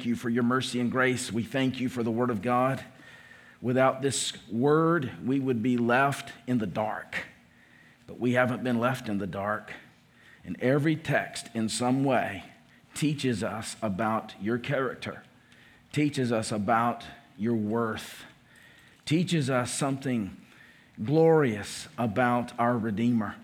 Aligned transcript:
thank 0.00 0.08
you 0.08 0.16
for 0.16 0.30
your 0.30 0.44
mercy 0.44 0.80
and 0.80 0.90
grace. 0.90 1.30
We 1.30 1.42
thank 1.42 1.78
you 1.78 1.90
for 1.90 2.02
the 2.02 2.10
Word 2.10 2.30
of 2.30 2.40
God. 2.40 2.82
Without 3.60 4.00
this 4.00 4.32
Word, 4.50 5.10
we 5.26 5.38
would 5.38 5.62
be 5.62 5.76
left 5.76 6.32
in 6.46 6.56
the 6.56 6.66
dark. 6.66 7.26
But 8.06 8.18
we 8.18 8.32
haven't 8.32 8.64
been 8.64 8.80
left 8.80 9.10
in 9.10 9.18
the 9.18 9.26
dark. 9.26 9.74
And 10.42 10.56
every 10.62 10.96
text, 10.96 11.50
in 11.52 11.68
some 11.68 12.02
way, 12.02 12.44
teaches 12.94 13.44
us 13.44 13.76
about 13.82 14.32
your 14.40 14.56
character, 14.56 15.22
teaches 15.92 16.32
us 16.32 16.50
about 16.50 17.04
your 17.36 17.56
worth, 17.56 18.24
teaches 19.04 19.50
us 19.50 19.70
something 19.70 20.34
glorious 21.04 21.88
about 21.98 22.58
our 22.58 22.78
Redeemer. 22.78 23.34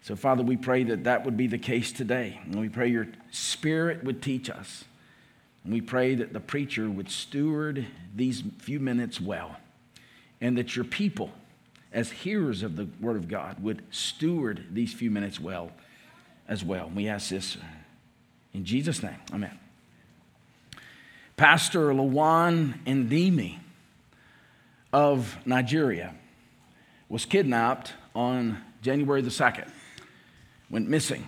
So, 0.00 0.16
Father, 0.16 0.42
we 0.42 0.56
pray 0.56 0.84
that 0.84 1.04
that 1.04 1.26
would 1.26 1.36
be 1.36 1.48
the 1.48 1.58
case 1.58 1.92
today. 1.92 2.40
And 2.46 2.58
we 2.58 2.70
pray 2.70 2.88
your 2.88 3.08
Spirit 3.30 4.04
would 4.04 4.22
teach 4.22 4.48
us. 4.48 4.84
We 5.64 5.80
pray 5.80 6.14
that 6.16 6.32
the 6.32 6.40
preacher 6.40 6.88
would 6.90 7.10
steward 7.10 7.86
these 8.14 8.42
few 8.58 8.80
minutes 8.80 9.20
well. 9.20 9.56
And 10.40 10.58
that 10.58 10.76
your 10.76 10.84
people, 10.84 11.30
as 11.92 12.10
hearers 12.10 12.62
of 12.62 12.76
the 12.76 12.86
Word 13.00 13.16
of 13.16 13.28
God, 13.28 13.62
would 13.62 13.82
steward 13.90 14.66
these 14.72 14.92
few 14.92 15.10
minutes 15.10 15.40
well 15.40 15.70
as 16.46 16.62
well. 16.62 16.90
We 16.94 17.08
ask 17.08 17.30
this 17.30 17.56
in 18.52 18.64
Jesus' 18.64 19.02
name. 19.02 19.16
Amen. 19.32 19.58
Pastor 21.36 21.92
Lawan 21.92 22.74
Andimi 22.84 23.58
of 24.92 25.36
Nigeria 25.46 26.14
was 27.08 27.24
kidnapped 27.24 27.94
on 28.14 28.58
January 28.82 29.22
the 29.22 29.30
2nd 29.30 29.68
went 30.70 30.88
missing 30.88 31.26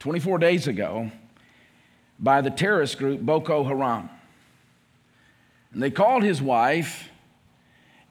24 0.00 0.38
days 0.38 0.66
ago 0.66 1.10
by 2.22 2.40
the 2.40 2.50
terrorist 2.50 2.98
group 2.98 3.20
Boko 3.20 3.64
Haram. 3.64 4.08
And 5.72 5.82
they 5.82 5.90
called 5.90 6.22
his 6.22 6.40
wife 6.40 7.08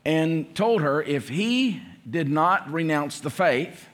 and 0.03 0.53
told 0.55 0.81
her 0.81 1.01
if 1.01 1.29
he 1.29 1.81
did 2.09 2.27
not 2.27 2.71
renounce 2.71 3.19
the 3.19 3.29
faith, 3.29 3.87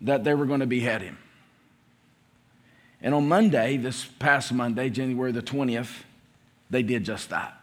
that 0.00 0.24
they 0.24 0.34
were 0.34 0.44
going 0.46 0.60
to 0.60 0.66
behead 0.66 1.00
him. 1.00 1.16
And 3.00 3.14
on 3.14 3.28
Monday, 3.28 3.76
this 3.76 4.04
past 4.04 4.52
Monday, 4.52 4.90
January 4.90 5.32
the 5.32 5.42
20th, 5.42 6.02
they 6.70 6.82
did 6.82 7.04
just 7.04 7.30
that 7.30 7.58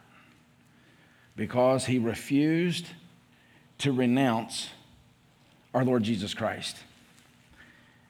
because 1.36 1.86
he 1.86 1.98
refused 1.98 2.86
to 3.78 3.92
renounce 3.92 4.68
our 5.74 5.84
Lord 5.84 6.02
Jesus 6.04 6.32
Christ. 6.32 6.76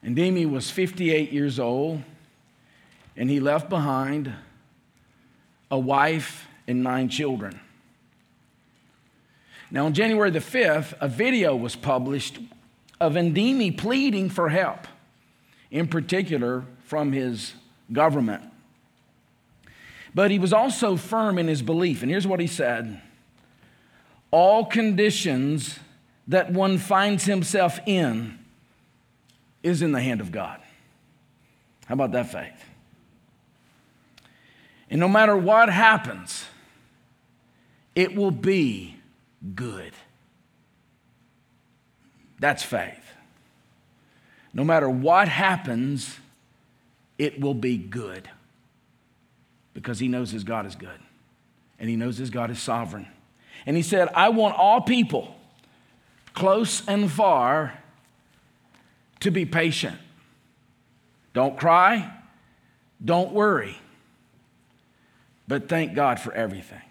And 0.03 0.17
Ndimi 0.17 0.48
was 0.48 0.70
58 0.70 1.33
years 1.33 1.59
old, 1.59 2.03
and 3.17 3.31
he 3.31 3.41
left 3.41 3.69
behind 3.69 4.33
a 5.70 5.79
wife 5.79 6.47
and 6.67 6.83
nine 6.83 7.09
children. 7.09 7.61
Now, 9.70 9.87
on 9.87 9.95
January 9.95 10.31
the 10.31 10.39
5th, 10.39 10.95
a 11.01 11.09
video 11.09 11.57
was 11.57 11.75
published 11.75 12.39
of 13.01 13.15
Andimi 13.15 13.77
pleading 13.77 14.31
for 14.31 14.48
help, 14.48 14.87
in 15.70 15.89
particular 15.89 16.65
from 16.85 17.12
his 17.12 17.55
government. 17.92 18.42
But 20.15 20.31
he 20.31 20.39
was 20.39 20.53
also 20.53 20.97
firm 20.97 21.39
in 21.39 21.48
his 21.48 21.61
belief. 21.61 22.03
And 22.03 22.11
here's 22.11 22.27
what 22.27 22.41
he 22.41 22.47
said 22.47 23.01
All 24.31 24.65
conditions 24.65 25.79
that 26.29 26.53
one 26.53 26.79
finds 26.79 27.25
himself 27.25 27.81
in 27.87 28.39
is 29.62 29.83
in 29.83 29.92
the 29.92 30.01
hand 30.01 30.20
of 30.20 30.31
God. 30.31 30.61
How 31.87 31.95
about 31.95 32.12
that 32.12 32.31
faith? 32.31 32.73
And 34.91 35.01
no 35.01 35.09
matter 35.09 35.37
what 35.37 35.69
happens, 35.69 36.45
it 37.95 38.15
will 38.15 38.31
be 38.31 38.97
good. 39.55 39.93
That's 42.39 42.63
faith. 42.63 43.01
No 44.53 44.64
matter 44.64 44.89
what 44.89 45.29
happens, 45.29 46.19
it 47.19 47.41
will 47.41 47.55
be 47.55 47.77
good 47.77 48.29
because 49.73 49.98
he 49.98 50.08
knows 50.08 50.31
his 50.31 50.45
God 50.45 50.67
is 50.67 50.77
good 50.77 51.01
and 51.79 51.89
he 51.89 51.97
knows 51.97 52.17
his 52.19 52.31
God 52.31 52.51
is 52.51 52.58
sovereign. 52.61 53.07
And 53.67 53.77
he 53.77 53.83
said, 53.83 54.08
I 54.14 54.29
want 54.29 54.57
all 54.57 54.81
people, 54.81 55.35
close 56.35 56.87
and 56.87 57.11
far, 57.11 57.79
to 59.20 59.31
be 59.31 59.45
patient. 59.45 59.97
Don't 61.33 61.58
cry, 61.58 62.13
don't 63.05 63.33
worry, 63.33 63.77
but 65.47 65.69
thank 65.69 65.95
God 65.95 66.21
for 66.21 66.33
everything. 66.33 66.83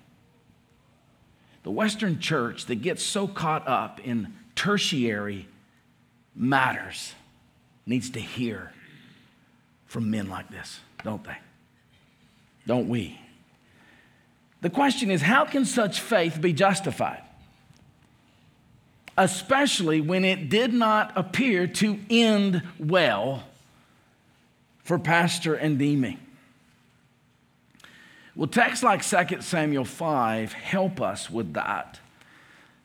The 1.64 1.72
Western 1.72 2.20
church 2.20 2.66
that 2.66 2.76
gets 2.76 3.04
so 3.04 3.28
caught 3.28 3.68
up 3.68 4.00
in 4.02 4.34
tertiary 4.56 5.48
matters 6.36 7.14
needs 7.86 8.10
to 8.12 8.20
hear 8.20 8.72
from 9.86 10.12
men 10.12 10.30
like 10.30 10.50
this, 10.50 10.80
don't 11.04 11.24
they? 11.24 11.38
Don't 12.66 12.90
we? 12.90 13.20
The 14.62 14.70
question 14.70 15.12
is 15.12 15.22
how 15.22 15.46
can 15.46 15.66
such 15.66 16.00
faith 16.00 16.40
be 16.42 16.54
justified? 16.54 17.24
especially 19.18 20.02
when 20.02 20.26
it 20.26 20.50
did 20.50 20.74
not 20.74 21.12
appear 21.16 21.68
to 21.68 22.00
end 22.10 22.62
well 22.80 23.44
for 24.84 24.98
Pastor 24.98 25.56
Andimi. 25.56 26.18
Well, 28.36 28.48
texts 28.48 28.84
like 28.84 29.06
2 29.06 29.42
Samuel 29.42 29.86
5 29.86 30.54
help 30.54 31.00
us 31.00 31.30
with 31.30 31.54
that. 31.54 32.00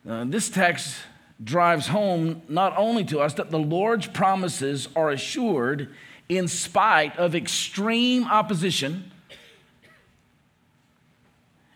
Uh, 0.08 0.24
this 0.24 0.50
text 0.50 0.96
drives 1.42 1.88
home 1.88 2.42
not 2.48 2.76
only 2.76 3.04
to 3.04 3.20
us 3.20 3.34
that 3.34 3.50
the 3.50 3.58
Lord's 3.58 4.06
promises 4.06 4.88
are 4.94 5.10
assured 5.10 5.94
in 6.28 6.48
spite 6.48 7.16
of 7.16 7.34
extreme 7.34 8.24
opposition 8.24 9.10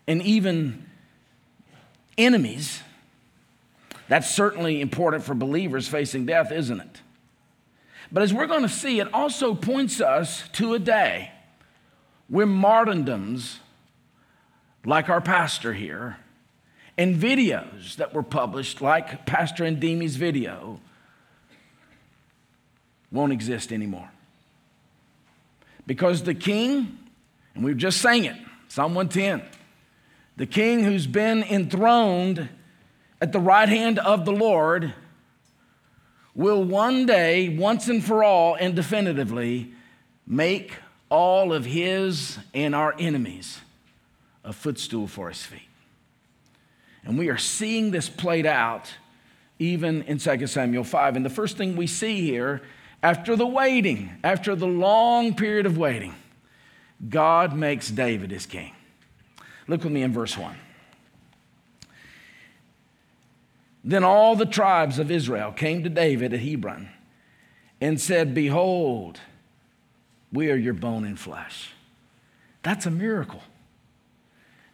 and 0.07 0.21
even 0.21 0.85
enemies 2.17 2.81
that's 4.07 4.29
certainly 4.29 4.81
important 4.81 5.23
for 5.23 5.33
believers 5.33 5.87
facing 5.87 6.27
death, 6.27 6.51
isn't 6.51 6.79
it? 6.79 7.01
But 8.11 8.21
as 8.21 8.31
we're 8.31 8.45
going 8.45 8.61
to 8.61 8.69
see, 8.69 8.99
it 8.99 9.11
also 9.13 9.55
points 9.55 10.01
us 10.01 10.47
to 10.53 10.75
a 10.75 10.79
day 10.79 11.31
where 12.27 12.45
martyrdoms, 12.45 13.59
like 14.85 15.09
our 15.09 15.21
pastor 15.21 15.73
here, 15.73 16.17
and 16.97 17.15
videos 17.15 17.95
that 17.95 18.13
were 18.13 18.23
published, 18.23 18.81
like 18.81 19.25
Pastor 19.25 19.63
Andimi's 19.63 20.15
video, 20.15 20.79
won't 23.11 23.31
exist 23.31 23.71
anymore. 23.71 24.09
Because 25.85 26.23
the 26.23 26.33
king, 26.33 26.97
and 27.55 27.63
we've 27.63 27.77
just 27.77 27.99
sang 27.99 28.25
it, 28.25 28.35
Psalm 28.67 28.95
110, 28.95 29.47
the 30.37 30.45
king 30.45 30.83
who's 30.83 31.05
been 31.07 31.43
enthroned 31.43 32.49
at 33.21 33.31
the 33.31 33.39
right 33.39 33.69
hand 33.69 33.99
of 33.99 34.25
the 34.25 34.31
Lord 34.31 34.93
will 36.35 36.63
one 36.63 37.05
day, 37.05 37.49
once 37.49 37.87
and 37.87 38.03
for 38.03 38.23
all, 38.23 38.55
and 38.55 38.75
definitively 38.75 39.73
make 40.25 40.77
all 41.13 41.53
of 41.53 41.63
his 41.63 42.39
and 42.55 42.73
our 42.73 42.95
enemies 42.97 43.61
a 44.43 44.51
footstool 44.51 45.05
for 45.05 45.29
his 45.29 45.43
feet. 45.43 45.69
And 47.05 47.19
we 47.19 47.29
are 47.29 47.37
seeing 47.37 47.91
this 47.91 48.09
played 48.09 48.47
out 48.47 48.91
even 49.59 50.01
in 50.03 50.17
2 50.17 50.47
Samuel 50.47 50.83
5. 50.83 51.15
And 51.15 51.23
the 51.23 51.29
first 51.29 51.55
thing 51.55 51.75
we 51.75 51.85
see 51.85 52.21
here, 52.21 52.63
after 53.03 53.35
the 53.35 53.45
waiting, 53.45 54.09
after 54.23 54.55
the 54.55 54.65
long 54.65 55.35
period 55.35 55.67
of 55.67 55.77
waiting, 55.77 56.15
God 57.07 57.55
makes 57.55 57.91
David 57.91 58.31
his 58.31 58.47
king. 58.47 58.73
Look 59.67 59.83
with 59.83 59.93
me 59.93 60.01
in 60.01 60.11
verse 60.11 60.35
1. 60.35 60.55
Then 63.83 64.03
all 64.03 64.35
the 64.35 64.47
tribes 64.47 64.97
of 64.97 65.11
Israel 65.11 65.51
came 65.51 65.83
to 65.83 65.89
David 65.89 66.33
at 66.33 66.39
Hebron 66.39 66.89
and 67.79 68.01
said, 68.01 68.33
Behold, 68.33 69.19
we 70.33 70.49
are 70.51 70.55
your 70.55 70.73
bone 70.73 71.05
and 71.05 71.17
flesh. 71.17 71.69
That's 72.63 72.85
a 72.85 72.91
miracle. 72.91 73.41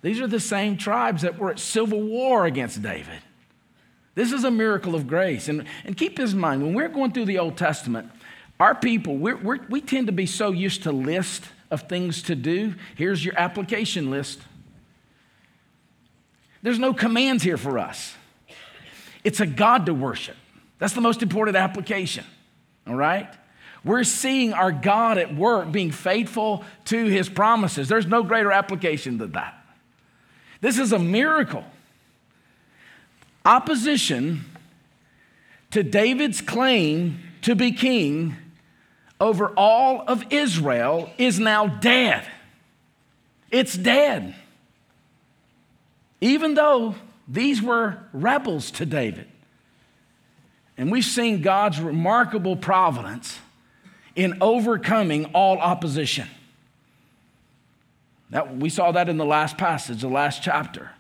These 0.02 0.22
are 0.22 0.28
the 0.28 0.40
same 0.40 0.78
tribes 0.78 1.24
that 1.24 1.38
were 1.38 1.52
at 1.52 1.60
civil 1.60 2.02
war 2.02 2.46
against 2.46 2.82
David. 2.82 3.20
This 4.16 4.32
is 4.32 4.44
a 4.44 4.52
miracle 4.52 4.96
of 4.96 5.08
grace. 5.08 5.50
And, 5.50 5.66
and 5.84 5.98
keep 5.98 6.16
this 6.16 6.34
in 6.34 6.40
mind 6.40 6.64
when 6.64 6.74
we're 6.74 6.88
going 6.88 7.12
through 7.12 7.26
the 7.26 7.40
Old 7.40 7.58
Testament, 7.58 8.10
our 8.60 8.74
people, 8.74 9.18
we're, 9.18 9.38
we're, 9.38 9.60
we 9.70 9.82
tend 9.82 10.08
to 10.08 10.14
be 10.14 10.26
so 10.26 10.52
used 10.52 10.84
to 10.84 10.92
list 10.92 11.44
of 11.70 11.84
things 11.84 12.24
to 12.24 12.36
do. 12.36 12.76
Here's 12.96 13.24
your 13.24 13.38
application 13.38 14.10
list. 14.10 14.40
There's 16.62 16.80
no 16.80 16.94
commands 16.94 17.44
here 17.44 17.58
for 17.58 17.80
us. 17.80 18.16
It's 19.24 19.40
a 19.40 19.46
God 19.46 19.86
to 19.86 19.94
worship. 19.94 20.36
That's 20.78 20.94
the 20.94 21.02
most 21.02 21.22
important 21.22 21.58
application, 21.58 22.26
all 22.88 22.96
right? 22.96 23.28
We're 23.84 24.04
seeing 24.04 24.54
our 24.54 24.72
God 24.72 25.18
at 25.18 25.34
work 25.36 25.72
being 25.72 25.92
faithful 25.92 26.64
to 26.86 27.06
his 27.06 27.30
promises. 27.30 27.88
There's 27.88 28.06
no 28.06 28.24
greater 28.24 28.52
application 28.52 29.18
than 29.18 29.32
that. 29.32 29.56
This 30.62 30.78
is 30.78 30.92
a 30.92 31.00
miracle. 31.00 31.64
Opposition 33.46 34.46
to 35.72 35.84
David's 35.84 36.42
claim 36.42 37.20
to 37.44 37.56
be 37.56 37.72
king 37.72 38.36
over 39.20 39.50
all 39.50 40.04
of 40.08 40.26
Israel 40.32 41.10
is 41.18 41.40
now 41.40 41.68
dead. 41.68 42.28
It's 43.52 43.76
dead. 43.76 44.36
Even 46.22 46.54
though 46.54 46.96
these 47.28 47.62
were 47.62 47.98
rebels 48.12 48.72
to 48.72 48.86
David. 48.86 49.28
And 50.78 50.92
we've 50.92 51.06
seen 51.06 51.42
God's 51.42 51.80
remarkable 51.80 52.56
providence 52.56 53.40
in 54.20 54.38
overcoming 54.42 55.28
all 55.28 55.60
opposition. 55.60 56.28
That, 58.32 58.58
we 58.58 58.70
saw 58.70 58.92
that 58.92 59.08
in 59.08 59.16
the 59.16 59.26
last 59.26 59.58
passage, 59.58 60.02
the 60.02 60.10
last 60.10 60.44
chapter. 60.44 60.92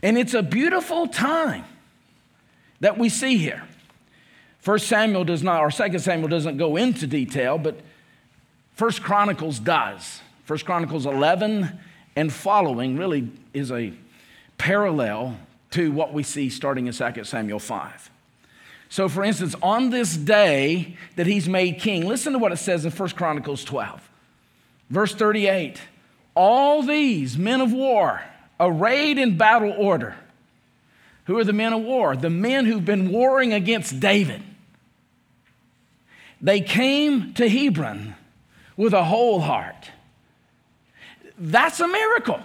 And 0.00 0.16
it's 0.16 0.32
a 0.32 0.44
beautiful 0.44 1.08
time 1.08 1.64
that 2.78 2.98
we 2.98 3.08
see 3.08 3.36
here. 3.36 3.64
First 4.60 4.86
Samuel 4.86 5.24
does 5.24 5.42
not, 5.42 5.60
or 5.60 5.72
Second 5.72 5.98
Samuel 5.98 6.28
doesn't 6.28 6.56
go 6.56 6.76
into 6.76 7.08
detail, 7.08 7.58
but 7.58 7.80
First 8.74 9.02
Chronicles 9.02 9.58
does. 9.58 10.20
First 10.44 10.64
Chronicles 10.64 11.04
11 11.04 11.80
and 12.14 12.32
following 12.32 12.96
really 12.96 13.28
is 13.52 13.72
a 13.72 13.92
parallel 14.56 15.36
to 15.72 15.90
what 15.90 16.12
we 16.12 16.22
see 16.22 16.48
starting 16.48 16.86
in 16.86 16.92
2 16.92 17.24
Samuel 17.24 17.58
5. 17.58 18.11
So, 18.92 19.08
for 19.08 19.24
instance, 19.24 19.54
on 19.62 19.88
this 19.88 20.14
day 20.14 20.98
that 21.16 21.26
he's 21.26 21.48
made 21.48 21.80
king, 21.80 22.06
listen 22.06 22.34
to 22.34 22.38
what 22.38 22.52
it 22.52 22.58
says 22.58 22.84
in 22.84 22.92
1 22.92 23.08
Chronicles 23.12 23.64
12, 23.64 24.10
verse 24.90 25.14
38. 25.14 25.80
All 26.34 26.82
these 26.82 27.38
men 27.38 27.62
of 27.62 27.72
war, 27.72 28.20
arrayed 28.60 29.16
in 29.16 29.38
battle 29.38 29.72
order. 29.78 30.14
Who 31.24 31.38
are 31.38 31.44
the 31.44 31.54
men 31.54 31.72
of 31.72 31.80
war? 31.80 32.16
The 32.16 32.28
men 32.28 32.66
who've 32.66 32.84
been 32.84 33.10
warring 33.10 33.54
against 33.54 33.98
David. 33.98 34.42
They 36.42 36.60
came 36.60 37.32
to 37.32 37.48
Hebron 37.48 38.14
with 38.76 38.92
a 38.92 39.04
whole 39.04 39.40
heart. 39.40 39.90
That's 41.38 41.80
a 41.80 41.88
miracle. 41.88 42.40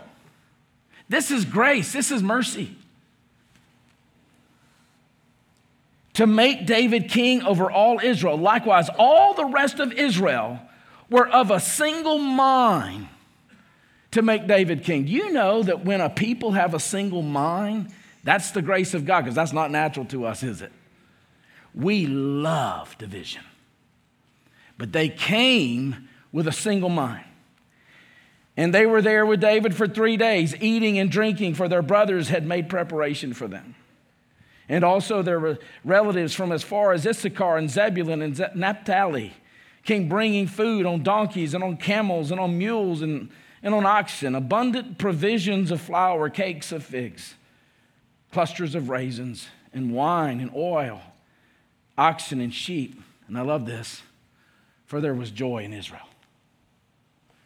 This 1.09 1.29
is 1.29 1.43
grace, 1.43 1.91
this 1.91 2.09
is 2.09 2.23
mercy. 2.23 2.73
To 6.17 6.25
make 6.25 6.65
David 6.65 7.09
king 7.09 7.43
over 7.43 7.69
all 7.69 7.99
Israel. 7.99 8.37
Likewise, 8.37 8.89
all 8.97 9.35
the 9.35 9.45
rest 9.45 9.79
of 9.79 9.91
Israel 9.91 10.59
were 11.11 11.27
of 11.27 11.51
a 11.51 11.59
single 11.59 12.17
mind 12.17 13.07
to 14.09 14.23
make 14.23 14.47
David 14.47 14.83
king. 14.83 15.05
You 15.05 15.31
know 15.31 15.61
that 15.61 15.85
when 15.85 16.01
a 16.01 16.09
people 16.09 16.53
have 16.53 16.73
a 16.73 16.79
single 16.79 17.21
mind, 17.21 17.93
that's 18.23 18.49
the 18.49 18.63
grace 18.63 18.95
of 18.95 19.05
God, 19.05 19.21
because 19.21 19.35
that's 19.35 19.53
not 19.53 19.69
natural 19.69 20.07
to 20.07 20.25
us, 20.25 20.41
is 20.41 20.63
it? 20.63 20.71
We 21.75 22.07
love 22.07 22.97
division. 22.97 23.43
But 24.75 24.93
they 24.93 25.09
came 25.09 26.09
with 26.31 26.47
a 26.47 26.51
single 26.51 26.89
mind. 26.89 27.25
And 28.57 28.73
they 28.73 28.87
were 28.87 29.03
there 29.03 29.23
with 29.23 29.39
David 29.39 29.75
for 29.75 29.87
three 29.87 30.17
days, 30.17 30.55
eating 30.59 30.97
and 30.97 31.11
drinking, 31.11 31.53
for 31.53 31.67
their 31.67 31.83
brothers 31.83 32.29
had 32.29 32.43
made 32.43 32.69
preparation 32.69 33.35
for 33.35 33.47
them. 33.47 33.75
And 34.69 34.83
also 34.83 35.21
there 35.21 35.39
were 35.39 35.59
relatives 35.85 36.33
from 36.33 36.51
as 36.51 36.63
far 36.63 36.91
as 36.91 37.07
Issachar 37.07 37.57
and 37.57 37.69
Zebulun 37.69 38.21
and 38.21 38.49
Naphtali 38.53 39.33
came 39.83 40.09
bringing 40.09 40.47
food 40.47 40.85
on 40.85 41.03
donkeys 41.03 41.53
and 41.53 41.63
on 41.63 41.77
camels 41.77 42.31
and 42.31 42.39
on 42.39 42.57
mules 42.57 43.01
and, 43.01 43.29
and 43.63 43.73
on 43.73 43.85
oxen, 43.85 44.35
abundant 44.35 44.97
provisions 44.97 45.71
of 45.71 45.79
flour, 45.79 46.29
cakes 46.29 46.73
of 46.73 46.83
figs, 46.83 47.35
clusters 48.33 48.75
of 48.75 48.89
raisins, 48.89 49.47
and 49.73 49.93
wine 49.93 50.41
and 50.41 50.51
oil, 50.53 51.01
oxen 51.97 52.41
and 52.41 52.53
sheep. 52.53 53.01
And 53.29 53.37
I 53.37 53.41
love 53.41 53.65
this, 53.65 54.01
for 54.85 54.99
there 54.99 55.13
was 55.13 55.31
joy 55.31 55.63
in 55.63 55.71
Israel. 55.71 56.01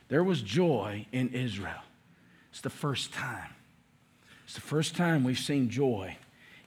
There 0.07 0.23
was 0.23 0.41
joy 0.41 1.05
in 1.11 1.29
Israel. 1.29 1.83
It's 2.49 2.61
the 2.61 2.71
first 2.71 3.13
time. 3.13 3.53
It's 4.45 4.55
the 4.55 4.61
first 4.61 4.95
time 4.95 5.23
we've 5.23 5.39
seen 5.39 5.69
joy 5.69 6.17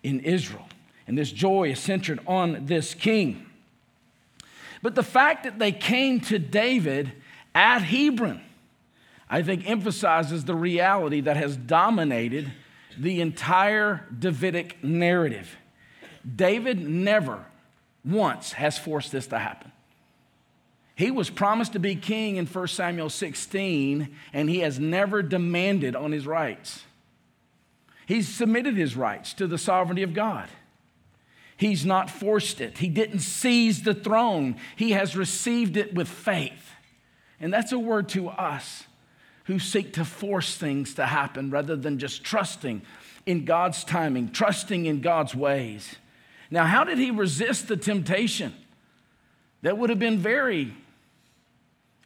in 0.04 0.20
Israel. 0.20 0.68
And 1.08 1.18
this 1.18 1.32
joy 1.32 1.70
is 1.70 1.80
centered 1.80 2.20
on 2.26 2.66
this 2.66 2.94
king. 2.94 3.46
But 4.80 4.94
the 4.94 5.02
fact 5.02 5.44
that 5.44 5.58
they 5.58 5.72
came 5.72 6.20
to 6.20 6.38
David 6.38 7.12
at 7.54 7.80
Hebron, 7.80 8.42
I 9.28 9.42
think 9.42 9.68
emphasizes 9.68 10.44
the 10.44 10.54
reality 10.54 11.22
that 11.22 11.36
has 11.36 11.56
dominated 11.56 12.52
the 12.96 13.20
entire 13.20 14.06
Davidic 14.16 14.84
narrative. 14.84 15.56
David 16.36 16.86
never 16.86 17.44
once 18.04 18.52
has 18.52 18.78
forced 18.78 19.10
this 19.10 19.26
to 19.28 19.38
happen. 19.38 19.72
He 20.96 21.10
was 21.10 21.28
promised 21.28 21.72
to 21.72 21.80
be 21.80 21.96
king 21.96 22.36
in 22.36 22.46
1 22.46 22.68
Samuel 22.68 23.10
16, 23.10 24.14
and 24.32 24.48
he 24.48 24.60
has 24.60 24.78
never 24.78 25.22
demanded 25.22 25.96
on 25.96 26.12
his 26.12 26.26
rights. 26.26 26.84
He's 28.06 28.28
submitted 28.28 28.76
his 28.76 28.96
rights 28.96 29.32
to 29.34 29.46
the 29.46 29.58
sovereignty 29.58 30.02
of 30.02 30.14
God. 30.14 30.48
He's 31.56 31.86
not 31.86 32.10
forced 32.10 32.60
it. 32.60 32.78
He 32.78 32.88
didn't 32.88 33.20
seize 33.20 33.82
the 33.82 33.94
throne. 33.94 34.56
He 34.76 34.90
has 34.90 35.16
received 35.16 35.76
it 35.76 35.94
with 35.94 36.08
faith. 36.08 36.72
And 37.40 37.52
that's 37.52 37.72
a 37.72 37.78
word 37.78 38.08
to 38.10 38.28
us 38.28 38.84
who 39.44 39.58
seek 39.58 39.94
to 39.94 40.04
force 40.04 40.56
things 40.56 40.94
to 40.94 41.06
happen 41.06 41.50
rather 41.50 41.76
than 41.76 41.98
just 41.98 42.24
trusting 42.24 42.82
in 43.26 43.44
God's 43.44 43.84
timing, 43.84 44.30
trusting 44.30 44.86
in 44.86 45.00
God's 45.00 45.34
ways. 45.34 45.96
Now, 46.50 46.64
how 46.64 46.84
did 46.84 46.98
he 46.98 47.10
resist 47.10 47.68
the 47.68 47.76
temptation 47.76 48.54
that 49.62 49.78
would 49.78 49.90
have 49.90 49.98
been 49.98 50.18
very 50.18 50.74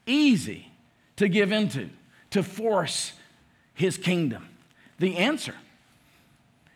easy 0.06 0.70
to 1.16 1.28
give 1.28 1.52
into, 1.52 1.90
to 2.30 2.42
force 2.42 3.12
his 3.74 3.96
kingdom? 3.96 4.48
The 4.98 5.16
answer 5.16 5.54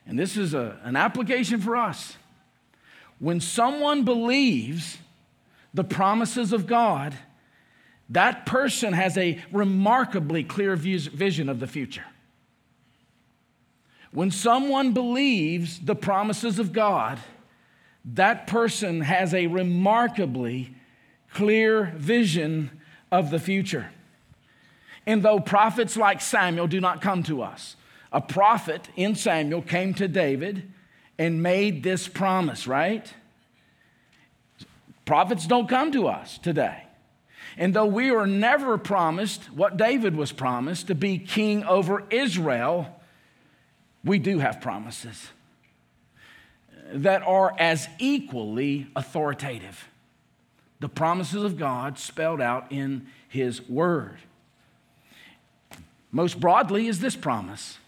and 0.06 0.18
this 0.18 0.36
is 0.36 0.54
a, 0.54 0.78
an 0.82 0.96
application 0.96 1.60
for 1.60 1.76
us. 1.76 2.16
When 3.18 3.40
someone 3.40 4.04
believes 4.04 4.98
the 5.72 5.84
promises 5.84 6.52
of 6.52 6.66
God, 6.66 7.14
that 8.10 8.44
person 8.44 8.92
has 8.92 9.16
a 9.16 9.40
remarkably 9.52 10.44
clear 10.44 10.76
vision 10.76 11.48
of 11.48 11.60
the 11.60 11.66
future. 11.66 12.04
When 14.10 14.30
someone 14.30 14.92
believes 14.92 15.78
the 15.78 15.94
promises 15.94 16.58
of 16.58 16.72
God, 16.72 17.18
that 18.04 18.46
person 18.46 19.00
has 19.00 19.32
a 19.32 19.46
remarkably 19.46 20.74
clear 21.32 21.94
vision 21.96 22.70
of 23.10 23.30
the 23.30 23.38
future. 23.38 23.90
And 25.06 25.22
though 25.22 25.40
prophets 25.40 25.96
like 25.96 26.20
Samuel 26.20 26.66
do 26.66 26.80
not 26.80 27.00
come 27.00 27.22
to 27.24 27.42
us, 27.42 27.76
a 28.12 28.20
prophet 28.20 28.88
in 28.94 29.14
Samuel 29.14 29.62
came 29.62 29.94
to 29.94 30.06
David 30.06 30.70
and 31.18 31.42
made 31.42 31.82
this 31.82 32.08
promise, 32.08 32.66
right? 32.66 33.12
Prophets 35.04 35.46
don't 35.46 35.68
come 35.68 35.92
to 35.92 36.08
us 36.08 36.38
today. 36.38 36.84
And 37.56 37.74
though 37.74 37.86
we 37.86 38.10
are 38.10 38.26
never 38.26 38.78
promised 38.78 39.44
what 39.52 39.76
David 39.76 40.16
was 40.16 40.32
promised 40.32 40.86
to 40.86 40.94
be 40.94 41.18
king 41.18 41.64
over 41.64 42.04
Israel, 42.10 43.00
we 44.04 44.18
do 44.18 44.38
have 44.38 44.60
promises 44.60 45.28
that 46.92 47.22
are 47.22 47.54
as 47.58 47.88
equally 47.98 48.86
authoritative. 48.94 49.88
The 50.80 50.88
promises 50.88 51.42
of 51.42 51.58
God 51.58 51.98
spelled 51.98 52.40
out 52.40 52.70
in 52.70 53.06
His 53.28 53.66
Word. 53.68 54.18
Most 56.10 56.40
broadly 56.40 56.88
is 56.88 57.00
this 57.00 57.16
promise 57.16 57.78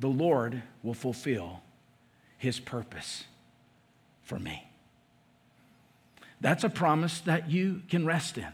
the 0.00 0.08
Lord 0.08 0.62
will 0.82 0.94
fulfill 0.94 1.60
his 2.38 2.58
purpose 2.58 3.24
for 4.22 4.38
me. 4.38 4.66
That's 6.40 6.64
a 6.64 6.70
promise 6.70 7.20
that 7.20 7.50
you 7.50 7.82
can 7.88 8.06
rest 8.06 8.38
in. 8.38 8.46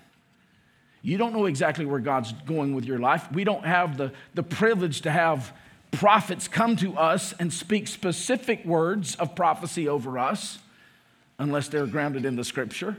You 1.02 1.18
don't 1.18 1.32
know 1.32 1.46
exactly 1.46 1.86
where 1.86 2.00
God's 2.00 2.32
going 2.32 2.74
with 2.74 2.84
your 2.84 2.98
life. 2.98 3.30
We 3.30 3.44
don't 3.44 3.64
have 3.64 3.96
the, 3.96 4.12
the 4.34 4.42
privilege 4.42 5.02
to 5.02 5.10
have 5.10 5.52
prophets 5.92 6.48
come 6.48 6.74
to 6.76 6.96
us 6.96 7.32
and 7.38 7.52
speak 7.52 7.86
specific 7.86 8.64
words 8.64 9.14
of 9.14 9.36
prophecy 9.36 9.88
over 9.88 10.18
us 10.18 10.58
unless 11.38 11.68
they're 11.68 11.86
grounded 11.86 12.24
in 12.24 12.34
the 12.34 12.42
scripture. 12.42 12.96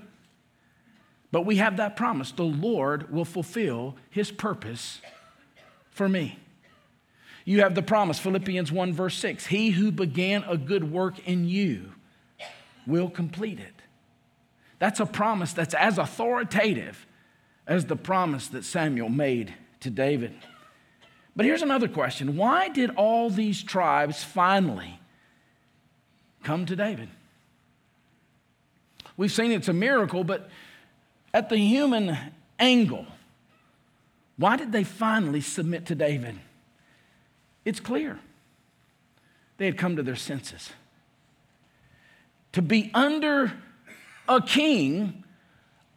But 1.33 1.45
we 1.45 1.57
have 1.57 1.77
that 1.77 1.97
promise 1.97 2.31
the 2.31 2.43
Lord 2.43 3.11
will 3.11 3.25
fulfill 3.25 3.97
his 4.09 4.31
purpose 4.31 5.01
for 5.89 6.07
me 6.07 6.39
you 7.47 7.61
have 7.61 7.75
the 7.75 7.81
promise 7.81 8.19
Philippians 8.19 8.73
1, 8.73 8.91
verse 8.91 9.17
6 9.19 9.45
He 9.45 9.69
who 9.69 9.89
began 9.89 10.43
a 10.43 10.57
good 10.57 10.91
work 10.91 11.25
in 11.25 11.47
you 11.47 11.93
will 12.85 13.09
complete 13.09 13.57
it. 13.57 13.73
That's 14.79 14.99
a 14.99 15.05
promise 15.05 15.53
that's 15.53 15.73
as 15.73 15.97
authoritative 15.97 17.07
as 17.65 17.85
the 17.85 17.95
promise 17.95 18.49
that 18.49 18.65
Samuel 18.65 19.07
made 19.07 19.53
to 19.79 19.89
David. 19.89 20.33
But 21.37 21.45
here's 21.45 21.61
another 21.61 21.87
question 21.87 22.35
why 22.35 22.67
did 22.67 22.89
all 22.97 23.29
these 23.29 23.63
tribes 23.63 24.25
finally 24.25 24.99
come 26.43 26.65
to 26.65 26.75
David? 26.75 27.07
We've 29.15 29.31
seen 29.31 29.53
it's 29.53 29.69
a 29.69 29.73
miracle, 29.73 30.25
but 30.25 30.49
at 31.33 31.47
the 31.47 31.57
human 31.57 32.17
angle, 32.59 33.05
why 34.35 34.57
did 34.57 34.73
they 34.73 34.83
finally 34.83 35.39
submit 35.39 35.85
to 35.85 35.95
David? 35.95 36.37
It's 37.67 37.81
clear. 37.81 38.17
They 39.57 39.65
had 39.65 39.77
come 39.77 39.97
to 39.97 40.03
their 40.03 40.15
senses. 40.15 40.69
To 42.53 42.61
be 42.61 42.89
under 42.93 43.51
a 44.29 44.41
king 44.41 45.25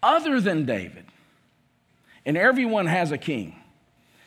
other 0.02 0.40
than 0.40 0.66
David, 0.66 1.04
and 2.26 2.36
everyone 2.36 2.86
has 2.86 3.12
a 3.12 3.18
king. 3.18 3.54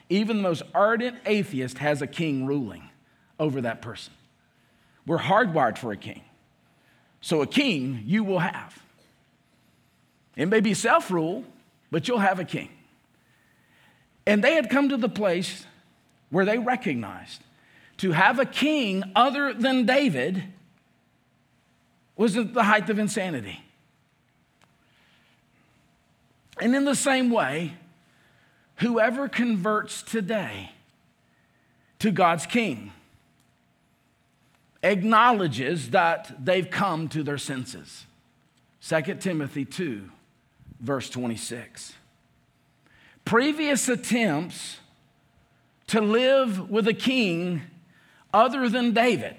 Even 0.08 0.38
the 0.38 0.44
most 0.44 0.64
ardent 0.74 1.18
atheist 1.26 1.80
has 1.80 2.02
a 2.02 2.08
king 2.08 2.46
ruling 2.46 2.90
over 3.38 3.60
that 3.60 3.82
person. 3.82 4.14
We're 5.06 5.20
hardwired 5.20 5.78
for 5.78 5.92
a 5.92 5.98
king. 5.98 6.22
So, 7.20 7.42
a 7.42 7.48
king 7.48 8.04
you 8.06 8.24
will 8.24 8.40
have. 8.40 8.82
It 10.38 10.46
may 10.46 10.62
be 10.62 10.74
self 10.74 11.12
rule, 11.12 11.44
but 11.92 12.08
you'll 12.08 12.20
have 12.20 12.40
a 12.40 12.46
king. 12.46 12.70
And 14.26 14.42
they 14.42 14.54
had 14.54 14.70
come 14.70 14.88
to 14.88 14.96
the 14.96 15.10
place 15.10 15.66
where 16.34 16.46
they 16.46 16.58
recognized 16.58 17.44
to 17.96 18.12
have 18.12 18.40
a 18.40 18.46
king 18.46 19.04
other 19.16 19.54
than 19.54 19.86
David 19.86 20.44
was 22.16 22.36
at 22.36 22.56
the 22.56 22.64
height 22.64 22.90
of 22.90 22.98
insanity. 22.98 23.64
And 26.60 26.76
in 26.76 26.86
the 26.86 26.96
same 26.96 27.30
way, 27.30 27.76
whoever 28.78 29.30
converts 29.30 30.02
today 30.02 30.72
to 32.00 32.10
God's 32.10 32.48
king 32.48 32.94
acknowledges 34.82 35.92
that 35.92 36.36
they've 36.44 36.70
come 36.70 37.10
to 37.10 37.22
their 37.22 37.38
senses. 37.38 38.08
2 38.82 39.02
Timothy 39.20 39.66
2, 39.66 40.10
verse 40.80 41.12
26. 41.12 41.94
Previous 43.24 43.88
attempts 43.88 44.78
to 45.94 46.02
live 46.02 46.72
with 46.72 46.88
a 46.88 46.94
king 46.94 47.62
other 48.34 48.68
than 48.68 48.94
David 48.94 49.36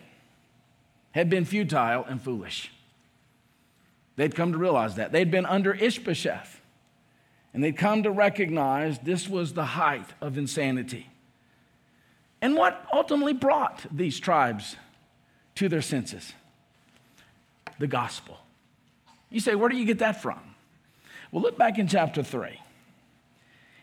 had 1.10 1.28
been 1.28 1.44
futile 1.44 2.04
and 2.04 2.22
foolish. 2.22 2.70
They'd 4.14 4.36
come 4.36 4.52
to 4.52 4.58
realize 4.58 4.94
that. 4.94 5.10
They'd 5.10 5.32
been 5.32 5.46
under 5.46 5.74
Ishbosheth, 5.74 6.60
and 7.52 7.64
they'd 7.64 7.76
come 7.76 8.04
to 8.04 8.12
recognize 8.12 9.00
this 9.00 9.28
was 9.28 9.54
the 9.54 9.64
height 9.64 10.06
of 10.20 10.38
insanity. 10.38 11.08
And 12.40 12.54
what 12.54 12.86
ultimately 12.92 13.32
brought 13.32 13.84
these 13.90 14.20
tribes 14.20 14.76
to 15.56 15.68
their 15.68 15.82
senses? 15.82 16.34
The 17.80 17.88
gospel. 17.88 18.38
You 19.28 19.40
say, 19.40 19.56
where 19.56 19.68
do 19.68 19.76
you 19.76 19.86
get 19.86 19.98
that 19.98 20.22
from? 20.22 20.38
Well, 21.32 21.42
look 21.42 21.58
back 21.58 21.80
in 21.80 21.88
chapter 21.88 22.22
3. 22.22 22.60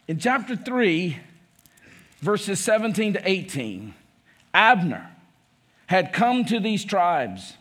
In 0.07 0.19
chapter 0.19 0.55
3, 0.55 1.17
verses 2.21 2.59
17 2.59 3.13
to 3.13 3.29
18, 3.29 3.93
Abner 4.53 5.09
had 5.87 6.13
come 6.13 6.45
to 6.45 6.59
these 6.59 6.85
tribes. 6.85 7.57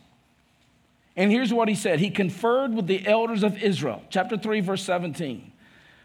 And 1.16 1.30
here's 1.30 1.52
what 1.52 1.68
he 1.68 1.74
said 1.74 1.98
He 1.98 2.10
conferred 2.10 2.74
with 2.74 2.86
the 2.86 3.06
elders 3.06 3.42
of 3.42 3.62
Israel. 3.62 4.02
Chapter 4.10 4.36
3, 4.36 4.60
verse 4.60 4.82
17. 4.84 5.50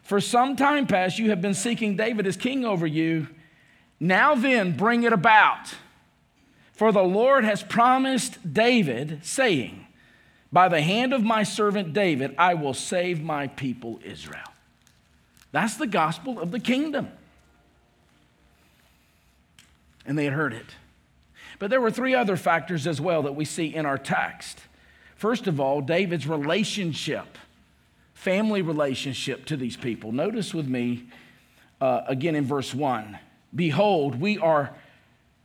For 0.01 0.21
some 0.21 0.55
time 0.55 0.87
past, 0.87 1.19
you 1.19 1.29
have 1.29 1.41
been 1.41 1.53
seeking 1.53 1.95
David 1.95 2.27
as 2.27 2.37
king 2.37 2.65
over 2.65 2.85
you. 2.85 3.27
Now 3.99 4.35
then, 4.35 4.75
bring 4.75 5.03
it 5.03 5.13
about. 5.13 5.73
For 6.73 6.91
the 6.91 7.03
Lord 7.03 7.45
has 7.45 7.63
promised 7.63 8.53
David, 8.53 9.25
saying, 9.25 9.87
By 10.51 10.67
the 10.67 10.81
hand 10.81 11.13
of 11.13 11.23
my 11.23 11.43
servant 11.43 11.93
David, 11.93 12.35
I 12.37 12.53
will 12.53 12.73
save 12.73 13.21
my 13.21 13.47
people 13.47 13.99
Israel. 14.03 14.51
That's 15.51 15.77
the 15.77 15.87
gospel 15.87 16.39
of 16.39 16.51
the 16.51 16.59
kingdom. 16.59 17.09
And 20.05 20.17
they 20.17 20.25
had 20.25 20.33
heard 20.33 20.53
it. 20.53 20.75
But 21.59 21.69
there 21.69 21.81
were 21.81 21.91
three 21.91 22.13
other 22.15 22.37
factors 22.37 22.85
as 22.85 22.99
well 22.99 23.23
that 23.23 23.35
we 23.35 23.45
see 23.45 23.73
in 23.73 23.85
our 23.85 23.97
text. 23.97 24.59
First 25.15 25.47
of 25.47 25.59
all, 25.59 25.81
David's 25.81 26.27
relationship, 26.27 27.37
family 28.13 28.61
relationship 28.61 29.45
to 29.45 29.57
these 29.57 29.77
people. 29.77 30.11
Notice 30.11 30.53
with 30.53 30.67
me 30.67 31.05
uh, 31.79 32.01
again 32.07 32.35
in 32.35 32.45
verse 32.45 32.73
1 32.73 33.19
Behold, 33.53 34.19
we 34.19 34.37
are 34.37 34.75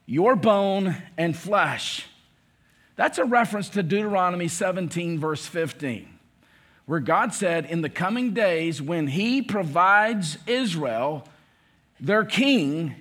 your 0.07 0.35
bone 0.35 0.97
and 1.17 1.37
flesh. 1.37 2.07
That's 2.97 3.19
a 3.19 3.25
reference 3.25 3.69
to 3.71 3.83
Deuteronomy 3.83 4.49
17, 4.49 5.21
verse 5.21 5.47
15, 5.47 6.09
where 6.87 7.01
God 7.01 7.33
said, 7.33 7.65
In 7.67 7.83
the 7.83 7.89
coming 7.89 8.35
days, 8.35 8.83
when 8.83 9.07
He 9.07 9.41
provides 9.41 10.37
Israel 10.47 11.27
their 12.01 12.25
king, 12.25 12.97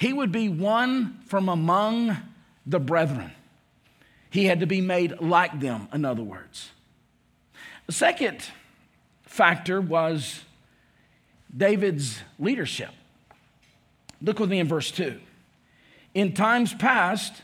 He 0.00 0.14
would 0.14 0.32
be 0.32 0.48
one 0.48 1.18
from 1.26 1.50
among 1.50 2.16
the 2.64 2.80
brethren. 2.80 3.32
He 4.30 4.46
had 4.46 4.60
to 4.60 4.66
be 4.66 4.80
made 4.80 5.20
like 5.20 5.60
them, 5.60 5.88
in 5.92 6.06
other 6.06 6.22
words. 6.22 6.70
The 7.86 7.92
second 7.92 8.42
factor 9.24 9.78
was 9.78 10.40
David's 11.54 12.22
leadership. 12.38 12.88
Look 14.22 14.38
with 14.38 14.48
me 14.48 14.58
in 14.58 14.66
verse 14.66 14.90
2. 14.90 15.20
In 16.14 16.32
times 16.32 16.72
past, 16.72 17.42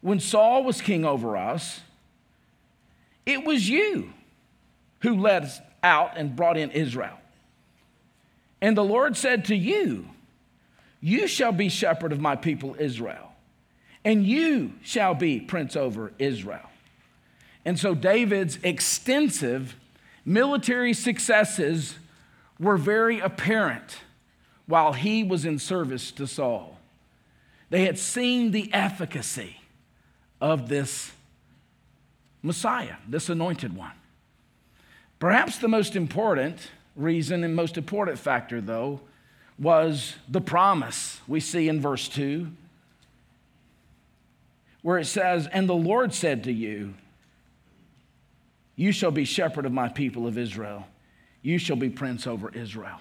when 0.00 0.20
Saul 0.20 0.62
was 0.62 0.80
king 0.80 1.04
over 1.04 1.36
us, 1.36 1.80
it 3.26 3.44
was 3.44 3.68
you 3.68 4.12
who 5.00 5.16
led 5.16 5.42
us 5.42 5.60
out 5.82 6.12
and 6.16 6.36
brought 6.36 6.56
in 6.56 6.70
Israel. 6.70 7.18
And 8.60 8.76
the 8.76 8.84
Lord 8.84 9.16
said 9.16 9.46
to 9.46 9.56
you, 9.56 10.08
You 11.00 11.26
shall 11.26 11.52
be 11.52 11.68
shepherd 11.68 12.12
of 12.12 12.20
my 12.20 12.36
people 12.36 12.76
Israel 12.78 13.28
and 14.04 14.26
you 14.26 14.72
shall 14.82 15.14
be 15.14 15.40
prince 15.40 15.76
over 15.76 16.12
Israel. 16.18 16.70
And 17.64 17.78
so 17.78 17.94
David's 17.94 18.58
extensive 18.62 19.76
military 20.24 20.94
successes 20.94 21.96
were 22.58 22.76
very 22.76 23.20
apparent 23.20 23.98
while 24.66 24.92
he 24.92 25.22
was 25.22 25.44
in 25.44 25.58
service 25.58 26.10
to 26.12 26.26
Saul. 26.26 26.78
They 27.70 27.84
had 27.84 27.98
seen 27.98 28.50
the 28.50 28.72
efficacy 28.72 29.60
of 30.40 30.68
this 30.68 31.12
Messiah, 32.42 32.96
this 33.06 33.28
anointed 33.28 33.76
one. 33.76 33.92
Perhaps 35.18 35.58
the 35.58 35.68
most 35.68 35.96
important 35.96 36.70
reason 36.96 37.44
and 37.44 37.54
most 37.54 37.76
important 37.76 38.18
factor, 38.18 38.60
though, 38.60 39.00
was 39.58 40.14
the 40.28 40.40
promise 40.40 41.20
we 41.26 41.40
see 41.40 41.68
in 41.68 41.80
verse 41.80 42.08
2 42.08 42.48
where 44.82 44.98
it 44.98 45.06
says, 45.06 45.46
And 45.48 45.68
the 45.68 45.74
Lord 45.74 46.14
said 46.14 46.44
to 46.44 46.52
you, 46.52 46.94
You 48.76 48.92
shall 48.92 49.10
be 49.10 49.24
shepherd 49.24 49.66
of 49.66 49.72
my 49.72 49.88
people 49.88 50.26
of 50.26 50.38
Israel, 50.38 50.86
you 51.42 51.58
shall 51.58 51.76
be 51.76 51.90
prince 51.90 52.26
over 52.26 52.50
Israel. 52.50 53.00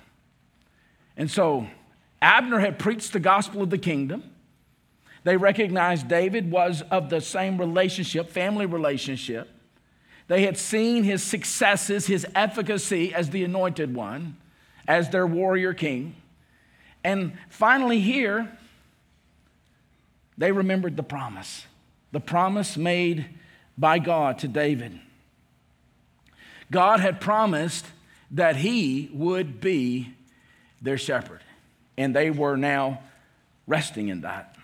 And 1.16 1.30
so 1.30 1.68
Abner 2.22 2.60
had 2.60 2.80
preached 2.80 3.14
the 3.14 3.20
gospel 3.20 3.62
of 3.62 3.70
the 3.70 3.78
kingdom. 3.78 4.24
They 5.24 5.38
recognized 5.38 6.08
David 6.08 6.52
was 6.52 6.84
of 6.84 7.10
the 7.10 7.22
same 7.22 7.58
relationship, 7.58 8.30
family 8.30 8.66
relationship. 8.66 9.50
They 10.28 10.44
had 10.44 10.58
seen 10.58 11.04
his 11.04 11.24
successes, 11.24 12.08
his 12.08 12.26
efficacy 12.36 13.14
as 13.14 13.30
the 13.30 13.44
anointed 13.44 13.94
one, 13.94 14.38
as 14.88 15.10
their 15.10 15.26
warrior 15.26 15.74
king. 15.74 16.16
And 17.08 17.38
finally, 17.48 18.02
here, 18.02 18.52
they 20.38 20.52
remembered 20.52 20.98
the 20.98 21.04
promise, 21.04 21.66
the 22.12 22.20
promise 22.20 22.76
made 22.76 23.30
by 23.78 23.98
God 23.98 24.40
to 24.40 24.50
David. 24.50 25.00
God 26.70 27.00
had 27.00 27.22
promised 27.22 27.86
that 28.32 28.58
he 28.58 29.10
would 29.14 29.62
be 29.62 30.16
their 30.82 30.98
shepherd, 30.98 31.40
and 31.98 32.14
they 32.14 32.30
were 32.30 32.58
now 32.58 33.00
resting 33.68 34.10
in 34.10 34.20
that. 34.22 34.58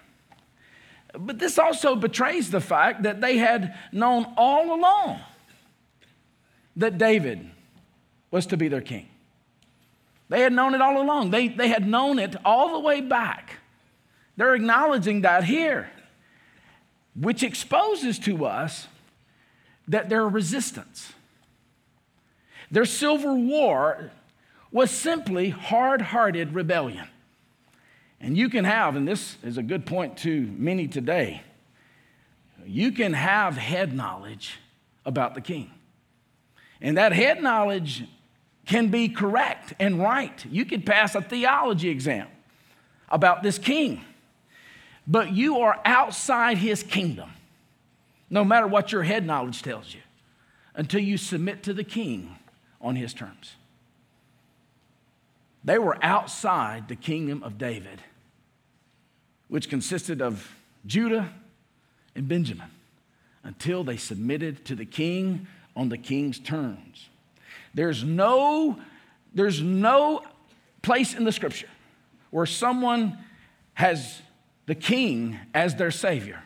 But 1.18 1.40
this 1.40 1.58
also 1.58 1.96
betrays 1.96 2.52
the 2.52 2.60
fact 2.60 3.04
that 3.04 3.22
they 3.22 3.38
had 3.38 3.74
known 3.94 4.26
all 4.36 4.76
along 4.76 5.22
that 6.76 6.98
David 6.98 7.50
was 8.32 8.48
to 8.48 8.58
be 8.58 8.68
their 8.68 8.82
king. 8.82 9.08
They 10.34 10.42
had 10.42 10.52
known 10.52 10.74
it 10.74 10.82
all 10.82 11.00
along. 11.00 11.30
They, 11.30 11.48
they 11.48 11.68
had 11.68 11.88
known 11.88 12.18
it 12.18 12.36
all 12.44 12.74
the 12.74 12.80
way 12.80 13.02
back 13.02 13.60
they're 14.36 14.56
acknowledging 14.56 15.22
that 15.22 15.44
here, 15.44 15.90
which 17.16 17.44
exposes 17.44 18.18
to 18.20 18.46
us 18.46 18.88
that 19.88 20.10
their 20.10 20.28
resistance. 20.28 21.14
Their 22.72 22.86
civil 22.86 23.40
war 23.44 24.12
was 24.72 24.90
simply 24.90 25.50
hard 25.50 26.02
hearted 26.02 26.56
rebellion. 26.56 27.08
And 28.20 28.38
you 28.38 28.50
can 28.50 28.66
have, 28.66 28.96
and 28.96 29.08
this 29.08 29.38
is 29.44 29.58
a 29.58 29.64
good 29.64 29.86
point 29.86 30.18
to 30.20 30.50
many 30.58 30.88
today, 30.88 31.44
you 32.66 32.92
can 32.92 33.14
have 33.14 33.58
head 33.58 33.94
knowledge 33.94 34.58
about 35.06 35.36
the 35.36 35.42
king. 35.42 35.70
And 36.82 36.98
that 36.98 37.12
head 37.12 37.44
knowledge 37.44 38.06
can 38.66 38.90
be 38.90 39.10
correct 39.10 39.74
and 39.80 40.00
right. 40.00 40.46
You 40.46 40.66
could 40.66 40.86
pass 40.86 41.16
a 41.16 41.22
theology 41.22 41.90
exam 41.90 42.28
about 43.10 43.44
this 43.44 43.58
king, 43.58 44.04
but 45.06 45.32
you 45.34 45.60
are 45.60 45.80
outside 45.86 46.58
his 46.58 46.84
kingdom, 46.84 47.32
no 48.30 48.44
matter 48.44 48.68
what 48.68 48.92
your 48.92 49.04
head 49.04 49.26
knowledge 49.26 49.62
tells 49.62 49.94
you, 49.94 50.02
until 50.76 51.02
you 51.02 51.18
submit 51.18 51.64
to 51.64 51.74
the 51.74 51.84
king 51.84 52.36
on 52.82 52.96
his 52.96 53.14
terms. 53.14 53.56
They 55.64 55.78
were 55.78 55.98
outside 56.02 56.88
the 56.88 56.96
kingdom 56.96 57.44
of 57.44 57.58
David, 57.58 58.02
which 59.48 59.70
consisted 59.70 60.22
of 60.22 60.54
Judah 60.86 61.30
and 62.16 62.28
Benjamin, 62.28 62.70
until 63.44 63.84
they 63.84 63.98
submitted 63.98 64.66
to 64.66 64.76
the 64.76 64.86
king 64.86 65.48
on 65.76 65.90
the 65.90 65.98
king's 65.98 66.40
terms. 66.40 67.10
There's 67.74 68.04
no, 68.04 68.80
there's 69.34 69.62
no 69.62 70.24
place 70.82 71.14
in 71.14 71.24
the 71.24 71.32
scripture 71.32 71.70
where 72.30 72.46
someone 72.46 73.18
has 73.74 74.22
the 74.66 74.76
king 74.76 75.40
as 75.54 75.76
their 75.76 75.92
savior 75.92 76.44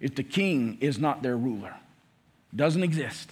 if 0.00 0.14
the 0.14 0.22
king 0.22 0.78
is 0.80 0.98
not 0.98 1.22
their 1.22 1.36
ruler. 1.36 1.74
Doesn't 2.54 2.82
exist. 2.82 3.30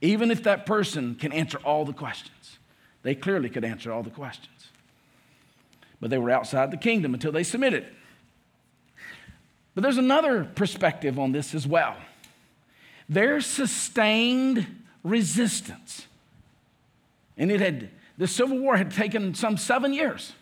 Even 0.00 0.30
if 0.30 0.44
that 0.44 0.64
person 0.64 1.14
can 1.16 1.32
answer 1.32 1.58
all 1.58 1.84
the 1.84 1.92
questions, 1.92 2.58
they 3.02 3.14
clearly 3.14 3.50
could 3.50 3.64
answer 3.64 3.92
all 3.92 4.02
the 4.02 4.10
questions. 4.10 4.68
But 6.00 6.10
they 6.10 6.18
were 6.18 6.30
outside 6.30 6.70
the 6.70 6.78
kingdom 6.78 7.12
until 7.12 7.32
they 7.32 7.42
submitted. 7.42 7.86
But 9.74 9.82
there's 9.82 9.98
another 9.98 10.44
perspective 10.44 11.18
on 11.18 11.32
this 11.32 11.54
as 11.54 11.66
well. 11.66 11.96
Their 13.08 13.40
sustained 13.40 14.66
resistance, 15.02 16.06
and 17.40 17.50
it 17.50 17.58
had, 17.58 17.88
the 18.18 18.28
Civil 18.28 18.58
War 18.58 18.76
had 18.76 18.90
taken 18.90 19.34
some 19.34 19.56
seven 19.56 19.94
years. 19.94 20.34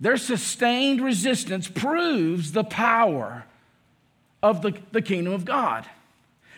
Their 0.00 0.16
sustained 0.16 1.02
resistance 1.02 1.68
proves 1.68 2.52
the 2.52 2.64
power 2.64 3.44
of 4.42 4.62
the, 4.62 4.72
the 4.90 5.02
kingdom 5.02 5.34
of 5.34 5.44
God. 5.44 5.86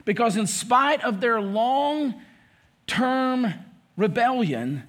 Because, 0.04 0.36
in 0.36 0.46
spite 0.46 1.02
of 1.02 1.20
their 1.20 1.40
long 1.40 2.14
term 2.86 3.52
rebellion, 3.96 4.84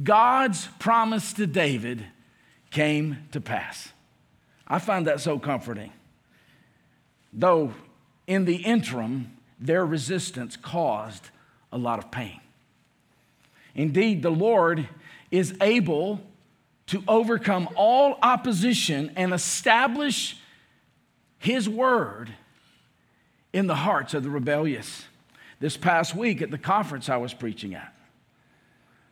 God's 0.00 0.68
promise 0.78 1.32
to 1.32 1.46
David 1.48 2.06
came 2.70 3.26
to 3.32 3.40
pass. 3.40 3.92
I 4.68 4.78
find 4.78 5.08
that 5.08 5.20
so 5.20 5.40
comforting. 5.40 5.92
Though, 7.32 7.74
in 8.28 8.44
the 8.44 8.56
interim, 8.58 9.36
their 9.58 9.84
resistance 9.84 10.56
caused 10.56 11.30
a 11.72 11.78
lot 11.78 11.98
of 11.98 12.12
pain. 12.12 12.40
Indeed, 13.80 14.20
the 14.22 14.30
Lord 14.30 14.86
is 15.30 15.54
able 15.58 16.20
to 16.88 17.02
overcome 17.08 17.66
all 17.76 18.18
opposition 18.22 19.10
and 19.16 19.32
establish 19.32 20.36
his 21.38 21.66
word 21.66 22.34
in 23.54 23.68
the 23.68 23.76
hearts 23.76 24.12
of 24.12 24.22
the 24.22 24.28
rebellious. 24.28 25.06
This 25.60 25.78
past 25.78 26.14
week 26.14 26.42
at 26.42 26.50
the 26.50 26.58
conference 26.58 27.08
I 27.08 27.16
was 27.16 27.32
preaching 27.32 27.74
at, 27.74 27.94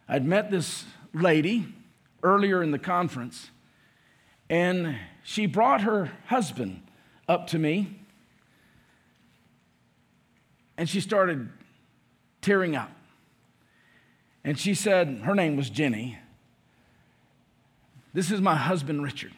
I'd 0.07 0.27
met 0.27 0.51
this 0.51 0.85
lady 1.15 1.67
earlier 2.23 2.63
in 2.63 2.71
the 2.71 2.79
conference, 2.79 3.51
and 4.51 4.99
she 5.23 5.47
brought 5.47 5.81
her 5.81 6.13
husband 6.27 6.83
up 7.27 7.47
to 7.49 7.59
me, 7.59 8.01
and 10.77 10.87
she 10.87 11.01
started 11.01 11.49
tearing 12.43 12.77
up. 12.77 12.91
And 14.45 14.59
she 14.59 14.75
said, 14.75 15.23
her 15.25 15.35
name 15.35 15.57
was 15.57 15.69
Jenny. 15.71 16.19
This 18.15 18.31
is 18.31 18.41
my 18.41 18.55
husband, 18.55 19.03
Richard. 19.03 19.33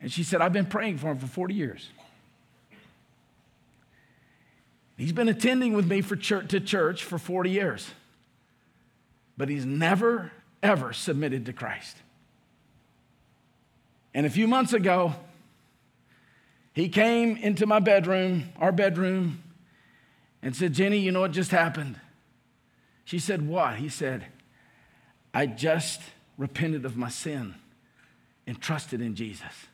And 0.00 0.10
she 0.10 0.22
said, 0.22 0.40
I've 0.40 0.52
been 0.52 0.66
praying 0.66 0.98
for 0.98 1.08
him 1.08 1.18
for 1.18 1.26
40 1.26 1.54
years. 1.54 1.88
He's 4.96 5.12
been 5.12 5.28
attending 5.28 5.72
with 5.74 5.86
me 5.86 6.02
for 6.02 6.14
church, 6.14 6.48
to 6.50 6.60
church 6.60 7.02
for 7.02 7.18
40 7.18 7.50
years, 7.50 7.90
but 9.36 9.48
he's 9.48 9.66
never, 9.66 10.30
ever 10.62 10.92
submitted 10.92 11.46
to 11.46 11.52
Christ. 11.52 11.96
And 14.14 14.24
a 14.24 14.30
few 14.30 14.46
months 14.46 14.72
ago, 14.72 15.14
he 16.72 16.88
came 16.88 17.36
into 17.36 17.66
my 17.66 17.80
bedroom, 17.80 18.52
our 18.58 18.70
bedroom, 18.70 19.42
and 20.42 20.54
said, 20.54 20.74
Jenny, 20.74 20.98
you 20.98 21.10
know 21.10 21.20
what 21.20 21.32
just 21.32 21.50
happened? 21.50 21.98
She 23.04 23.18
said, 23.18 23.46
What? 23.46 23.76
He 23.76 23.88
said, 23.88 24.26
I 25.32 25.46
just 25.46 26.00
repented 26.38 26.84
of 26.84 26.96
my 26.96 27.08
sin 27.08 27.54
and 28.46 28.60
trusted 28.60 29.00
in 29.00 29.14
Jesus. 29.14 29.66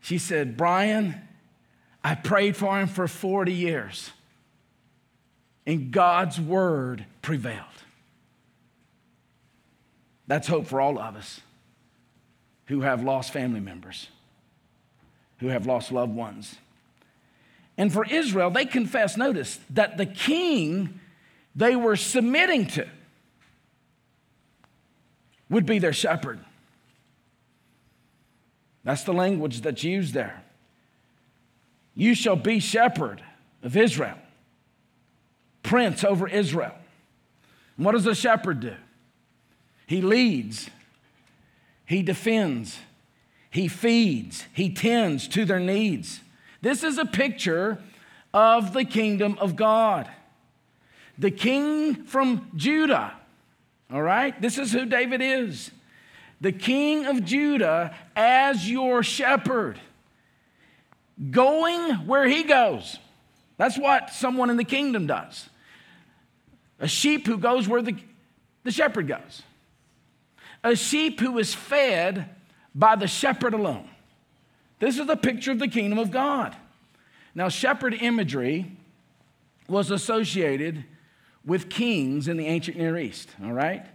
She 0.00 0.18
said, 0.18 0.56
Brian, 0.56 1.20
I 2.04 2.14
prayed 2.14 2.56
for 2.56 2.78
him 2.78 2.86
for 2.86 3.08
40 3.08 3.52
years, 3.52 4.12
and 5.66 5.90
God's 5.90 6.40
word 6.40 7.04
prevailed. 7.22 7.64
That's 10.28 10.46
hope 10.46 10.66
for 10.66 10.80
all 10.80 10.98
of 10.98 11.16
us 11.16 11.40
who 12.66 12.82
have 12.82 13.02
lost 13.02 13.32
family 13.32 13.60
members, 13.60 14.08
who 15.38 15.48
have 15.48 15.66
lost 15.66 15.90
loved 15.90 16.14
ones. 16.14 16.56
And 17.78 17.92
for 17.92 18.04
Israel, 18.06 18.50
they 18.50 18.64
confess, 18.64 19.16
notice, 19.16 19.58
that 19.70 19.96
the 19.96 20.06
king 20.06 21.00
they 21.54 21.74
were 21.74 21.96
submitting 21.96 22.66
to 22.66 22.86
would 25.48 25.64
be 25.66 25.78
their 25.78 25.92
shepherd. 25.92 26.38
That's 28.84 29.02
the 29.04 29.14
language 29.14 29.62
that's 29.62 29.82
used 29.82 30.14
there. 30.14 30.42
You 31.94 32.14
shall 32.14 32.36
be 32.36 32.60
shepherd 32.60 33.22
of 33.62 33.76
Israel, 33.76 34.18
prince 35.62 36.04
over 36.04 36.28
Israel. 36.28 36.74
And 37.76 37.86
what 37.86 37.92
does 37.92 38.06
a 38.06 38.14
shepherd 38.14 38.60
do? 38.60 38.74
He 39.86 40.02
leads, 40.02 40.68
he 41.86 42.02
defends, 42.02 42.78
he 43.50 43.66
feeds, 43.66 44.44
he 44.52 44.72
tends 44.72 45.26
to 45.28 45.44
their 45.44 45.60
needs. 45.60 46.20
This 46.66 46.82
is 46.82 46.98
a 46.98 47.04
picture 47.04 47.78
of 48.34 48.72
the 48.72 48.84
kingdom 48.84 49.38
of 49.38 49.54
God. 49.54 50.10
The 51.16 51.30
king 51.30 52.04
from 52.04 52.50
Judah 52.56 53.12
all 53.92 54.02
right? 54.02 54.40
This 54.40 54.58
is 54.58 54.72
who 54.72 54.84
David 54.84 55.20
is 55.22 55.70
the 56.40 56.52
king 56.52 57.06
of 57.06 57.24
Judah 57.24 57.94
as 58.14 58.70
your 58.70 59.02
shepherd, 59.02 59.80
going 61.30 62.06
where 62.06 62.26
he 62.26 62.42
goes. 62.42 62.98
That's 63.56 63.78
what 63.78 64.10
someone 64.10 64.50
in 64.50 64.58
the 64.58 64.64
kingdom 64.64 65.06
does. 65.06 65.48
A 66.78 66.86
sheep 66.86 67.26
who 67.26 67.38
goes 67.38 67.66
where 67.66 67.80
the, 67.80 67.96
the 68.64 68.70
shepherd 68.70 69.08
goes. 69.08 69.42
A 70.62 70.76
sheep 70.76 71.20
who 71.20 71.38
is 71.38 71.54
fed 71.54 72.28
by 72.74 72.96
the 72.96 73.06
shepherd 73.06 73.54
alone. 73.54 73.88
This 74.78 74.98
is 74.98 75.08
a 75.08 75.16
picture 75.16 75.52
of 75.52 75.58
the 75.58 75.68
kingdom 75.68 75.98
of 75.98 76.10
God. 76.10 76.56
Now, 77.34 77.48
shepherd 77.48 77.94
imagery 77.94 78.72
was 79.68 79.90
associated 79.90 80.84
with 81.44 81.68
kings 81.68 82.28
in 82.28 82.36
the 82.36 82.46
ancient 82.46 82.76
Near 82.76 82.98
East, 82.98 83.30
all 83.42 83.52
right? 83.52 83.86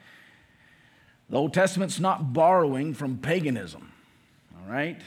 The 1.30 1.38
Old 1.38 1.54
Testament's 1.54 2.00
not 2.00 2.34
borrowing 2.34 2.94
from 2.94 3.18
paganism, 3.18 3.92
all 4.56 4.72
right? 4.72 5.00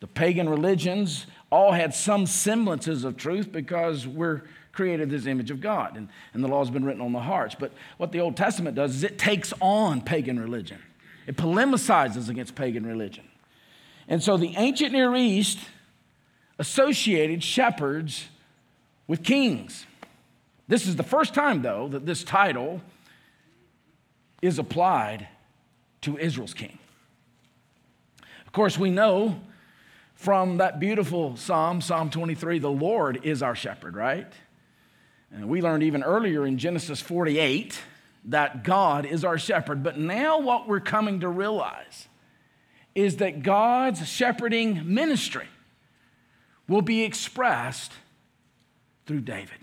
The 0.00 0.06
pagan 0.06 0.48
religions 0.48 1.26
all 1.50 1.72
had 1.72 1.94
some 1.94 2.26
semblances 2.26 3.04
of 3.04 3.16
truth 3.16 3.50
because 3.50 4.06
we're 4.06 4.42
created 4.72 5.10
this 5.10 5.26
image 5.26 5.50
of 5.50 5.60
God 5.60 5.96
and, 5.96 6.08
and 6.34 6.42
the 6.44 6.48
law 6.48 6.60
has 6.60 6.70
been 6.70 6.84
written 6.84 7.00
on 7.00 7.12
the 7.12 7.20
hearts. 7.20 7.56
But 7.58 7.72
what 7.96 8.12
the 8.12 8.20
Old 8.20 8.36
Testament 8.36 8.76
does 8.76 8.94
is 8.94 9.02
it 9.02 9.18
takes 9.18 9.52
on 9.60 10.00
pagan 10.00 10.38
religion, 10.38 10.80
it 11.26 11.36
polemicizes 11.36 12.28
against 12.28 12.54
pagan 12.54 12.86
religion. 12.86 13.27
And 14.08 14.22
so 14.22 14.36
the 14.36 14.54
ancient 14.56 14.92
Near 14.92 15.14
East 15.14 15.58
associated 16.58 17.44
shepherds 17.44 18.26
with 19.06 19.22
kings. 19.22 19.86
This 20.66 20.86
is 20.86 20.96
the 20.96 21.02
first 21.02 21.34
time, 21.34 21.62
though, 21.62 21.88
that 21.88 22.06
this 22.06 22.24
title 22.24 22.80
is 24.42 24.58
applied 24.58 25.28
to 26.02 26.18
Israel's 26.18 26.54
king. 26.54 26.78
Of 28.46 28.52
course, 28.52 28.78
we 28.78 28.90
know 28.90 29.40
from 30.14 30.56
that 30.56 30.80
beautiful 30.80 31.36
psalm, 31.36 31.80
Psalm 31.80 32.10
23, 32.10 32.58
the 32.58 32.70
Lord 32.70 33.20
is 33.24 33.42
our 33.42 33.54
shepherd, 33.54 33.94
right? 33.94 34.32
And 35.30 35.48
we 35.48 35.62
learned 35.62 35.82
even 35.82 36.02
earlier 36.02 36.46
in 36.46 36.58
Genesis 36.58 37.00
48 37.00 37.78
that 38.26 38.64
God 38.64 39.06
is 39.06 39.24
our 39.24 39.38
shepherd. 39.38 39.82
But 39.82 39.98
now, 39.98 40.40
what 40.40 40.66
we're 40.66 40.80
coming 40.80 41.20
to 41.20 41.28
realize 41.28 42.07
is 42.98 43.18
that 43.18 43.44
God's 43.44 44.08
shepherding 44.08 44.92
ministry 44.92 45.46
will 46.66 46.82
be 46.82 47.04
expressed 47.04 47.92
through 49.06 49.20
David. 49.20 49.58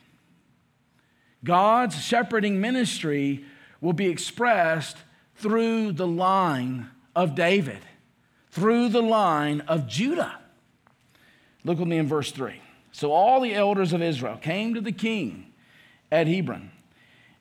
God's 1.44 2.02
shepherding 2.02 2.62
ministry 2.62 3.44
will 3.82 3.94
be 3.94 4.08
expressed 4.08 4.98
through 5.36 5.92
the 5.92 6.08
line 6.08 6.90
of 7.14 7.36
David, 7.36 7.80
through 8.52 8.88
the 8.88 9.02
line 9.02 9.60
of 9.62 9.86
Judah. 9.86 10.40
Look 11.66 11.80
with 11.80 11.90
me 11.90 11.98
in 11.98 12.08
verse 12.08 12.32
3. 12.32 12.62
So 12.94 13.12
all 13.12 13.42
the 13.42 13.54
elders 13.54 13.92
of 13.92 14.02
Israel 14.02 14.38
came 14.38 14.74
to 14.76 14.82
the 14.82 14.94
king 14.94 15.52
at 16.10 16.28
Hebron, 16.28 16.72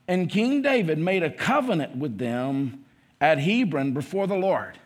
and 0.09 0.29
King 0.29 0.61
David 0.61 0.99
made 0.99 1.23
a 1.23 1.31
covenant 1.31 1.97
with 1.97 2.19
them 2.19 2.85
at 3.21 3.39
Hebron 3.39 3.93
before 3.93 4.27
the 4.27 4.35
Lord. 4.35 4.77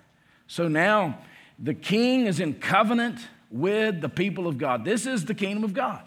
So 0.48 0.66
now 0.66 1.18
the 1.58 1.74
king 1.74 2.26
is 2.26 2.40
in 2.40 2.54
covenant 2.54 3.20
with 3.50 4.00
the 4.00 4.08
people 4.08 4.48
of 4.48 4.58
God. 4.58 4.84
This 4.84 5.06
is 5.06 5.26
the 5.26 5.34
kingdom 5.34 5.62
of 5.62 5.74
God. 5.74 6.02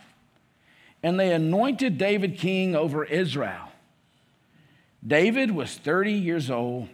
And 1.01 1.19
they 1.19 1.32
anointed 1.32 1.97
David 1.97 2.38
king 2.38 2.75
over 2.75 3.06
Israel. 3.06 3.69
David 5.06 5.51
was 5.51 5.77
30 5.77 6.13
years 6.13 6.51
old 6.51 6.89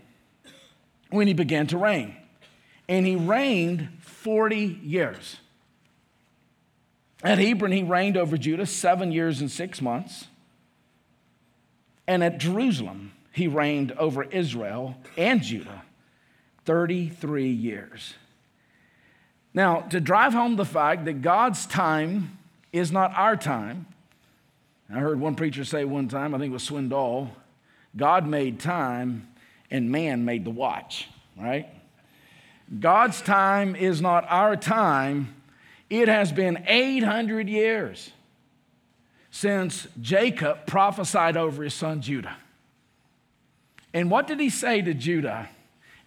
when 1.10 1.28
he 1.28 1.34
began 1.34 1.68
to 1.68 1.78
reign, 1.78 2.16
and 2.88 3.06
he 3.06 3.16
reigned 3.16 3.90
40 4.00 4.80
years. 4.84 5.38
At 7.24 7.40
Hebron, 7.40 7.72
he 7.72 7.84
reigned 7.84 8.16
over 8.16 8.38
Judah 8.38 8.66
seven 8.66 9.12
years 9.12 9.42
and 9.42 9.50
six 9.50 9.82
months. 9.82 10.28
And 12.08 12.24
at 12.24 12.38
Jerusalem, 12.38 13.12
he 13.34 13.48
reigned 13.48 13.92
over 13.94 14.24
Israel 14.24 14.96
and 15.18 15.42
Judah 15.42 15.84
33 16.68 17.48
years. 17.48 18.14
Now, 19.54 19.82
to 19.90 20.02
drive 20.02 20.34
home 20.34 20.58
the 20.58 20.66
fact 20.66 21.06
that 21.06 21.22
God's 21.22 21.66
time 21.66 22.38
is 22.74 22.92
not 22.92 23.12
our 23.16 23.38
time, 23.38 23.88
I 24.94 25.00
heard 25.00 25.20
one 25.20 25.36
preacher 25.36 25.64
say 25.64 25.86
one 25.86 26.10
time, 26.10 26.36
I 26.36 26.38
think 26.38 26.52
it 26.52 26.54
was 26.54 26.70
Swindoll, 26.70 27.30
God 27.96 28.28
made 28.28 28.60
time 28.60 29.30
and 29.72 29.90
man 29.90 30.26
made 30.26 30.44
the 30.44 30.52
watch, 30.52 31.08
right? 31.40 31.68
God's 32.80 33.22
time 33.22 33.76
is 33.76 34.02
not 34.02 34.26
our 34.30 34.58
time. 34.58 35.34
It 35.90 36.10
has 36.10 36.34
been 36.34 36.66
800 36.68 37.48
years 37.48 38.12
since 39.32 39.88
Jacob 40.02 40.66
prophesied 40.66 41.38
over 41.38 41.64
his 41.64 41.74
son 41.74 42.02
Judah. 42.02 42.36
And 43.94 44.12
what 44.12 44.28
did 44.28 44.42
he 44.42 44.50
say 44.50 44.82
to 44.82 44.94
Judah 44.94 45.48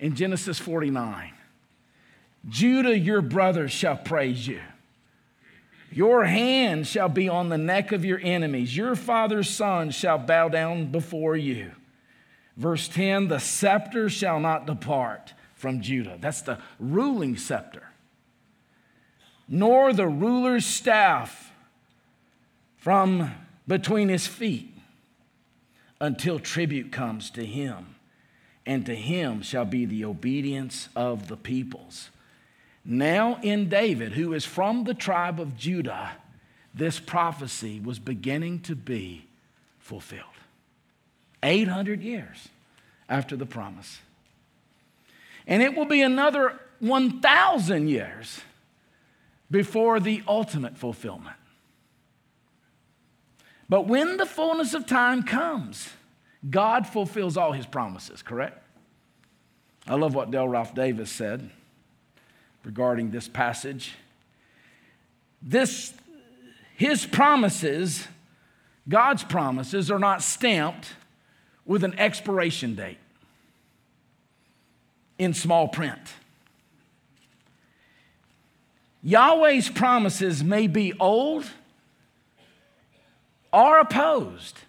in 0.01 0.17
Genesis 0.17 0.59
49? 0.59 1.33
Judah, 2.49 2.99
your 2.99 3.23
brother, 3.23 3.69
shall 3.69 3.97
praise 3.97 4.49
you. 4.49 4.61
Your 5.93 6.25
hand 6.25 6.87
shall 6.87 7.09
be 7.09 7.29
on 7.29 7.49
the 7.49 7.59
neck 7.59 7.93
of 7.93 8.05
your 8.05 8.21
enemies. 8.21 8.77
Your 8.77 8.97
father's 8.97 9.51
son 9.51 9.91
shall 9.91 10.19
bow 10.19 10.49
down 10.49 10.91
before 10.91 11.37
you. 11.37 11.73
Verse 12.57 12.89
10 12.89 13.29
the 13.29 13.39
scepter 13.39 14.09
shall 14.09 14.41
not 14.41 14.67
depart 14.67 15.35
from 15.55 15.81
Judah. 15.81 16.19
That's 16.21 16.43
the 16.43 16.59
ruling 16.79 17.37
scepter. 17.37 17.85
Nor 19.49 19.93
the 19.93 20.07
ruler's 20.07 20.65
staff 20.65 21.53
from 22.77 23.33
between 23.67 24.09
his 24.09 24.27
feet 24.27 24.75
until 26.01 26.39
tribute 26.39 26.93
comes 26.93 27.31
to 27.31 27.45
him, 27.45 27.89
and 28.71 28.87
to 28.87 28.95
him 28.95 29.43
shall 29.43 29.65
be 29.65 29.85
the 29.85 30.05
obedience 30.05 30.89
of 30.95 31.27
the 31.27 31.37
peoples. 31.37 32.09
Now, 32.85 33.41
in 33.43 33.69
David, 33.69 34.13
who 34.13 34.33
is 34.33 34.45
from 34.45 34.85
the 34.85 34.95
tribe 34.95 35.41
of 35.41 35.57
Judah, 35.57 36.13
this 36.73 37.01
prophecy 37.01 37.81
was 37.81 37.99
beginning 37.99 38.61
to 38.61 38.77
be 38.77 39.27
fulfilled. 39.81 40.23
800 41.43 42.01
years 42.01 42.49
after 43.09 43.35
the 43.35 43.45
promise. 43.45 43.99
And 45.49 45.65
it 45.65 45.75
will 45.75 45.85
be 45.85 46.03
another 46.03 46.61
1,000 46.79 47.89
years 47.89 48.41
before 49.51 49.99
the 49.99 50.23
ultimate 50.29 50.79
fulfillment. 50.79 51.37
But 53.69 53.89
when 53.89 54.17
the 54.17 54.27
fullness 54.27 54.75
of 54.75 54.87
time 54.87 55.25
comes, 55.25 55.89
God 56.49 56.87
fulfills 56.87 57.37
all 57.37 57.51
his 57.51 57.67
promises, 57.67 58.23
correct? 58.23 58.60
I 59.90 59.94
love 59.94 60.14
what 60.14 60.31
Dale 60.31 60.46
Ralph 60.46 60.72
Davis 60.72 61.11
said 61.11 61.50
regarding 62.64 63.11
this 63.11 63.26
passage. 63.26 63.94
This, 65.42 65.92
his 66.76 67.05
promises, 67.05 68.07
God's 68.88 69.24
promises, 69.24 69.90
are 69.90 69.98
not 69.98 70.22
stamped 70.22 70.90
with 71.66 71.83
an 71.83 71.98
expiration 71.98 72.76
date 72.76 72.98
in 75.18 75.35
small 75.35 75.66
print. 75.66 76.14
Yahweh's 79.03 79.68
promises 79.68 80.44
may 80.44 80.68
be 80.68 80.92
old 81.00 81.50
or 83.53 83.81
opposed, 83.81 84.61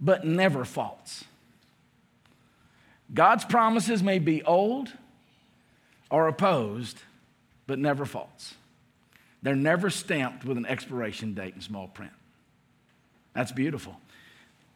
but 0.00 0.24
never 0.24 0.64
false. 0.64 1.22
God's 3.12 3.44
promises 3.44 4.02
may 4.02 4.18
be 4.18 4.42
old 4.42 4.92
or 6.10 6.28
opposed, 6.28 6.98
but 7.66 7.78
never 7.78 8.04
false. 8.04 8.54
They're 9.42 9.56
never 9.56 9.90
stamped 9.90 10.44
with 10.44 10.56
an 10.58 10.66
expiration 10.66 11.34
date 11.34 11.54
in 11.54 11.60
small 11.60 11.88
print. 11.88 12.12
That's 13.34 13.52
beautiful. 13.52 13.96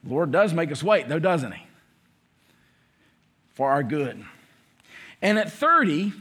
The 0.05 0.11
Lord 0.11 0.31
does 0.31 0.53
make 0.53 0.71
us 0.71 0.83
wait, 0.83 1.09
though, 1.09 1.19
doesn't 1.19 1.53
He? 1.53 1.67
For 3.55 3.71
our 3.71 3.83
good. 3.83 4.25
And 5.21 5.39
at 5.39 5.53
30, 5.53 6.13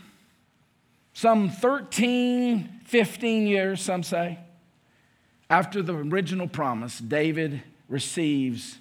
some 1.14 1.50
13, 1.50 2.82
15 2.86 3.48
years, 3.48 3.82
some 3.82 4.04
say, 4.04 4.40
after 5.50 5.82
the 5.82 5.96
original 5.96 6.48
promise, 6.48 7.00
David 7.00 7.62
receives 7.90 8.78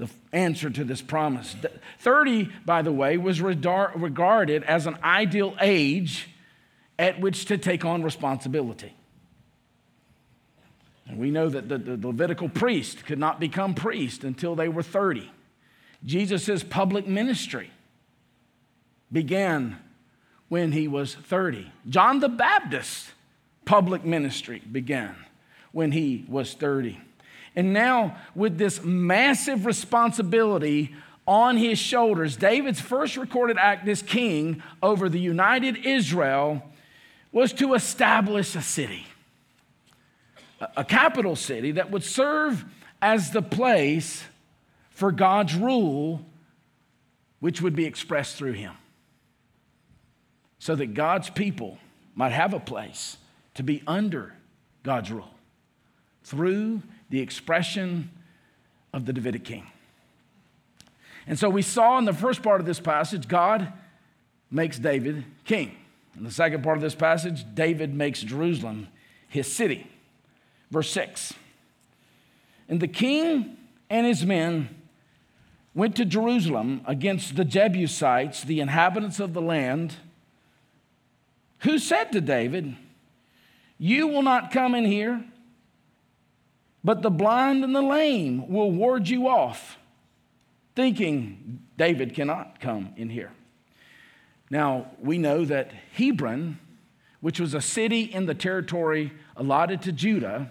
the 0.00 0.08
answer 0.32 0.70
to 0.70 0.82
this 0.82 1.02
promise. 1.02 1.54
30, 1.98 2.50
by 2.64 2.80
the 2.80 2.90
way, 2.90 3.18
was 3.18 3.40
regarded 3.42 4.64
as 4.64 4.86
an 4.86 4.96
ideal 5.04 5.54
age 5.60 6.30
at 6.98 7.20
which 7.20 7.44
to 7.44 7.58
take 7.58 7.84
on 7.84 8.02
responsibility. 8.02 8.94
And 11.06 11.18
we 11.18 11.30
know 11.30 11.50
that 11.50 11.68
the, 11.68 11.76
the 11.76 12.06
Levitical 12.06 12.48
priest 12.48 13.04
could 13.04 13.18
not 13.18 13.38
become 13.38 13.74
priest 13.74 14.24
until 14.24 14.54
they 14.54 14.68
were 14.68 14.82
30. 14.82 15.30
Jesus' 16.04 16.62
public 16.62 17.06
ministry 17.06 17.70
began 19.12 19.76
when 20.48 20.72
he 20.72 20.88
was 20.88 21.14
30. 21.14 21.70
John 21.90 22.20
the 22.20 22.28
Baptist's 22.28 23.12
public 23.66 24.02
ministry 24.02 24.62
began 24.72 25.14
when 25.72 25.92
he 25.92 26.24
was 26.26 26.54
30. 26.54 26.98
And 27.56 27.72
now, 27.72 28.16
with 28.34 28.58
this 28.58 28.82
massive 28.82 29.66
responsibility 29.66 30.94
on 31.26 31.56
his 31.56 31.78
shoulders, 31.78 32.36
David's 32.36 32.80
first 32.80 33.16
recorded 33.16 33.58
act 33.58 33.86
as 33.88 34.02
king 34.02 34.62
over 34.82 35.08
the 35.08 35.20
united 35.20 35.84
Israel 35.84 36.62
was 37.32 37.52
to 37.54 37.74
establish 37.74 38.54
a 38.56 38.62
city, 38.62 39.06
a 40.76 40.84
capital 40.84 41.36
city 41.36 41.72
that 41.72 41.90
would 41.90 42.04
serve 42.04 42.64
as 43.02 43.30
the 43.30 43.42
place 43.42 44.24
for 44.90 45.12
God's 45.12 45.54
rule, 45.54 46.24
which 47.40 47.62
would 47.62 47.74
be 47.74 47.86
expressed 47.86 48.36
through 48.36 48.52
him. 48.52 48.74
So 50.58 50.74
that 50.74 50.94
God's 50.94 51.30
people 51.30 51.78
might 52.14 52.32
have 52.32 52.52
a 52.52 52.60
place 52.60 53.16
to 53.54 53.62
be 53.62 53.82
under 53.86 54.34
God's 54.82 55.10
rule 55.10 55.34
through 56.24 56.82
the 57.10 57.20
expression 57.20 58.10
of 58.92 59.04
the 59.04 59.12
Davidic 59.12 59.44
king. 59.44 59.66
And 61.26 61.38
so 61.38 61.50
we 61.50 61.62
saw 61.62 61.98
in 61.98 62.04
the 62.04 62.12
first 62.12 62.42
part 62.42 62.60
of 62.60 62.66
this 62.66 62.80
passage, 62.80 63.28
God 63.28 63.72
makes 64.50 64.78
David 64.78 65.24
king. 65.44 65.76
In 66.16 66.24
the 66.24 66.30
second 66.30 66.62
part 66.62 66.76
of 66.76 66.82
this 66.82 66.94
passage, 66.94 67.44
David 67.54 67.94
makes 67.94 68.22
Jerusalem 68.22 68.88
his 69.28 69.50
city. 69.50 69.86
Verse 70.70 70.90
6 70.90 71.34
And 72.68 72.80
the 72.80 72.88
king 72.88 73.56
and 73.88 74.06
his 74.06 74.24
men 74.24 74.68
went 75.74 75.96
to 75.96 76.04
Jerusalem 76.04 76.80
against 76.86 77.36
the 77.36 77.44
Jebusites, 77.44 78.42
the 78.42 78.60
inhabitants 78.60 79.20
of 79.20 79.34
the 79.34 79.42
land, 79.42 79.96
who 81.60 81.78
said 81.78 82.10
to 82.12 82.20
David, 82.20 82.76
You 83.78 84.08
will 84.08 84.22
not 84.22 84.50
come 84.50 84.74
in 84.74 84.84
here 84.84 85.24
but 86.82 87.02
the 87.02 87.10
blind 87.10 87.64
and 87.64 87.74
the 87.74 87.82
lame 87.82 88.48
will 88.48 88.70
ward 88.70 89.08
you 89.08 89.28
off, 89.28 89.78
thinking 90.74 91.60
David 91.76 92.14
cannot 92.14 92.60
come 92.60 92.92
in 92.96 93.10
here. 93.10 93.32
Now, 94.50 94.90
we 95.00 95.18
know 95.18 95.44
that 95.44 95.70
Hebron, 95.94 96.58
which 97.20 97.38
was 97.38 97.54
a 97.54 97.60
city 97.60 98.02
in 98.02 98.26
the 98.26 98.34
territory 98.34 99.12
allotted 99.36 99.82
to 99.82 99.92
Judah, 99.92 100.50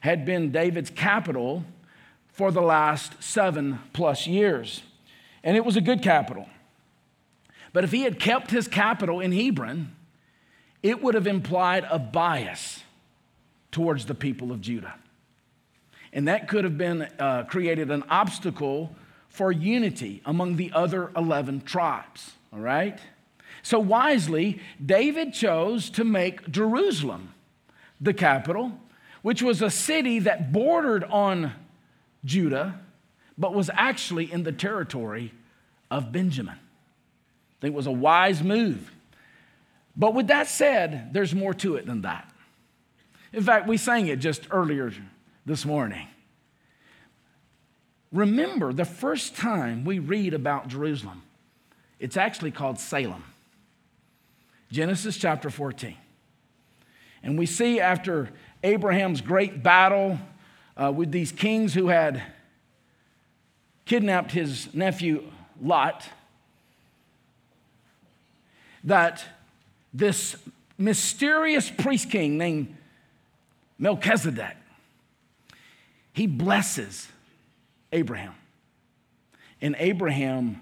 had 0.00 0.24
been 0.24 0.52
David's 0.52 0.90
capital 0.90 1.64
for 2.28 2.50
the 2.50 2.62
last 2.62 3.22
seven 3.22 3.80
plus 3.92 4.26
years. 4.26 4.82
And 5.42 5.56
it 5.56 5.64
was 5.64 5.76
a 5.76 5.80
good 5.80 6.02
capital. 6.02 6.48
But 7.72 7.84
if 7.84 7.92
he 7.92 8.02
had 8.02 8.20
kept 8.20 8.50
his 8.50 8.68
capital 8.68 9.20
in 9.20 9.32
Hebron, 9.32 9.94
it 10.82 11.02
would 11.02 11.14
have 11.14 11.26
implied 11.26 11.86
a 11.90 11.98
bias 11.98 12.82
towards 13.70 14.06
the 14.06 14.14
people 14.14 14.52
of 14.52 14.60
Judah. 14.60 14.94
And 16.12 16.28
that 16.28 16.48
could 16.48 16.64
have 16.64 16.76
been 16.76 17.02
uh, 17.18 17.44
created 17.44 17.90
an 17.90 18.04
obstacle 18.08 18.94
for 19.28 19.50
unity 19.50 20.20
among 20.26 20.56
the 20.56 20.70
other 20.74 21.10
11 21.16 21.62
tribes, 21.62 22.32
all 22.52 22.60
right? 22.60 22.98
So 23.62 23.78
wisely, 23.78 24.60
David 24.84 25.32
chose 25.32 25.88
to 25.90 26.04
make 26.04 26.50
Jerusalem 26.50 27.32
the 28.00 28.12
capital, 28.12 28.72
which 29.22 29.40
was 29.40 29.62
a 29.62 29.70
city 29.70 30.18
that 30.18 30.52
bordered 30.52 31.04
on 31.04 31.52
Judah, 32.24 32.80
but 33.38 33.54
was 33.54 33.70
actually 33.72 34.30
in 34.30 34.42
the 34.42 34.52
territory 34.52 35.32
of 35.90 36.12
Benjamin. 36.12 36.56
I 36.56 37.60
think 37.60 37.72
it 37.72 37.76
was 37.76 37.86
a 37.86 37.92
wise 37.92 38.42
move. 38.42 38.92
But 39.96 40.14
with 40.14 40.26
that 40.28 40.48
said, 40.48 41.12
there's 41.12 41.34
more 41.34 41.54
to 41.54 41.76
it 41.76 41.86
than 41.86 42.02
that. 42.02 42.30
In 43.32 43.42
fact, 43.42 43.66
we 43.66 43.76
sang 43.76 44.08
it 44.08 44.18
just 44.18 44.48
earlier 44.50 44.92
this 45.44 45.64
morning. 45.64 46.06
Remember, 48.12 48.72
the 48.72 48.84
first 48.84 49.36
time 49.36 49.84
we 49.84 49.98
read 49.98 50.34
about 50.34 50.68
Jerusalem, 50.68 51.22
it's 51.98 52.16
actually 52.16 52.50
called 52.50 52.78
Salem. 52.78 53.24
Genesis 54.70 55.16
chapter 55.16 55.50
14. 55.50 55.96
And 57.22 57.38
we 57.38 57.46
see 57.46 57.78
after 57.80 58.30
Abraham's 58.62 59.20
great 59.20 59.62
battle 59.62 60.18
uh, 60.76 60.92
with 60.94 61.12
these 61.12 61.32
kings 61.32 61.74
who 61.74 61.88
had 61.88 62.22
kidnapped 63.84 64.32
his 64.32 64.72
nephew 64.74 65.30
Lot, 65.60 66.04
that 68.84 69.24
this 69.94 70.36
mysterious 70.78 71.70
priest 71.70 72.10
king 72.10 72.38
named 72.38 72.76
Melchizedek, 73.78 74.56
he 76.12 76.26
blesses 76.26 77.08
Abraham. 77.92 78.34
And 79.60 79.76
Abraham 79.78 80.60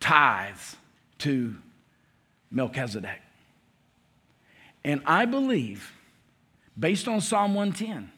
tithes 0.00 0.76
to 1.18 1.56
Melchizedek. 2.50 3.20
And 4.84 5.00
I 5.06 5.24
believe, 5.24 5.92
based 6.78 7.06
on 7.06 7.20
Psalm 7.20 7.54
110, 7.54 8.10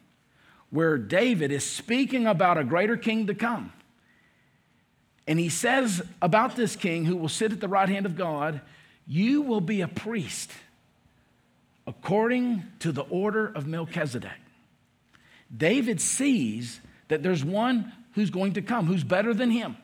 where 0.70 0.96
David 0.96 1.52
is 1.52 1.64
speaking 1.64 2.26
about 2.26 2.58
a 2.58 2.64
greater 2.64 2.96
king 2.96 3.26
to 3.26 3.34
come, 3.34 3.72
and 5.26 5.38
he 5.38 5.48
says 5.48 6.02
about 6.20 6.56
this 6.56 6.74
king 6.74 7.04
who 7.04 7.16
will 7.16 7.28
sit 7.28 7.52
at 7.52 7.60
the 7.60 7.68
right 7.68 7.88
hand 7.88 8.06
of 8.06 8.16
God, 8.16 8.60
You 9.06 9.42
will 9.42 9.60
be 9.60 9.80
a 9.82 9.88
priest 9.88 10.50
according 11.86 12.64
to 12.80 12.92
the 12.92 13.02
order 13.02 13.46
of 13.46 13.66
Melchizedek. 13.66 14.43
David 15.54 16.00
sees 16.00 16.80
that 17.08 17.22
there's 17.22 17.44
one 17.44 17.92
who's 18.12 18.30
going 18.30 18.54
to 18.54 18.62
come, 18.62 18.86
who's 18.86 19.04
better 19.04 19.34
than 19.34 19.50
him, 19.50 19.76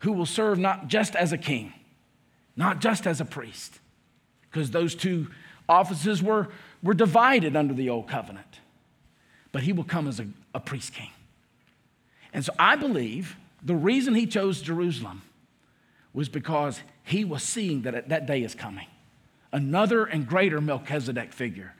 who 0.00 0.12
will 0.12 0.26
serve 0.26 0.58
not 0.58 0.88
just 0.88 1.16
as 1.16 1.32
a 1.32 1.38
king, 1.38 1.72
not 2.56 2.80
just 2.80 3.06
as 3.06 3.20
a 3.20 3.24
priest, 3.24 3.80
because 4.50 4.70
those 4.70 4.94
two 4.94 5.28
offices 5.68 6.22
were, 6.22 6.48
were 6.82 6.94
divided 6.94 7.56
under 7.56 7.74
the 7.74 7.90
old 7.90 8.08
covenant, 8.08 8.60
but 9.52 9.62
he 9.62 9.72
will 9.72 9.84
come 9.84 10.08
as 10.08 10.20
a, 10.20 10.26
a 10.54 10.60
priest 10.60 10.92
king. 10.92 11.10
And 12.32 12.44
so 12.44 12.52
I 12.58 12.76
believe 12.76 13.36
the 13.62 13.74
reason 13.74 14.14
he 14.14 14.26
chose 14.26 14.60
Jerusalem 14.62 15.22
was 16.12 16.28
because 16.28 16.80
he 17.04 17.24
was 17.24 17.42
seeing 17.42 17.82
that 17.82 18.08
that 18.08 18.26
day 18.26 18.42
is 18.42 18.54
coming. 18.54 18.86
Another 19.52 20.04
and 20.04 20.26
greater 20.26 20.60
Melchizedek 20.60 21.32
figure, 21.32 21.74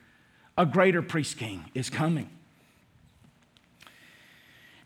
a 0.56 0.64
greater 0.64 1.02
priest 1.02 1.36
king 1.36 1.70
is 1.74 1.90
coming. 1.90 2.30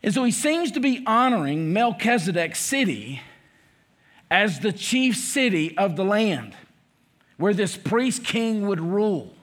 And 0.03 0.13
so 0.13 0.23
he 0.23 0.31
seems 0.31 0.71
to 0.73 0.79
be 0.79 1.03
honoring 1.07 1.71
Melchizedek's 1.71 2.59
city 2.59 3.21
as 4.29 4.59
the 4.59 4.73
chief 4.73 5.15
city 5.15 5.77
of 5.77 5.95
the 5.95 6.03
land 6.03 6.55
where 7.37 7.53
this 7.53 7.77
priest 7.77 8.23
king 8.23 8.67
would 8.67 8.81
rule. 8.81 9.33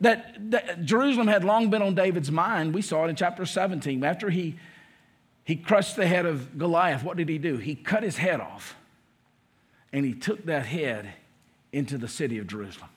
That, 0.00 0.50
that, 0.50 0.84
Jerusalem 0.84 1.28
had 1.28 1.44
long 1.44 1.70
been 1.70 1.82
on 1.82 1.94
David's 1.94 2.30
mind. 2.30 2.74
We 2.74 2.82
saw 2.82 3.04
it 3.04 3.08
in 3.08 3.16
chapter 3.16 3.46
17. 3.46 4.02
After 4.02 4.30
he, 4.30 4.56
he 5.44 5.54
crushed 5.56 5.96
the 5.96 6.06
head 6.06 6.26
of 6.26 6.58
Goliath, 6.58 7.04
what 7.04 7.16
did 7.16 7.28
he 7.28 7.38
do? 7.38 7.58
He 7.58 7.74
cut 7.74 8.02
his 8.02 8.16
head 8.16 8.40
off 8.40 8.74
and 9.92 10.04
he 10.04 10.14
took 10.14 10.46
that 10.46 10.66
head 10.66 11.12
into 11.72 11.98
the 11.98 12.08
city 12.08 12.38
of 12.38 12.46
Jerusalem. 12.46 12.90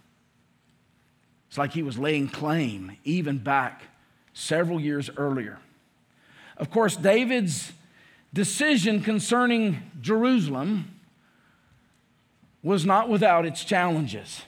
It's 1.49 1.57
like 1.57 1.73
he 1.73 1.83
was 1.83 1.97
laying 1.97 2.27
claim 2.27 2.97
even 3.03 3.37
back 3.37 3.83
several 4.33 4.79
years 4.79 5.09
earlier. 5.15 5.59
Of 6.57 6.71
course, 6.71 6.95
David's 6.95 7.73
decision 8.33 9.01
concerning 9.01 9.81
Jerusalem 10.01 10.91
was 12.63 12.85
not 12.85 13.09
without 13.09 13.45
its 13.45 13.63
challenges. 13.63 14.41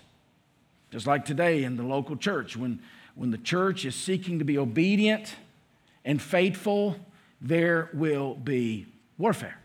Just 0.91 1.05
like 1.05 1.25
today 1.25 1.63
in 1.63 1.75
the 1.77 1.83
local 1.83 2.15
church, 2.15 2.55
when, 2.55 2.79
when 3.15 3.31
the 3.31 3.37
church 3.37 3.85
is 3.85 3.95
seeking 3.95 4.39
to 4.39 4.45
be 4.45 4.57
obedient 4.57 5.35
and 6.05 6.21
faithful, 6.21 6.95
there 7.41 7.89
will 7.93 8.35
be 8.35 8.87
warfare. 9.17 9.59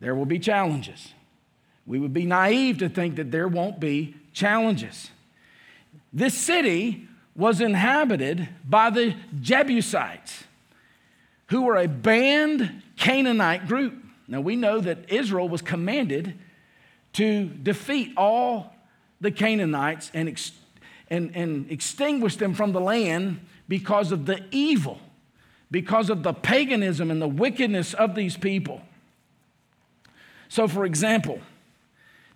There 0.00 0.14
will 0.14 0.26
be 0.26 0.38
challenges. 0.38 1.14
We 1.86 1.98
would 1.98 2.12
be 2.12 2.26
naive 2.26 2.78
to 2.78 2.88
think 2.88 3.16
that 3.16 3.30
there 3.30 3.48
won't 3.48 3.80
be 3.80 4.16
challenges. 4.32 5.10
This 6.12 6.34
city 6.34 7.06
was 7.36 7.60
inhabited 7.60 8.48
by 8.64 8.90
the 8.90 9.14
Jebusites 9.40 10.44
who 11.50 11.62
were 11.62 11.76
a 11.76 11.88
banned 11.88 12.82
Canaanite 12.96 13.66
group. 13.66 13.94
Now 14.28 14.40
we 14.40 14.56
know 14.56 14.80
that 14.80 15.10
Israel 15.10 15.48
was 15.48 15.62
commanded 15.62 16.38
to 17.14 17.46
defeat 17.46 18.12
all 18.16 18.72
the 19.20 19.32
Canaanites 19.32 20.10
and, 20.14 20.28
ex- 20.28 20.52
and, 21.08 21.34
and 21.34 21.70
extinguish 21.70 22.36
them 22.36 22.54
from 22.54 22.72
the 22.72 22.80
land 22.80 23.40
because 23.68 24.12
of 24.12 24.26
the 24.26 24.44
evil, 24.52 25.00
because 25.70 26.08
of 26.08 26.22
the 26.22 26.32
paganism 26.32 27.10
and 27.10 27.20
the 27.20 27.28
wickedness 27.28 27.94
of 27.94 28.14
these 28.14 28.36
people. 28.36 28.80
So, 30.48 30.68
for 30.68 30.84
example, 30.84 31.40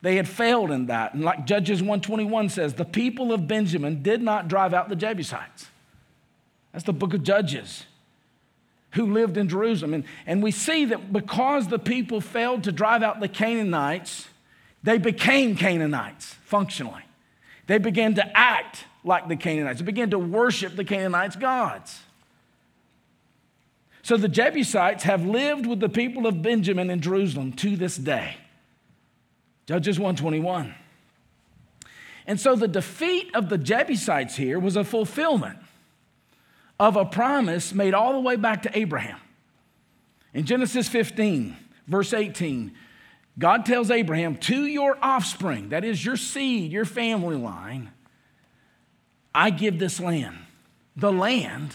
they 0.02 0.16
had 0.16 0.28
failed 0.28 0.72
in 0.72 0.86
that. 0.86 1.14
And 1.14 1.24
like 1.24 1.46
Judges 1.46 1.80
121 1.80 2.48
says, 2.48 2.74
the 2.74 2.84
people 2.84 3.32
of 3.32 3.46
Benjamin 3.46 4.02
did 4.02 4.20
not 4.20 4.48
drive 4.48 4.74
out 4.74 4.88
the 4.88 4.96
Jebusites. 4.96 5.68
That's 6.72 6.84
the 6.84 6.92
book 6.92 7.14
of 7.14 7.22
Judges 7.22 7.86
who 8.94 9.12
lived 9.12 9.36
in 9.36 9.48
Jerusalem. 9.48 9.94
And, 9.94 10.04
and 10.26 10.42
we 10.42 10.50
see 10.50 10.86
that 10.86 11.12
because 11.12 11.68
the 11.68 11.78
people 11.78 12.20
failed 12.20 12.64
to 12.64 12.72
drive 12.72 13.02
out 13.02 13.20
the 13.20 13.28
Canaanites, 13.28 14.28
they 14.82 14.98
became 14.98 15.56
Canaanites 15.56 16.34
functionally. 16.44 17.02
They 17.66 17.78
began 17.78 18.14
to 18.14 18.38
act 18.38 18.84
like 19.02 19.28
the 19.28 19.36
Canaanites, 19.36 19.80
they 19.80 19.84
began 19.84 20.10
to 20.10 20.18
worship 20.18 20.76
the 20.76 20.84
Canaanites' 20.84 21.36
gods. 21.36 22.00
So 24.02 24.16
the 24.16 24.28
Jebusites 24.28 25.04
have 25.04 25.24
lived 25.24 25.66
with 25.66 25.80
the 25.80 25.88
people 25.88 26.26
of 26.26 26.42
Benjamin 26.42 26.90
in 26.90 27.00
Jerusalem 27.00 27.52
to 27.54 27.76
this 27.76 27.96
day. 27.96 28.36
Judges 29.66 29.98
121. 29.98 30.74
And 32.26 32.38
so 32.38 32.54
the 32.54 32.68
defeat 32.68 33.34
of 33.34 33.48
the 33.48 33.58
Jebusites 33.58 34.36
here 34.36 34.58
was 34.58 34.76
a 34.76 34.84
fulfillment 34.84 35.58
of 36.84 36.96
a 36.96 37.04
promise 37.06 37.72
made 37.72 37.94
all 37.94 38.12
the 38.12 38.20
way 38.20 38.36
back 38.36 38.62
to 38.62 38.78
Abraham. 38.78 39.18
In 40.34 40.44
Genesis 40.44 40.86
15, 40.86 41.56
verse 41.86 42.12
18, 42.12 42.72
God 43.38 43.64
tells 43.64 43.90
Abraham, 43.90 44.36
To 44.36 44.66
your 44.66 44.98
offspring, 45.00 45.70
that 45.70 45.82
is 45.82 46.04
your 46.04 46.18
seed, 46.18 46.70
your 46.70 46.84
family 46.84 47.36
line, 47.36 47.90
I 49.34 49.48
give 49.48 49.78
this 49.78 49.98
land. 49.98 50.36
The 50.94 51.10
land, 51.10 51.74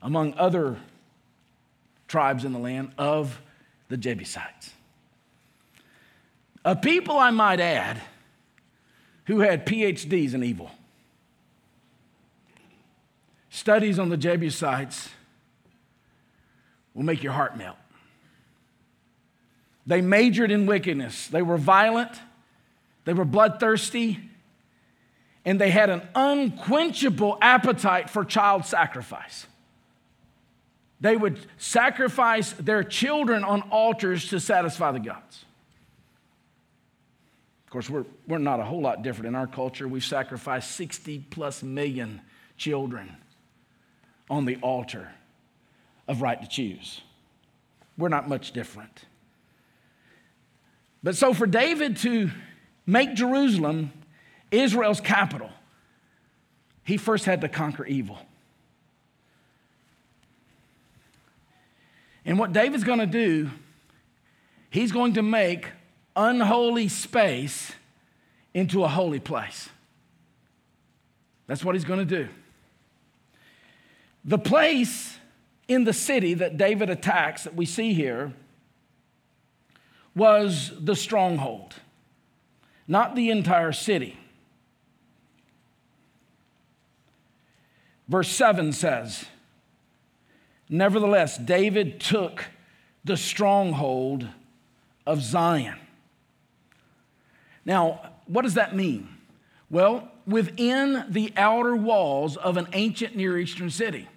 among 0.00 0.34
other 0.38 0.78
tribes 2.08 2.46
in 2.46 2.52
the 2.52 2.58
land, 2.58 2.92
of 2.96 3.38
the 3.88 3.98
Jebusites. 3.98 4.70
A 6.64 6.74
people, 6.74 7.18
I 7.18 7.30
might 7.30 7.60
add, 7.60 8.00
who 9.26 9.40
had 9.40 9.66
PhDs 9.66 10.32
in 10.32 10.42
evil 10.42 10.70
studies 13.54 14.00
on 14.00 14.08
the 14.08 14.16
Jebusites 14.16 15.08
will 16.92 17.04
make 17.04 17.22
your 17.22 17.32
heart 17.32 17.56
melt. 17.56 17.76
They 19.86 20.00
majored 20.00 20.50
in 20.50 20.66
wickedness. 20.66 21.28
They 21.28 21.42
were 21.42 21.56
violent, 21.56 22.10
they 23.04 23.12
were 23.12 23.24
bloodthirsty, 23.24 24.18
and 25.44 25.60
they 25.60 25.70
had 25.70 25.88
an 25.88 26.02
unquenchable 26.16 27.38
appetite 27.40 28.10
for 28.10 28.24
child 28.24 28.64
sacrifice. 28.64 29.46
They 31.00 31.16
would 31.16 31.38
sacrifice 31.56 32.52
their 32.54 32.82
children 32.82 33.44
on 33.44 33.62
altars 33.70 34.28
to 34.30 34.40
satisfy 34.40 34.90
the 34.90 35.00
gods. 35.00 35.44
Of 37.66 37.70
course, 37.70 37.90
we're, 37.90 38.06
we're 38.26 38.38
not 38.38 38.58
a 38.58 38.64
whole 38.64 38.80
lot 38.80 39.02
different 39.02 39.28
in 39.28 39.34
our 39.34 39.46
culture. 39.46 39.86
We've 39.86 40.04
sacrificed 40.04 40.72
60 40.72 41.26
plus 41.30 41.62
million 41.62 42.20
children 42.56 43.16
on 44.30 44.44
the 44.44 44.56
altar 44.56 45.12
of 46.08 46.22
right 46.22 46.40
to 46.40 46.48
choose. 46.48 47.00
We're 47.96 48.08
not 48.08 48.28
much 48.28 48.52
different. 48.52 49.04
But 51.02 51.16
so 51.16 51.34
for 51.34 51.46
David 51.46 51.98
to 51.98 52.30
make 52.86 53.14
Jerusalem 53.14 53.92
Israel's 54.50 55.00
capital, 55.00 55.50
he 56.84 56.96
first 56.96 57.24
had 57.24 57.40
to 57.42 57.48
conquer 57.48 57.84
evil. 57.84 58.18
And 62.24 62.38
what 62.38 62.52
David's 62.52 62.84
going 62.84 63.00
to 63.00 63.06
do, 63.06 63.50
he's 64.70 64.92
going 64.92 65.14
to 65.14 65.22
make 65.22 65.68
unholy 66.16 66.88
space 66.88 67.72
into 68.54 68.84
a 68.84 68.88
holy 68.88 69.20
place. 69.20 69.68
That's 71.46 71.64
what 71.64 71.74
he's 71.74 71.84
going 71.84 71.98
to 71.98 72.04
do. 72.04 72.28
The 74.24 74.38
place 74.38 75.18
in 75.68 75.84
the 75.84 75.92
city 75.92 76.34
that 76.34 76.56
David 76.56 76.90
attacks, 76.90 77.44
that 77.44 77.54
we 77.54 77.66
see 77.66 77.92
here, 77.92 78.32
was 80.14 80.72
the 80.78 80.96
stronghold, 80.96 81.74
not 82.86 83.14
the 83.14 83.30
entire 83.30 83.72
city. 83.72 84.18
Verse 88.08 88.28
7 88.28 88.72
says, 88.72 89.26
Nevertheless, 90.68 91.36
David 91.36 92.00
took 92.00 92.46
the 93.04 93.16
stronghold 93.16 94.28
of 95.06 95.22
Zion. 95.22 95.78
Now, 97.66 98.12
what 98.26 98.42
does 98.42 98.54
that 98.54 98.74
mean? 98.74 99.08
Well, 99.70 100.10
within 100.26 101.04
the 101.08 101.32
outer 101.36 101.76
walls 101.76 102.36
of 102.36 102.56
an 102.56 102.68
ancient 102.72 103.16
Near 103.16 103.38
Eastern 103.38 103.70
city 103.70 104.08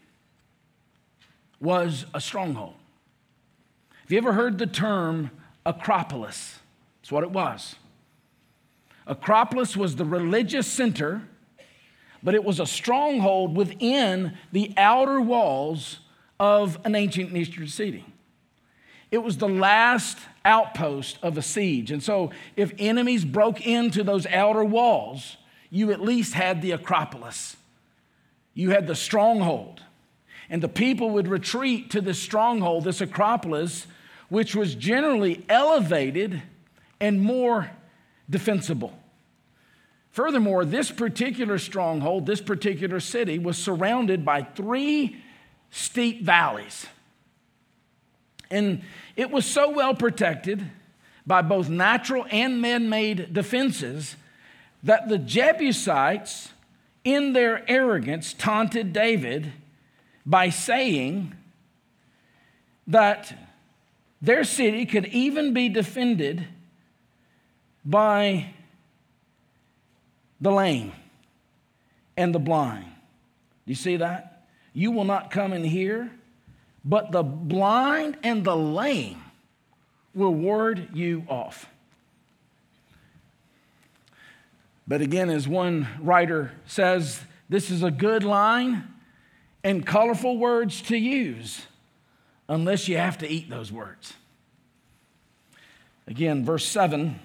was 1.59 2.05
a 2.13 2.21
stronghold. 2.21 2.75
Have 4.01 4.11
you 4.11 4.17
ever 4.17 4.33
heard 4.33 4.57
the 4.57 4.67
term 4.67 5.31
Acropolis? 5.65 6.59
That's 7.01 7.11
what 7.11 7.23
it 7.23 7.31
was. 7.31 7.75
Acropolis 9.05 9.75
was 9.75 9.95
the 9.95 10.05
religious 10.05 10.67
center, 10.67 11.23
but 12.21 12.35
it 12.35 12.43
was 12.43 12.59
a 12.59 12.65
stronghold 12.65 13.55
within 13.55 14.37
the 14.51 14.73
outer 14.77 15.21
walls 15.21 15.99
of 16.39 16.77
an 16.85 16.95
ancient 16.95 17.35
Eastern 17.35 17.67
city. 17.67 18.05
It 19.09 19.19
was 19.19 19.37
the 19.37 19.47
last 19.47 20.17
outpost 20.43 21.17
of 21.23 21.37
a 21.37 21.41
siege. 21.41 21.91
And 21.91 22.03
so, 22.03 22.31
if 22.55 22.73
enemies 22.77 23.23
broke 23.23 23.65
into 23.65 24.03
those 24.03 24.25
outer 24.27 24.63
walls, 24.63 25.37
you 25.69 25.91
at 25.91 26.01
least 26.01 26.33
had 26.33 26.61
the 26.61 26.71
Acropolis. 26.71 27.55
You 28.53 28.71
had 28.71 28.87
the 28.87 28.95
stronghold. 28.95 29.81
And 30.49 30.61
the 30.61 30.69
people 30.69 31.09
would 31.11 31.27
retreat 31.27 31.91
to 31.91 32.01
this 32.01 32.19
stronghold, 32.19 32.85
this 32.85 33.01
Acropolis, 33.01 33.87
which 34.29 34.55
was 34.55 34.75
generally 34.75 35.45
elevated 35.49 36.41
and 36.99 37.21
more 37.21 37.69
defensible. 38.29 38.97
Furthermore, 40.11 40.65
this 40.65 40.89
particular 40.89 41.59
stronghold, 41.59 42.25
this 42.25 42.41
particular 42.41 42.99
city, 42.99 43.37
was 43.37 43.57
surrounded 43.57 44.25
by 44.25 44.41
three 44.41 45.17
steep 45.69 46.23
valleys. 46.23 46.87
And 48.49 48.81
it 49.15 49.29
was 49.29 49.45
so 49.45 49.69
well 49.69 49.93
protected 49.93 50.63
by 51.25 51.41
both 51.41 51.69
natural 51.69 52.25
and 52.31 52.61
man 52.61 52.89
made 52.89 53.33
defenses 53.33 54.15
that 54.83 55.09
the 55.09 55.17
Jebusites, 55.17 56.49
in 57.03 57.33
their 57.33 57.69
arrogance, 57.69 58.33
taunted 58.33 58.93
David 58.93 59.51
by 60.27 60.49
saying 60.49 61.33
that 62.85 63.33
their 64.21 64.43
city 64.43 64.85
could 64.85 65.05
even 65.05 65.53
be 65.53 65.69
defended 65.69 66.45
by 67.85 68.47
the 70.41 70.51
lame 70.51 70.91
and 72.17 72.35
the 72.35 72.39
blind. 72.39 72.85
Do 72.85 73.71
you 73.71 73.75
see 73.75 73.95
that? 73.95 74.47
You 74.73 74.91
will 74.91 75.05
not 75.05 75.31
come 75.31 75.53
in 75.53 75.63
here, 75.63 76.11
but 76.83 77.13
the 77.13 77.23
blind 77.23 78.17
and 78.21 78.43
the 78.43 78.55
lame 78.55 79.23
will 80.13 80.33
ward 80.33 80.89
you 80.93 81.23
off. 81.29 81.67
But 84.85 85.01
again, 85.01 85.29
as 85.29 85.47
one 85.47 85.87
writer 86.01 86.51
says, 86.65 87.21
this 87.47 87.71
is 87.71 87.81
a 87.81 87.91
good 87.91 88.23
line 88.23 88.93
and 89.67 89.85
colorful 89.85 90.37
words 90.37 90.81
to 90.81 90.95
use 90.95 91.67
unless 92.47 92.87
you 92.87 92.95
have 92.95 93.17
to 93.17 93.27
eat 93.27 93.49
those 93.49 93.69
words. 93.69 94.13
Again, 96.07 96.45
verse 96.45 96.65
7 96.65 97.19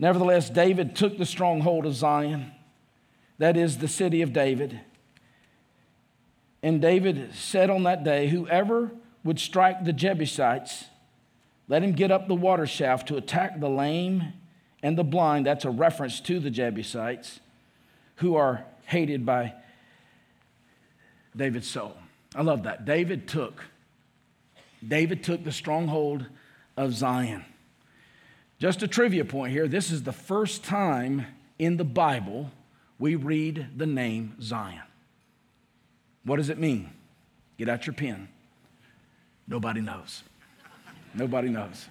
Nevertheless, 0.00 0.48
David 0.48 0.96
took 0.96 1.18
the 1.18 1.26
stronghold 1.26 1.84
of 1.84 1.92
Zion, 1.92 2.52
that 3.36 3.56
is 3.56 3.78
the 3.78 3.88
city 3.88 4.22
of 4.22 4.32
David. 4.32 4.80
And 6.62 6.80
David 6.80 7.34
said 7.34 7.68
on 7.68 7.82
that 7.82 8.04
day, 8.04 8.28
Whoever 8.28 8.92
would 9.24 9.40
strike 9.40 9.84
the 9.84 9.92
Jebusites, 9.92 10.84
let 11.66 11.82
him 11.82 11.92
get 11.92 12.10
up 12.10 12.28
the 12.28 12.34
water 12.34 12.66
shaft 12.66 13.08
to 13.08 13.16
attack 13.16 13.60
the 13.60 13.68
lame 13.68 14.32
and 14.82 14.96
the 14.96 15.04
blind. 15.04 15.44
That's 15.44 15.64
a 15.64 15.70
reference 15.70 16.20
to 16.20 16.40
the 16.40 16.50
Jebusites 16.50 17.40
who 18.16 18.36
are 18.36 18.64
hated 18.86 19.26
by 19.26 19.52
David's 21.36 21.68
soul. 21.68 21.96
I 22.34 22.42
love 22.42 22.64
that. 22.64 22.84
David 22.84 23.28
took 23.28 23.64
David 24.86 25.24
took 25.24 25.44
the 25.44 25.52
stronghold 25.52 26.26
of 26.76 26.92
Zion. 26.92 27.44
Just 28.58 28.82
a 28.82 28.88
trivia 28.88 29.24
point 29.24 29.52
here. 29.52 29.68
This 29.68 29.90
is 29.90 30.02
the 30.02 30.12
first 30.12 30.64
time 30.64 31.26
in 31.58 31.76
the 31.76 31.84
Bible 31.84 32.50
we 32.98 33.14
read 33.14 33.68
the 33.76 33.86
name 33.86 34.36
Zion. 34.40 34.82
What 36.24 36.36
does 36.36 36.48
it 36.48 36.58
mean? 36.58 36.90
Get 37.56 37.68
out 37.68 37.86
your 37.86 37.94
pen. 37.94 38.28
Nobody 39.46 39.80
knows. 39.80 40.22
Nobody 41.14 41.48
knows. 41.48 41.86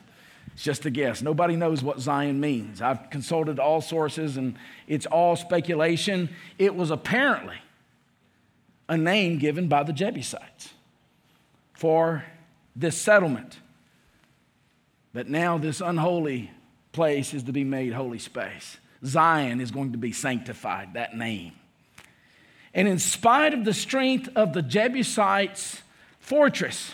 It's 0.53 0.63
just 0.63 0.85
a 0.85 0.89
guess. 0.89 1.21
Nobody 1.21 1.55
knows 1.55 1.83
what 1.83 1.99
Zion 1.99 2.39
means. 2.39 2.81
I've 2.81 3.09
consulted 3.09 3.59
all 3.59 3.81
sources 3.81 4.37
and 4.37 4.55
it's 4.87 5.05
all 5.05 5.35
speculation. 5.35 6.29
It 6.57 6.75
was 6.75 6.91
apparently 6.91 7.57
a 8.89 8.97
name 8.97 9.37
given 9.37 9.67
by 9.67 9.83
the 9.83 9.93
Jebusites 9.93 10.73
for 11.73 12.23
this 12.75 12.97
settlement. 12.97 13.59
But 15.13 15.29
now 15.29 15.57
this 15.57 15.81
unholy 15.81 16.51
place 16.91 17.33
is 17.33 17.43
to 17.43 17.51
be 17.51 17.63
made 17.63 17.93
holy 17.93 18.19
space. 18.19 18.77
Zion 19.05 19.61
is 19.61 19.71
going 19.71 19.91
to 19.91 19.97
be 19.97 20.11
sanctified, 20.11 20.93
that 20.93 21.15
name. 21.15 21.53
And 22.73 22.87
in 22.87 22.99
spite 22.99 23.53
of 23.53 23.65
the 23.65 23.73
strength 23.73 24.29
of 24.35 24.53
the 24.53 24.61
Jebusites' 24.61 25.81
fortress, 26.19 26.93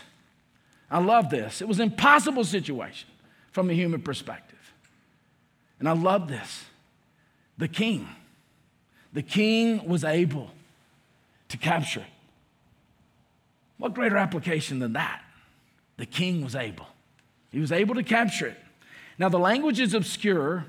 I 0.89 0.99
love 0.99 1.29
this. 1.29 1.61
It 1.61 1.67
was 1.67 1.79
an 1.79 1.91
impossible 1.91 2.43
situation 2.43 3.09
from 3.51 3.69
a 3.69 3.73
human 3.73 4.01
perspective. 4.01 4.73
And 5.79 5.89
I 5.89 5.93
love 5.93 6.27
this. 6.27 6.65
The 7.57 7.67
king, 7.67 8.07
the 9.11 9.21
king 9.21 9.87
was 9.87 10.03
able 10.03 10.51
to 11.53 11.57
capture 11.57 11.99
it. 11.99 12.05
What 13.77 13.93
greater 13.93 14.17
application 14.17 14.79
than 14.79 14.93
that? 14.93 15.21
The 15.97 16.07
king 16.07 16.43
was 16.43 16.55
able. 16.55 16.87
He 17.51 17.59
was 17.59 17.71
able 17.71 17.93
to 17.93 18.01
capture 18.01 18.47
it. 18.47 18.57
Now, 19.19 19.29
the 19.29 19.37
language 19.37 19.79
is 19.79 19.93
obscure, 19.93 20.65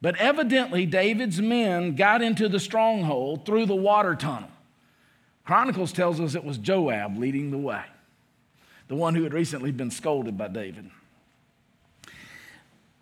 but 0.00 0.16
evidently 0.18 0.86
David's 0.86 1.42
men 1.42 1.96
got 1.96 2.22
into 2.22 2.48
the 2.48 2.60
stronghold 2.60 3.44
through 3.44 3.66
the 3.66 3.74
water 3.74 4.14
tunnel. 4.14 4.50
Chronicles 5.44 5.90
tells 5.90 6.20
us 6.20 6.36
it 6.36 6.44
was 6.44 6.58
Joab 6.58 7.18
leading 7.18 7.50
the 7.50 7.58
way, 7.58 7.82
the 8.86 8.94
one 8.94 9.16
who 9.16 9.24
had 9.24 9.34
recently 9.34 9.72
been 9.72 9.90
scolded 9.90 10.38
by 10.38 10.46
David. 10.46 10.88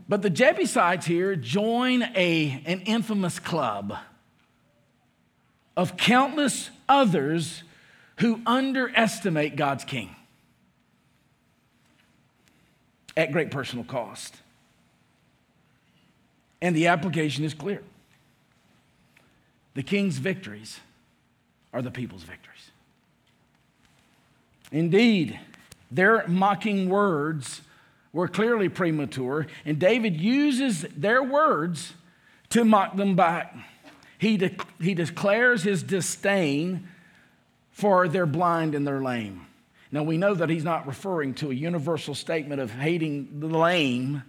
But 0.09 0.23
the 0.23 0.31
Jebusites 0.31 1.05
here 1.05 1.37
join 1.37 2.03
a, 2.15 2.63
an 2.65 2.81
infamous 2.81 3.39
club 3.39 3.99
of 5.81 5.97
countless 5.97 6.69
others 6.91 7.63
who 8.19 8.39
underestimate 8.45 9.57
God's 9.57 9.83
king 9.83 10.15
at 13.17 13.33
great 13.33 13.51
personal 13.51 13.83
cost. 13.87 14.37
And 16.61 16.77
the 16.77 16.89
application 16.89 17.47
is 17.47 17.55
clear 17.55 17.83
the 19.73 19.83
king's 19.83 20.19
victories 20.19 20.81
are 21.73 21.81
the 21.81 21.91
people's 21.91 22.25
victories. 22.25 22.71
Indeed, 24.71 25.41
their 25.91 26.29
mocking 26.29 26.91
words 26.91 27.63
were 28.13 28.29
clearly 28.29 28.69
premature, 28.69 29.47
and 29.65 29.79
David 29.79 30.21
uses 30.21 30.83
their 30.95 31.23
words 31.23 31.95
to 32.51 32.67
mock 32.67 32.97
them 32.97 33.17
back. 33.17 33.57
He, 34.21 34.37
de- 34.37 34.55
he 34.79 34.93
declares 34.93 35.63
his 35.63 35.83
disdain 35.83 36.87
for 37.71 38.07
their 38.07 38.27
blind 38.27 38.75
and 38.75 38.87
their 38.87 39.01
lame. 39.01 39.47
Now, 39.91 40.03
we 40.03 40.19
know 40.19 40.35
that 40.35 40.51
he's 40.51 40.63
not 40.63 40.87
referring 40.87 41.33
to 41.37 41.51
a 41.51 41.55
universal 41.55 42.15
statement 42.15 42.61
of 42.61 42.71
hating 42.71 43.41
the 43.41 43.47
lame, 43.47 44.23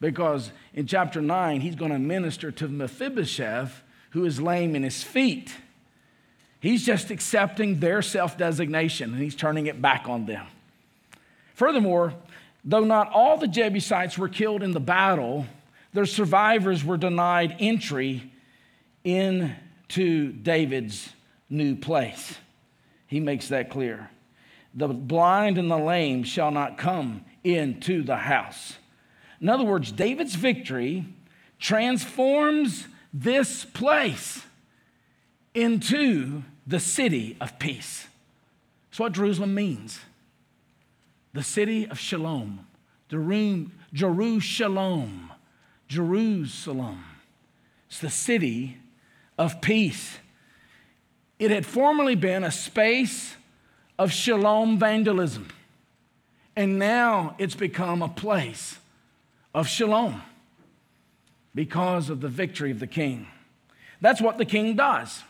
because 0.00 0.50
in 0.72 0.86
chapter 0.86 1.20
9, 1.20 1.60
he's 1.60 1.74
going 1.74 1.90
to 1.90 1.98
minister 1.98 2.50
to 2.50 2.66
Mephibosheth, 2.66 3.82
who 4.10 4.24
is 4.24 4.40
lame 4.40 4.74
in 4.74 4.82
his 4.82 5.02
feet. 5.02 5.54
He's 6.58 6.86
just 6.86 7.10
accepting 7.10 7.78
their 7.78 8.00
self 8.00 8.38
designation 8.38 9.12
and 9.12 9.22
he's 9.22 9.36
turning 9.36 9.66
it 9.66 9.82
back 9.82 10.08
on 10.08 10.24
them. 10.24 10.46
Furthermore, 11.52 12.14
though 12.64 12.84
not 12.84 13.12
all 13.12 13.36
the 13.36 13.48
Jebusites 13.48 14.16
were 14.16 14.30
killed 14.30 14.62
in 14.62 14.72
the 14.72 14.80
battle, 14.80 15.44
their 15.92 16.06
survivors 16.06 16.82
were 16.82 16.96
denied 16.96 17.56
entry 17.58 18.32
into 19.06 20.32
David's 20.32 21.10
new 21.48 21.76
place. 21.76 22.36
He 23.06 23.20
makes 23.20 23.48
that 23.48 23.70
clear. 23.70 24.10
The 24.74 24.88
blind 24.88 25.58
and 25.58 25.70
the 25.70 25.78
lame 25.78 26.24
shall 26.24 26.50
not 26.50 26.76
come 26.76 27.24
into 27.44 28.02
the 28.02 28.16
house. 28.16 28.74
In 29.40 29.48
other 29.48 29.64
words, 29.64 29.92
David's 29.92 30.34
victory 30.34 31.06
transforms 31.60 32.88
this 33.12 33.64
place 33.64 34.42
into 35.54 36.42
the 36.66 36.80
city 36.80 37.36
of 37.40 37.60
peace. 37.60 38.08
That's 38.90 38.98
what 38.98 39.12
Jerusalem 39.12 39.54
means 39.54 40.00
the 41.32 41.42
city 41.42 41.86
of 41.86 41.98
shalom, 41.98 42.66
Jerusalem, 43.08 43.70
Jerusalem. 45.86 47.04
It's 47.88 48.00
the 48.00 48.10
city 48.10 48.78
of 49.38 49.60
peace. 49.60 50.18
It 51.38 51.50
had 51.50 51.66
formerly 51.66 52.14
been 52.14 52.44
a 52.44 52.50
space 52.50 53.34
of 53.98 54.12
shalom 54.12 54.78
vandalism, 54.78 55.48
and 56.54 56.78
now 56.78 57.34
it's 57.38 57.54
become 57.54 58.02
a 58.02 58.08
place 58.08 58.78
of 59.54 59.68
shalom 59.68 60.22
because 61.54 62.10
of 62.10 62.20
the 62.20 62.28
victory 62.28 62.70
of 62.70 62.80
the 62.80 62.86
king. 62.86 63.26
That's 64.00 64.20
what 64.20 64.38
the 64.38 64.44
king 64.44 64.76
does. 64.76 65.22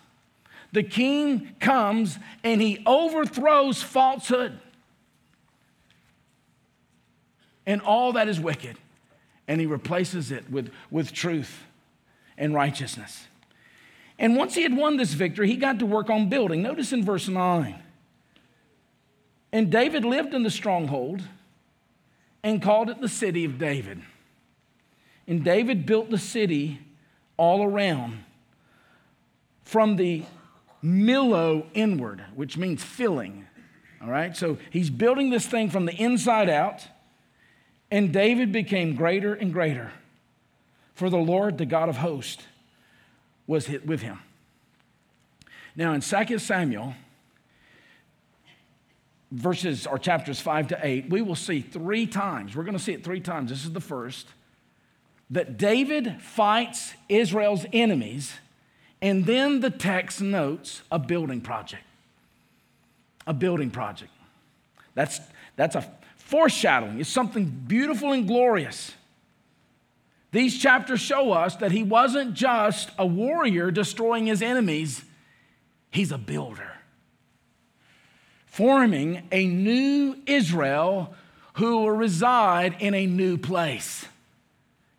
The 0.73 0.83
king 0.83 1.55
comes 1.61 2.19
and 2.43 2.61
he 2.61 2.83
overthrows 2.87 3.83
falsehood 3.83 4.59
and 7.67 7.81
all 7.83 8.13
that 8.13 8.29
is 8.29 8.39
wicked, 8.39 8.77
and 9.49 9.61
he 9.61 9.67
replaces 9.67 10.31
it 10.31 10.49
with, 10.51 10.73
with 10.91 11.13
truth 11.13 11.65
and 12.39 12.55
righteousness. 12.55 13.27
And 14.19 14.37
once 14.37 14.55
he 14.55 14.63
had 14.63 14.77
won 14.77 14.97
this 14.97 15.13
victory, 15.13 15.49
he 15.49 15.57
got 15.57 15.79
to 15.81 15.87
work 15.87 16.09
on 16.09 16.29
building. 16.29 16.63
Notice 16.63 16.93
in 16.93 17.05
verse 17.05 17.29
9. 17.29 17.83
And 19.53 19.71
David 19.71 20.05
lived 20.05 20.35
in 20.35 20.43
the 20.43 20.51
stronghold 20.51 21.23
and 22.43 22.63
called 22.63 22.89
it 22.91 23.01
the 23.01 23.09
city 23.09 23.45
of 23.45 23.59
David. 23.59 24.03
And 25.27 25.45
David 25.45 25.87
built 25.87 26.11
the 26.11 26.19
city 26.19 26.81
all 27.37 27.65
around 27.65 28.25
from 29.63 29.97
the 29.97 30.23
millo 30.83 31.67
inward, 31.75 32.25
which 32.35 32.57
means 32.57 32.83
filling. 32.83 33.47
All 34.01 34.09
right, 34.09 34.37
so 34.37 34.59
he's 34.71 34.91
building 34.91 35.31
this 35.31 35.47
thing 35.47 35.71
from 35.71 35.87
the 35.87 35.95
inside 35.95 36.49
out, 36.49 36.87
and 37.91 38.13
David 38.13 38.53
became 38.53 38.95
greater 38.95 39.35
and 39.35 39.53
greater, 39.53 39.93
for 40.95 41.11
the 41.11 41.17
Lord, 41.17 41.59
the 41.59 41.67
God 41.67 41.89
of 41.89 41.97
hosts, 41.97 42.45
was 43.47 43.67
hit 43.67 43.87
with 43.87 44.03
him. 44.03 44.19
Now, 45.75 45.93
in 45.93 46.01
2 46.01 46.39
Samuel, 46.39 46.95
verses 49.31 49.87
or 49.87 49.99
chapters 49.99 50.41
5 50.41 50.69
to 50.69 50.79
8, 50.83 51.11
we 51.11 51.23
will 51.23 51.35
see 51.35 51.61
three 51.61 52.07
times, 52.07 52.57
we're 52.57 52.65
going 52.65 52.77
to 52.77 52.83
see 52.83 52.93
it 52.93 53.05
three 53.05 53.21
times. 53.21 53.51
This 53.51 53.65
is 53.65 53.73
the 53.73 53.81
first, 53.81 54.27
that 55.31 55.59
David 55.59 56.21
fights 56.23 56.95
Israel's 57.09 57.67
enemies 57.73 58.33
and 59.03 59.27
then 59.27 59.61
the 59.61 59.71
text 59.71 60.21
notes 60.21 60.83
a 60.91 60.99
building 60.99 61.41
project. 61.41 61.83
A 63.27 63.35
building 63.35 63.71
project. 63.71 64.11
That's, 64.95 65.21
that's 65.57 65.75
a 65.75 65.87
foreshadowing, 66.17 67.01
it's 67.01 67.09
something 67.09 67.45
beautiful 67.45 68.13
and 68.13 68.27
glorious. 68.27 68.93
These 70.33 70.59
chapters 70.59 71.01
show 71.01 71.33
us 71.33 71.57
that 71.57 71.73
he 71.73 71.83
wasn't 71.83 72.35
just 72.35 72.91
a 72.99 73.07
warrior 73.07 73.71
destroying 73.71 74.27
his 74.27 74.43
enemies, 74.43 75.05
he's 75.91 76.13
a 76.13 76.19
builder. 76.19 76.73
Forming 78.47 79.29
a 79.31 79.47
new 79.47 80.17
Israel 80.27 81.15
who 81.55 81.79
will 81.79 81.91
reside 81.91 82.77
in 82.81 82.95
a 82.95 83.07
new 83.07 83.39
place. 83.39 84.07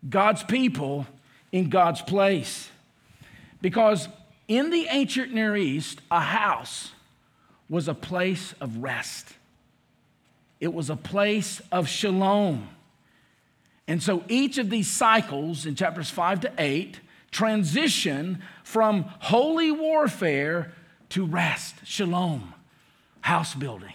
God's 0.08 0.42
people 0.42 1.06
in 1.52 1.68
God's 1.68 2.02
place. 2.02 2.68
Because 3.60 4.08
in 4.46 4.70
the 4.70 4.86
ancient 4.90 5.32
Near 5.32 5.56
East, 5.56 6.00
a 6.10 6.20
house 6.20 6.92
was 7.68 7.88
a 7.88 7.94
place 7.94 8.54
of 8.60 8.78
rest, 8.78 9.26
it 10.60 10.72
was 10.72 10.90
a 10.90 10.96
place 10.96 11.60
of 11.70 11.88
shalom. 11.88 12.68
And 13.88 14.00
so 14.00 14.22
each 14.28 14.58
of 14.58 14.70
these 14.70 14.88
cycles 14.88 15.66
in 15.66 15.74
chapters 15.74 16.10
5 16.10 16.42
to 16.42 16.52
8 16.56 17.00
transition 17.32 18.40
from 18.62 19.02
holy 19.18 19.72
warfare 19.72 20.72
to 21.08 21.26
rest, 21.26 21.74
shalom, 21.84 22.54
house 23.22 23.54
building. 23.54 23.94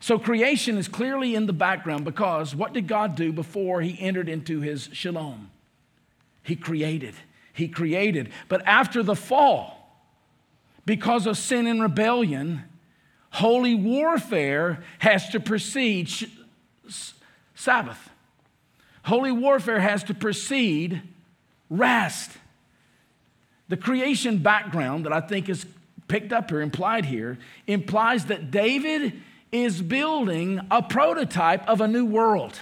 So 0.00 0.18
creation 0.18 0.76
is 0.76 0.86
clearly 0.86 1.34
in 1.34 1.46
the 1.46 1.52
background 1.54 2.04
because 2.04 2.54
what 2.54 2.74
did 2.74 2.86
God 2.86 3.16
do 3.16 3.32
before 3.32 3.80
he 3.80 3.98
entered 3.98 4.28
into 4.28 4.60
his 4.60 4.90
shalom? 4.92 5.50
He 6.42 6.54
created 6.54 7.14
he 7.58 7.68
created. 7.68 8.30
But 8.48 8.64
after 8.66 9.02
the 9.02 9.16
fall, 9.16 9.74
because 10.86 11.26
of 11.26 11.36
sin 11.36 11.66
and 11.66 11.82
rebellion, 11.82 12.62
holy 13.30 13.74
warfare 13.74 14.84
has 15.00 15.28
to 15.30 15.40
precede 15.40 16.08
sh- 16.08 16.26
Sabbath. 17.58 18.08
Holy 19.02 19.32
warfare 19.32 19.80
has 19.80 20.04
to 20.04 20.14
precede 20.14 21.02
rest. 21.68 22.30
The 23.68 23.76
creation 23.76 24.38
background 24.38 25.04
that 25.06 25.12
I 25.12 25.20
think 25.20 25.48
is 25.48 25.66
picked 26.06 26.32
up 26.32 26.50
here, 26.50 26.60
implied 26.60 27.04
here, 27.04 27.36
implies 27.66 28.26
that 28.26 28.52
David 28.52 29.20
is 29.50 29.82
building 29.82 30.60
a 30.70 30.82
prototype 30.82 31.68
of 31.68 31.80
a 31.80 31.88
new 31.88 32.06
world 32.06 32.60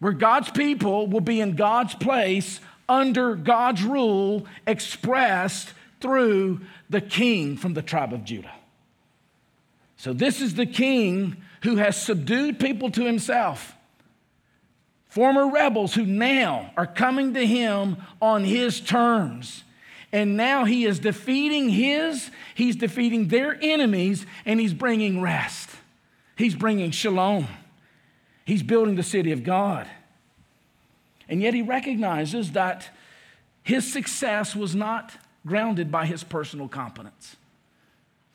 where 0.00 0.12
God's 0.12 0.50
people 0.50 1.06
will 1.06 1.20
be 1.20 1.40
in 1.40 1.54
God's 1.54 1.94
place 1.94 2.60
under 2.88 3.36
God's 3.36 3.84
rule 3.84 4.44
expressed 4.66 5.72
through 6.00 6.62
the 6.90 7.00
king 7.00 7.56
from 7.56 7.74
the 7.74 7.82
tribe 7.82 8.12
of 8.12 8.24
Judah. 8.24 8.52
So, 9.96 10.12
this 10.12 10.40
is 10.40 10.56
the 10.56 10.66
king 10.66 11.36
who 11.62 11.76
has 11.76 12.00
subdued 12.00 12.58
people 12.58 12.90
to 12.90 13.04
himself. 13.04 13.74
Former 15.08 15.50
rebels 15.50 15.94
who 15.94 16.04
now 16.04 16.72
are 16.76 16.86
coming 16.86 17.34
to 17.34 17.46
him 17.46 17.96
on 18.20 18.44
his 18.44 18.80
terms. 18.80 19.64
And 20.12 20.36
now 20.36 20.64
he 20.64 20.84
is 20.84 20.98
defeating 20.98 21.68
his, 21.68 22.30
he's 22.54 22.76
defeating 22.76 23.28
their 23.28 23.58
enemies, 23.60 24.26
and 24.44 24.60
he's 24.60 24.74
bringing 24.74 25.20
rest. 25.20 25.70
He's 26.36 26.54
bringing 26.54 26.90
shalom. 26.90 27.48
He's 28.44 28.62
building 28.62 28.94
the 28.94 29.02
city 29.02 29.32
of 29.32 29.42
God. 29.42 29.88
And 31.28 31.42
yet 31.42 31.54
he 31.54 31.62
recognizes 31.62 32.52
that 32.52 32.90
his 33.62 33.90
success 33.90 34.54
was 34.54 34.74
not 34.74 35.12
grounded 35.44 35.90
by 35.90 36.06
his 36.06 36.22
personal 36.22 36.68
competence. 36.68 37.36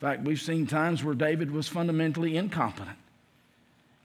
In 0.00 0.08
fact, 0.08 0.24
we've 0.24 0.40
seen 0.40 0.66
times 0.66 1.02
where 1.02 1.14
David 1.14 1.50
was 1.50 1.68
fundamentally 1.68 2.36
incompetent. 2.36 2.98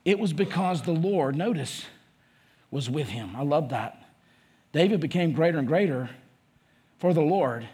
It 0.07 0.19
was 0.19 0.31
because 0.31 0.83
the 0.83 0.93
Lord, 0.93 1.35
notice, 1.35 1.83
was 2.71 2.89
with 2.89 3.09
him. 3.09 3.35
I 3.35 3.43
love 3.43 3.67
that. 3.71 4.01
David 4.71 5.01
became 5.01 5.33
greater 5.33 5.57
and 5.57 5.67
greater, 5.67 6.09
for 6.97 7.13
the 7.13 7.19
Lord 7.19 7.67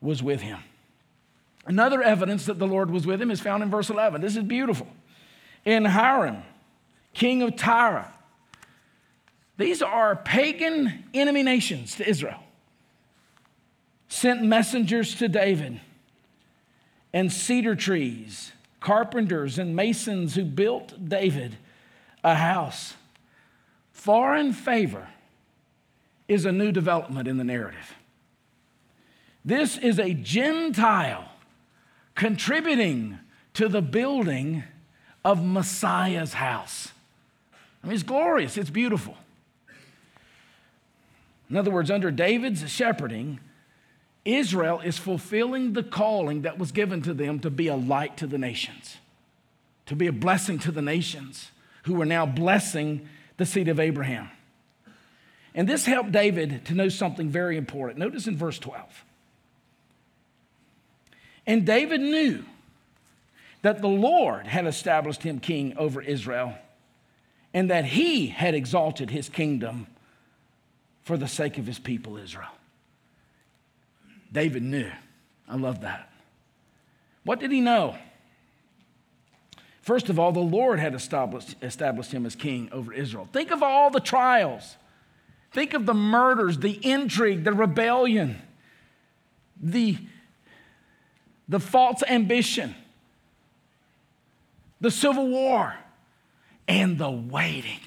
was 0.00 0.22
with 0.22 0.40
him. 0.40 0.60
Another 1.66 2.02
evidence 2.02 2.46
that 2.46 2.58
the 2.58 2.66
Lord 2.66 2.90
was 2.90 3.06
with 3.06 3.20
him 3.20 3.30
is 3.30 3.38
found 3.38 3.62
in 3.62 3.68
verse 3.68 3.90
11. 3.90 4.22
This 4.22 4.34
is 4.34 4.44
beautiful. 4.44 4.86
In 5.66 5.84
Hiram, 5.84 6.42
king 7.12 7.42
of 7.42 7.56
Tyre, 7.56 8.10
these 9.58 9.82
are 9.82 10.16
pagan 10.16 11.04
enemy 11.12 11.42
nations 11.42 11.96
to 11.96 12.08
Israel, 12.08 12.42
sent 14.08 14.42
messengers 14.42 15.16
to 15.16 15.28
David, 15.28 15.82
and 17.12 17.30
cedar 17.30 17.76
trees, 17.76 18.52
carpenters, 18.80 19.58
and 19.58 19.74
masons 19.74 20.34
who 20.34 20.44
built 20.44 21.08
David 21.08 21.56
a 22.22 22.34
house. 22.34 22.94
Foreign 23.92 24.52
favor 24.52 25.08
is 26.28 26.44
a 26.44 26.52
new 26.52 26.70
development 26.70 27.26
in 27.26 27.38
the 27.38 27.44
narrative. 27.44 27.94
This 29.44 29.78
is 29.78 29.98
a 29.98 30.12
Gentile 30.12 31.30
contributing 32.14 33.18
to 33.54 33.68
the 33.68 33.82
building 33.82 34.64
of 35.24 35.44
Messiah's 35.44 36.34
house. 36.34 36.92
I 37.82 37.86
mean, 37.86 37.94
it's 37.94 38.02
glorious, 38.02 38.56
it's 38.56 38.70
beautiful. 38.70 39.16
In 41.48 41.56
other 41.56 41.70
words, 41.70 41.90
under 41.90 42.10
David's 42.10 42.70
shepherding, 42.70 43.40
Israel 44.36 44.80
is 44.80 44.98
fulfilling 44.98 45.72
the 45.72 45.82
calling 45.82 46.42
that 46.42 46.58
was 46.58 46.70
given 46.70 47.00
to 47.02 47.14
them 47.14 47.40
to 47.40 47.50
be 47.50 47.68
a 47.68 47.76
light 47.76 48.18
to 48.18 48.26
the 48.26 48.36
nations, 48.36 48.98
to 49.86 49.96
be 49.96 50.06
a 50.06 50.12
blessing 50.12 50.58
to 50.60 50.70
the 50.70 50.82
nations 50.82 51.50
who 51.84 52.00
are 52.02 52.06
now 52.06 52.26
blessing 52.26 53.08
the 53.38 53.46
seed 53.46 53.68
of 53.68 53.80
Abraham. 53.80 54.28
And 55.54 55.66
this 55.66 55.86
helped 55.86 56.12
David 56.12 56.66
to 56.66 56.74
know 56.74 56.90
something 56.90 57.30
very 57.30 57.56
important. 57.56 57.98
Notice 57.98 58.26
in 58.26 58.36
verse 58.36 58.58
12. 58.58 59.04
And 61.46 61.64
David 61.64 62.02
knew 62.02 62.44
that 63.62 63.80
the 63.80 63.88
Lord 63.88 64.46
had 64.46 64.66
established 64.66 65.22
him 65.22 65.40
king 65.40 65.74
over 65.78 66.02
Israel 66.02 66.54
and 67.54 67.70
that 67.70 67.86
he 67.86 68.26
had 68.26 68.54
exalted 68.54 69.08
his 69.08 69.30
kingdom 69.30 69.86
for 71.02 71.16
the 71.16 71.26
sake 71.26 71.56
of 71.56 71.66
his 71.66 71.78
people 71.78 72.18
Israel. 72.18 72.50
David 74.32 74.62
knew. 74.62 74.90
I 75.48 75.56
love 75.56 75.80
that. 75.80 76.10
What 77.24 77.40
did 77.40 77.50
he 77.50 77.60
know? 77.60 77.96
First 79.82 80.10
of 80.10 80.18
all, 80.18 80.32
the 80.32 80.40
Lord 80.40 80.78
had 80.78 80.94
established, 80.94 81.56
established 81.62 82.12
him 82.12 82.26
as 82.26 82.34
king 82.34 82.68
over 82.72 82.92
Israel. 82.92 83.28
Think 83.32 83.50
of 83.50 83.62
all 83.62 83.90
the 83.90 84.00
trials. 84.00 84.76
Think 85.52 85.72
of 85.72 85.86
the 85.86 85.94
murders, 85.94 86.58
the 86.58 86.78
intrigue, 86.86 87.44
the 87.44 87.54
rebellion, 87.54 88.40
the, 89.60 89.96
the 91.48 91.58
false 91.58 92.02
ambition, 92.06 92.74
the 94.80 94.90
civil 94.90 95.28
war, 95.28 95.74
and 96.66 96.98
the 96.98 97.10
waiting, 97.10 97.80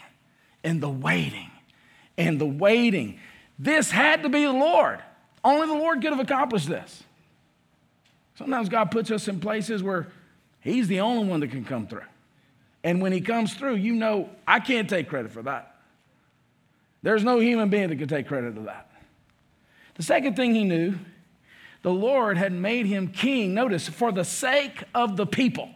and 0.64 0.82
the 0.82 0.90
waiting 0.90 1.52
and 2.22 2.40
the 2.40 2.46
waiting. 2.46 3.20
This 3.58 3.92
had 3.92 4.24
to 4.24 4.30
be 4.30 4.44
the 4.44 4.52
Lord. 4.52 5.02
Only 5.44 5.68
the 5.68 5.74
Lord 5.74 6.02
could 6.02 6.12
have 6.12 6.20
accomplished 6.20 6.68
this. 6.68 7.04
Sometimes 8.36 8.70
God 8.70 8.92
puts 8.92 9.12
us 9.12 9.28
in 9.28 9.40
places 9.40 9.84
where 9.84 10.08
He's 10.60 10.88
the 10.88 11.00
only 11.00 11.28
one 11.28 11.40
that 11.40 11.52
can 11.52 11.66
come 11.66 11.88
through. 11.88 12.04
And 12.84 13.02
when 13.02 13.12
He 13.12 13.22
comes 13.22 13.54
through, 13.54 13.76
you 13.76 13.94
know, 13.94 14.30
I 14.48 14.60
can't 14.60 14.90
take 14.90 15.10
credit 15.10 15.32
for 15.32 15.42
that. 15.44 15.76
There's 17.04 17.24
no 17.24 17.40
human 17.40 17.70
being 17.70 17.90
that 17.90 17.98
can 17.98 18.08
take 18.08 18.28
credit 18.28 18.54
for 18.54 18.62
that. 18.62 18.90
The 19.96 20.04
second 20.04 20.36
thing 20.36 20.54
He 20.54 20.64
knew, 20.64 20.96
the 21.82 21.92
Lord 21.92 22.38
had 22.38 22.54
made 22.54 22.86
Him 22.86 23.08
king, 23.08 23.54
notice, 23.54 23.88
for 23.88 24.12
the 24.12 24.26
sake 24.26 24.84
of 24.94 25.18
the 25.18 25.26
people. 25.26 25.70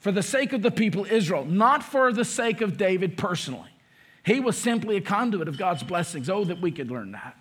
For 0.00 0.12
the 0.12 0.22
sake 0.22 0.52
of 0.52 0.62
the 0.62 0.70
people, 0.70 1.06
Israel, 1.06 1.44
not 1.44 1.82
for 1.82 2.12
the 2.12 2.24
sake 2.24 2.60
of 2.60 2.76
David 2.76 3.16
personally. 3.16 3.70
He 4.24 4.40
was 4.40 4.58
simply 4.58 4.96
a 4.96 5.00
conduit 5.00 5.48
of 5.48 5.56
God's 5.56 5.82
blessings. 5.82 6.28
Oh, 6.28 6.44
that 6.44 6.60
we 6.60 6.70
could 6.70 6.90
learn 6.90 7.12
that. 7.12 7.36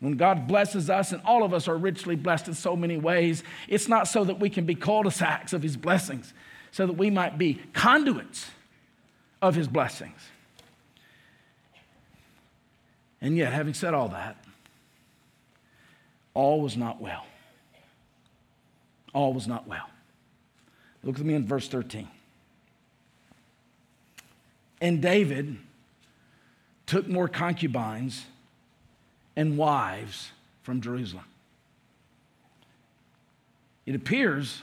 When 0.00 0.16
God 0.16 0.46
blesses 0.46 0.88
us, 0.88 1.12
and 1.12 1.20
all 1.24 1.42
of 1.42 1.52
us 1.52 1.66
are 1.66 1.76
richly 1.76 2.14
blessed 2.14 2.48
in 2.48 2.54
so 2.54 2.76
many 2.76 2.96
ways, 2.96 3.42
it's 3.66 3.88
not 3.88 4.06
so 4.06 4.24
that 4.24 4.38
we 4.38 4.48
can 4.48 4.64
be 4.64 4.74
cul-de-sacs 4.76 5.52
of 5.52 5.62
His 5.62 5.76
blessings, 5.76 6.32
so 6.70 6.86
that 6.86 6.92
we 6.92 7.10
might 7.10 7.36
be 7.36 7.60
conduits 7.72 8.46
of 9.42 9.56
His 9.56 9.66
blessings. 9.66 10.20
And 13.20 13.36
yet, 13.36 13.52
having 13.52 13.74
said 13.74 13.94
all 13.94 14.08
that, 14.10 14.36
all 16.34 16.60
was 16.60 16.76
not 16.76 17.00
well. 17.00 17.26
All 19.12 19.32
was 19.32 19.48
not 19.48 19.66
well. 19.66 19.88
Look 21.02 21.18
at 21.18 21.24
me 21.24 21.34
in 21.34 21.44
verse 21.44 21.66
13. 21.66 22.06
And 24.80 25.02
David 25.02 25.56
took 26.86 27.08
more 27.08 27.26
concubines 27.26 28.24
and 29.38 29.56
wives 29.56 30.32
from 30.62 30.80
Jerusalem. 30.80 31.24
It 33.86 33.94
appears 33.94 34.60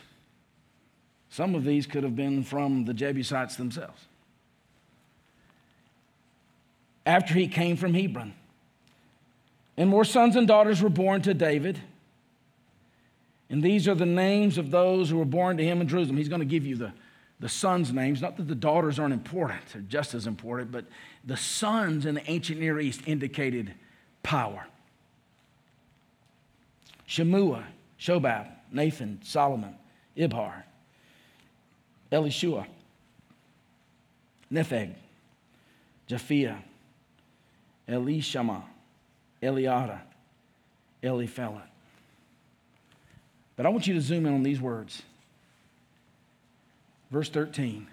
some 1.29 1.55
of 1.55 1.63
these 1.63 1.87
could 1.87 2.03
have 2.03 2.17
been 2.17 2.43
from 2.43 2.83
the 2.83 2.93
Jebusites 2.93 3.55
themselves. 3.55 4.01
After 7.05 7.33
he 7.33 7.47
came 7.47 7.77
from 7.77 7.93
Hebron, 7.93 8.33
and 9.77 9.89
more 9.89 10.03
sons 10.03 10.35
and 10.35 10.45
daughters 10.45 10.81
were 10.81 10.89
born 10.89 11.21
to 11.21 11.33
David. 11.33 11.79
And 13.49 13.63
these 13.63 13.87
are 13.87 13.95
the 13.95 14.05
names 14.05 14.57
of 14.57 14.71
those 14.71 15.09
who 15.09 15.17
were 15.17 15.23
born 15.23 15.55
to 15.55 15.63
him 15.63 15.79
in 15.79 15.87
Jerusalem. 15.87 16.17
He's 16.17 16.29
going 16.29 16.39
to 16.39 16.45
give 16.45 16.65
you 16.65 16.75
the 16.75 16.91
the 17.39 17.49
sons' 17.49 17.91
names. 17.91 18.21
Not 18.21 18.37
that 18.37 18.47
the 18.47 18.55
daughters 18.55 18.99
aren't 18.99 19.13
important, 19.13 19.61
they're 19.71 19.81
just 19.81 20.13
as 20.13 20.27
important, 20.27 20.71
but 20.71 20.85
the 21.23 21.37
sons 21.37 22.05
in 22.05 22.15
the 22.15 22.31
ancient 22.31 22.59
Near 22.59 22.79
East 22.79 23.01
indicated 23.05 23.73
power. 24.25 24.65
Shemua, 27.07 27.63
Shobab, 27.99 28.49
Nathan, 28.71 29.19
Solomon, 29.23 29.75
Ibhar, 30.17 30.63
Elishua, 32.11 32.65
Nepheg, 34.51 34.95
Japhia, 36.09 36.57
Elishama, 37.87 38.63
Eliada, 39.43 39.99
Eliphelet. 41.03 41.61
But 43.55 43.67
I 43.67 43.69
want 43.69 43.85
you 43.85 43.93
to 43.93 44.01
zoom 44.01 44.25
in 44.25 44.33
on 44.33 44.43
these 44.43 44.59
words. 44.59 45.03
Verse 47.11 47.29
13 47.29 47.87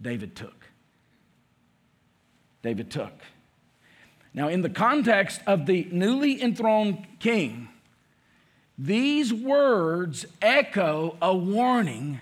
David 0.00 0.36
took. 0.36 0.66
David 2.62 2.90
took. 2.90 3.14
Now, 4.34 4.48
in 4.48 4.62
the 4.62 4.70
context 4.70 5.40
of 5.46 5.66
the 5.66 5.86
newly 5.90 6.42
enthroned 6.42 7.06
king, 7.18 7.68
these 8.78 9.32
words 9.32 10.24
echo 10.40 11.16
a 11.20 11.36
warning 11.36 12.20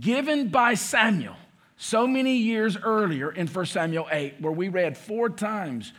given 0.00 0.48
by 0.48 0.74
Samuel 0.74 1.36
so 1.76 2.06
many 2.06 2.36
years 2.36 2.76
earlier 2.76 3.30
in 3.30 3.46
1 3.46 3.66
Samuel 3.66 4.08
8, 4.10 4.40
where 4.40 4.52
we 4.52 4.68
read 4.68 4.96
four 4.96 5.28
times, 5.28 5.92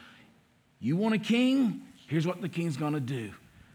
You 0.80 0.98
want 0.98 1.16
a 1.16 1.20
king? 1.20 1.84
Here's 2.08 2.28
what 2.28 2.41
the 2.41 2.50
king's 2.50 2.78
gonna 2.78 3.00
do. 3.00 3.32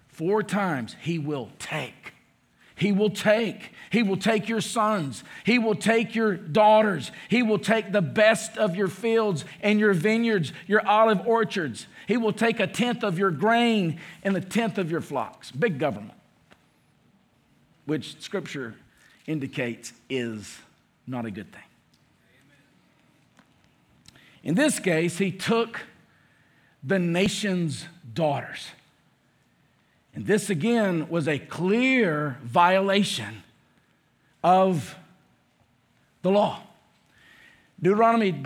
Four 0.09 0.43
times, 0.43 0.97
he 1.01 1.19
will 1.19 1.51
take. 1.59 2.15
He 2.83 2.91
will 2.91 3.11
take. 3.11 3.71
He 3.91 4.03
will 4.03 4.17
take 4.17 4.49
your 4.49 4.61
sons. 4.61 5.23
He 5.45 5.57
will 5.61 5.77
take 5.77 6.17
your 6.17 6.35
daughters. 6.35 7.13
He 7.29 7.41
will 7.41 7.61
take 7.61 7.93
the 7.93 8.03
best 8.03 8.59
of 8.59 8.75
your 8.75 8.89
fields 8.89 9.45
and 9.61 9.79
your 9.79 9.95
vineyards, 9.95 10.53
your 10.67 10.85
olive 10.85 11.25
orchards. 11.25 11.87
He 12.09 12.17
will 12.17 12.33
take 12.33 12.59
a 12.59 12.67
tenth 12.67 13.05
of 13.05 13.21
your 13.21 13.31
grain 13.31 14.01
and 14.25 14.37
a 14.37 14.41
tenth 14.41 14.79
of 14.79 14.91
your 14.91 15.01
flocks. 15.01 15.53
Big 15.53 15.79
government, 15.79 16.19
which 17.87 18.21
scripture 18.21 18.75
indicates 19.29 19.93
is 20.11 20.59
not 21.07 21.25
a 21.25 21.31
good 21.31 21.53
thing. 21.53 21.63
In 24.43 24.57
this 24.57 24.81
case, 24.81 25.19
he 25.19 25.31
took 25.31 25.83
the 26.83 26.99
nation's 26.99 27.87
daughters. 28.13 28.67
And 30.15 30.27
this 30.27 30.51
again 30.51 31.09
was 31.09 31.27
a 31.27 31.39
clear 31.39 32.39
violation 32.43 33.43
of 34.45 34.97
the 36.23 36.31
law. 36.31 36.61
Deuteronomy 37.81 38.45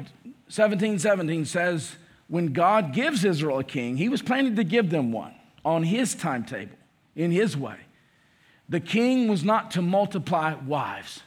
17 0.48 0.98
17 0.98 1.44
says, 1.44 1.96
when 2.28 2.52
God 2.52 2.92
gives 2.92 3.24
Israel 3.24 3.58
a 3.58 3.64
king, 3.64 3.96
he 3.96 4.08
was 4.08 4.22
planning 4.22 4.56
to 4.56 4.64
give 4.64 4.90
them 4.90 5.12
one 5.12 5.34
on 5.64 5.82
his 5.82 6.14
timetable, 6.14 6.76
in 7.14 7.30
his 7.30 7.56
way. 7.56 7.76
The 8.68 8.80
king 8.80 9.28
was 9.28 9.44
not 9.44 9.70
to 9.72 9.82
multiply 9.82 10.54
wives. 10.54 11.22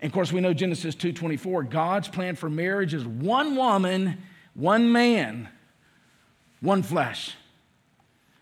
And 0.00 0.10
of 0.10 0.14
course, 0.14 0.32
we 0.32 0.40
know 0.40 0.52
Genesis 0.52 0.94
2:24, 0.94 1.62
God's 1.62 2.08
plan 2.08 2.36
for 2.36 2.50
marriage 2.50 2.92
is 2.92 3.04
one 3.04 3.56
woman, 3.56 4.18
one 4.54 4.92
man, 4.92 5.48
one 6.60 6.82
flesh. 6.82 7.36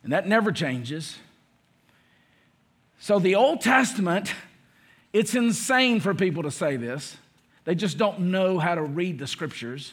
And 0.02 0.12
that 0.12 0.26
never 0.26 0.52
changes. 0.52 1.18
So 2.98 3.18
the 3.18 3.34
Old 3.34 3.60
Testament, 3.60 4.34
it's 5.12 5.34
insane 5.34 6.00
for 6.00 6.14
people 6.14 6.42
to 6.44 6.50
say 6.50 6.76
this. 6.76 7.16
They 7.64 7.74
just 7.74 7.98
don't 7.98 8.30
know 8.30 8.58
how 8.58 8.74
to 8.74 8.82
read 8.82 9.18
the 9.18 9.26
scriptures. 9.26 9.92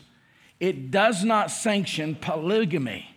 It 0.59 0.91
does 0.91 1.23
not 1.23 1.51
sanction 1.51 2.15
polygamy. 2.15 3.13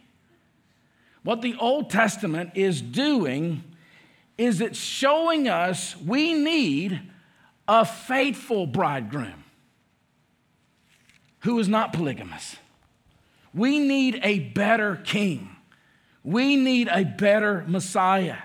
What 1.23 1.43
the 1.43 1.55
Old 1.59 1.91
Testament 1.91 2.53
is 2.55 2.81
doing 2.81 3.65
is 4.39 4.61
it's 4.61 4.79
showing 4.79 5.49
us 5.49 5.97
we 5.97 6.33
need 6.33 7.01
a 7.69 7.85
faithful 7.85 8.67
bridegroom 8.67 9.45
who 11.41 11.59
is 11.59 11.69
not 11.69 11.93
polygamous. 11.93 12.57
We 13.55 13.79
need 13.79 14.21
a 14.23 14.39
better 14.39 14.97
king. 14.97 15.57
We 16.23 16.57
need 16.57 16.89
a 16.89 17.05
better 17.05 17.65
Messiah. 17.67 18.37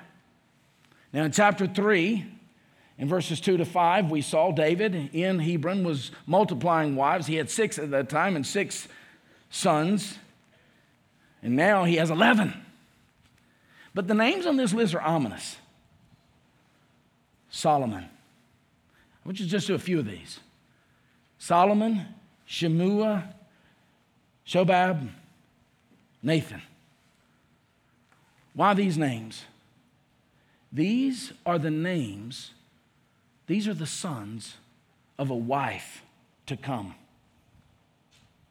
Now, 1.11 1.23
in 1.23 1.31
chapter 1.31 1.67
3, 1.67 2.25
in 2.97 3.09
verses 3.09 3.41
2 3.41 3.57
to 3.57 3.65
5, 3.65 4.09
we 4.09 4.21
saw 4.21 4.51
David 4.51 5.09
in 5.13 5.39
Hebron 5.39 5.83
was 5.83 6.11
multiplying 6.25 6.95
wives. 6.95 7.27
He 7.27 7.35
had 7.35 7.49
six 7.49 7.77
at 7.77 7.91
that 7.91 8.09
time 8.09 8.35
and 8.35 8.45
six 8.45 8.87
sons. 9.49 10.17
And 11.43 11.55
now 11.55 11.83
he 11.83 11.95
has 11.97 12.09
11. 12.09 12.53
But 13.93 14.07
the 14.07 14.13
names 14.13 14.45
on 14.45 14.57
this 14.57 14.73
list 14.73 14.93
are 14.95 15.01
ominous 15.01 15.57
Solomon. 17.49 18.03
I 18.03 19.27
want 19.27 19.39
you 19.39 19.45
to 19.45 19.51
just 19.51 19.67
do 19.67 19.75
a 19.75 19.79
few 19.79 19.99
of 19.99 20.05
these 20.05 20.39
Solomon, 21.37 22.05
Shemua, 22.47 23.33
Shobab, 24.45 25.09
Nathan. 26.21 26.61
Why 28.55 28.73
these 28.73 28.97
names? 28.97 29.43
These 30.71 31.33
are 31.45 31.59
the 31.59 31.71
names, 31.71 32.51
these 33.47 33.67
are 33.67 33.73
the 33.73 33.85
sons 33.85 34.55
of 35.19 35.29
a 35.29 35.35
wife 35.35 36.01
to 36.47 36.57
come 36.57 36.95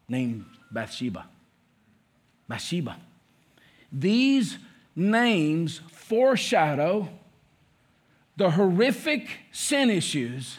named 0.09 0.45
Bathsheba. 0.71 1.27
Bathsheba. 2.49 2.97
These 3.93 4.59
names 4.95 5.81
foreshadow 5.91 7.09
the 8.37 8.51
horrific 8.51 9.29
sin 9.53 9.91
issues 9.91 10.59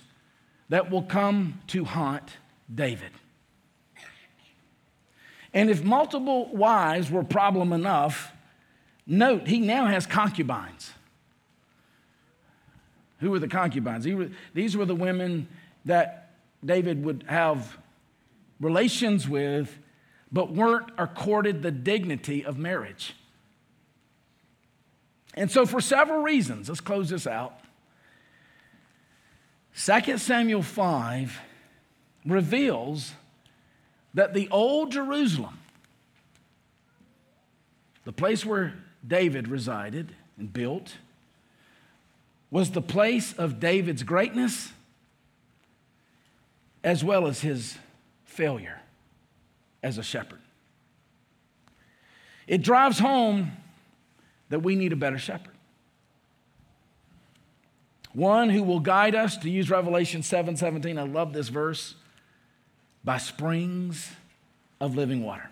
that 0.70 0.90
will 0.90 1.04
come 1.04 1.62
to 1.68 1.86
haunt 1.86 2.38
David. 2.74 3.12
And 5.54 5.70
if 5.70 5.84
multiple 5.84 6.48
wives 6.54 7.10
were 7.10 7.24
problem 7.24 7.72
enough, 7.72 8.32
note 9.08 9.48
he 9.48 9.60
now 9.60 9.86
has 9.86 10.06
concubines. 10.06 10.92
Who 13.20 13.32
were 13.32 13.40
the 13.40 13.48
concubines? 13.48 14.08
These 14.54 14.76
were 14.78 14.86
the 14.86 14.96
women 14.96 15.48
that 15.86 16.32
David 16.64 17.04
would 17.06 17.24
have 17.28 17.78
relations 18.60 19.28
with, 19.28 19.78
but 20.32 20.52
weren't 20.52 20.90
accorded 20.98 21.62
the 21.62 21.72
dignity 21.72 22.44
of 22.44 22.58
marriage. 22.58 23.16
And 25.34 25.52
so, 25.52 25.66
for 25.66 25.82
several 25.82 26.22
reasons, 26.22 26.70
let's 26.70 26.82
close 26.82 27.10
this 27.10 27.28
out. 27.28 27.60
2 29.78 30.18
Samuel 30.18 30.62
5 30.62 31.40
reveals 32.26 33.14
that 34.14 34.34
the 34.34 34.48
old 34.50 34.92
Jerusalem, 34.92 35.60
the 38.06 38.14
place 38.14 38.46
where 38.46 38.74
David 39.08 39.48
resided 39.48 40.14
and 40.38 40.52
built, 40.52 40.96
was 42.52 42.72
the 42.72 42.82
place 42.82 43.34
of 43.34 43.60
David's 43.60 44.04
greatness 44.04 44.72
as 46.84 47.04
well 47.04 47.28
as 47.28 47.42
his 47.42 47.78
failure 48.26 48.80
as 49.82 49.98
a 49.98 50.04
shepherd. 50.04 50.40
It 52.48 52.62
drives 52.62 53.00
home 53.00 53.52
that 54.50 54.60
we 54.60 54.76
need 54.76 54.94
a 54.94 54.96
better 54.96 55.18
shepherd. 55.18 55.52
One 58.14 58.50
who 58.50 58.64
will 58.64 58.80
guide 58.80 59.16
us, 59.16 59.36
to 59.38 59.50
use 59.50 59.70
Revelation 59.70 60.24
7 60.24 60.56
17, 60.56 60.98
I 60.98 61.04
love 61.04 61.34
this 61.34 61.50
verse, 61.50 61.96
by 63.04 63.18
springs 63.18 64.12
of 64.80 64.96
living 64.96 65.24
water. 65.24 65.50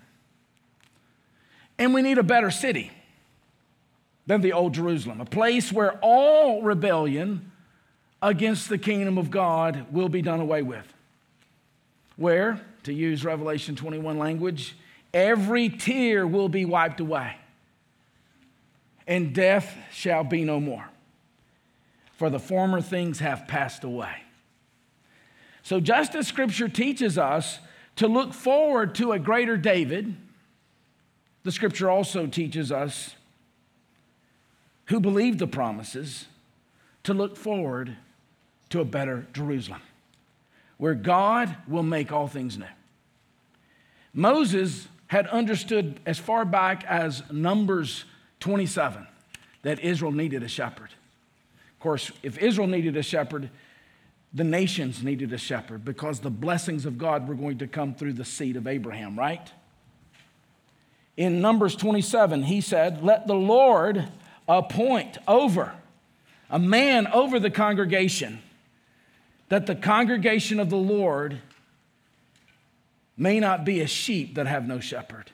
And 1.78 1.94
we 1.94 2.02
need 2.02 2.18
a 2.18 2.24
better 2.24 2.52
city 2.52 2.92
than 4.26 4.42
the 4.42 4.54
old 4.54 4.74
Jerusalem, 4.74 5.22
a 5.22 5.26
place 5.26 5.72
where 5.72 6.00
all 6.02 6.62
rebellion 6.62 7.52
against 8.22 8.70
the 8.70 8.78
kingdom 8.78 9.18
of 9.18 9.30
God 9.30 9.88
will 9.92 10.10
be 10.10 10.22
done 10.22 10.40
away 10.40 10.62
with. 10.62 10.92
Where, 12.16 12.62
to 12.84 12.94
use 12.94 13.26
Revelation 13.26 13.76
21 13.76 14.18
language, 14.18 14.78
every 15.14 15.70
tear 15.70 16.26
will 16.26 16.50
be 16.50 16.64
wiped 16.64 17.00
away, 17.00 17.36
and 19.08 19.34
death 19.34 19.76
shall 19.92 20.24
be 20.24 20.44
no 20.44 20.60
more. 20.60 20.88
For 22.14 22.30
the 22.30 22.40
former 22.40 22.80
things 22.80 23.20
have 23.20 23.48
passed 23.48 23.84
away. 23.84 24.24
So, 25.64 25.80
just 25.80 26.16
as 26.16 26.28
Scripture 26.28 26.70
teaches 26.70 27.18
us 27.18 27.60
to 27.98 28.08
look 28.08 28.34
forward 28.34 28.96
to 28.96 29.12
a 29.12 29.20
greater 29.20 29.58
David, 29.58 30.16
the 31.44 31.52
Scripture 31.52 31.90
also 31.90 32.28
teaches 32.28 32.72
us 32.72 33.16
who 34.86 35.00
believed 35.00 35.40
the 35.40 35.48
promises 35.48 36.28
to 37.04 37.14
look 37.14 37.36
forward 37.36 37.96
to 38.70 38.82
a 38.82 38.86
better 38.86 39.28
Jerusalem 39.34 39.82
where 40.78 40.96
God 40.96 41.56
will 41.68 41.84
make 41.84 42.12
all 42.12 42.28
things 42.28 42.58
new. 42.58 42.66
Moses 44.14 44.88
had 45.08 45.28
understood 45.28 46.00
as 46.06 46.20
far 46.20 46.46
back 46.46 46.84
as 46.86 47.24
Numbers 47.32 48.06
27 48.40 49.08
that 49.62 49.80
Israel 49.80 50.12
needed 50.12 50.44
a 50.44 50.48
shepherd. 50.48 50.90
Of 50.90 51.80
course, 51.80 52.12
if 52.22 52.38
Israel 52.38 52.68
needed 52.68 52.98
a 52.98 53.04
shepherd, 53.04 53.50
the 54.34 54.44
nations 54.44 55.04
needed 55.04 55.32
a 55.32 55.38
shepherd 55.38 55.86
because 55.86 56.20
the 56.20 56.30
blessings 56.30 56.86
of 56.86 56.98
God 56.98 57.28
were 57.28 57.36
going 57.36 57.60
to 57.60 57.68
come 57.68 57.94
through 57.94 58.14
the 58.14 58.26
seed 58.26 58.58
of 58.58 58.68
Abraham, 58.68 59.18
right? 59.18 59.52
In 61.16 61.42
Numbers 61.42 61.76
27, 61.76 62.44
he 62.44 62.60
said, 62.60 63.04
Let 63.04 63.28
the 63.28 63.36
Lord 63.36 64.08
appoint 64.48 65.18
over 65.28 65.74
a 66.50 66.60
man 66.60 67.08
over 67.08 67.40
the 67.40 67.50
congregation, 67.50 68.40
that 69.50 69.66
the 69.66 69.76
congregation 69.76 70.60
of 70.60 70.70
the 70.70 70.78
Lord 70.78 71.40
may 73.18 73.40
not 73.40 73.66
be 73.66 73.82
a 73.82 73.88
sheep 73.88 74.36
that 74.36 74.46
have 74.46 74.68
no 74.68 74.80
shepherd. 74.80 75.32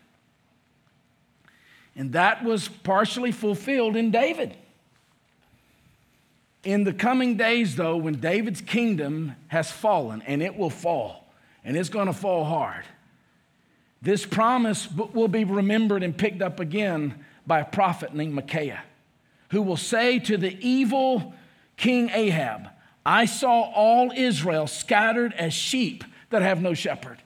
And 1.96 2.14
that 2.14 2.44
was 2.44 2.70
partially 2.70 3.34
fulfilled 3.34 3.98
in 3.98 4.12
David. 4.12 4.56
In 6.64 6.86
the 6.86 6.94
coming 6.94 7.36
days, 7.36 7.76
though, 7.76 7.98
when 7.98 8.16
David's 8.16 8.62
kingdom 8.62 9.36
has 9.48 9.70
fallen, 9.72 10.22
and 10.22 10.42
it 10.42 10.56
will 10.58 10.70
fall, 10.70 11.34
and 11.66 11.76
it's 11.76 11.90
going 11.90 12.08
to 12.08 12.14
fall 12.14 12.46
hard, 12.46 12.86
this 14.02 14.26
promise 14.26 14.88
will 14.92 15.28
be 15.28 15.44
remembered 15.44 16.04
and 16.04 16.18
picked 16.18 16.42
up 16.42 16.62
again 16.62 17.26
by 17.46 17.60
a 17.60 17.66
prophet 17.66 18.14
named 18.14 18.34
Micaiah 18.34 18.84
who 19.50 19.62
will 19.62 19.78
say 19.78 20.20
to 20.20 20.38
the 20.38 20.58
evil 20.66 21.34
King 21.78 22.10
Ahab, 22.10 22.70
I 23.06 23.26
saw 23.26 23.72
all 23.72 24.12
Israel 24.16 24.68
scattered 24.68 25.34
as 25.34 25.54
sheep 25.54 26.04
that 26.30 26.42
have 26.42 26.62
no 26.62 26.74
shepherd. 26.74 27.22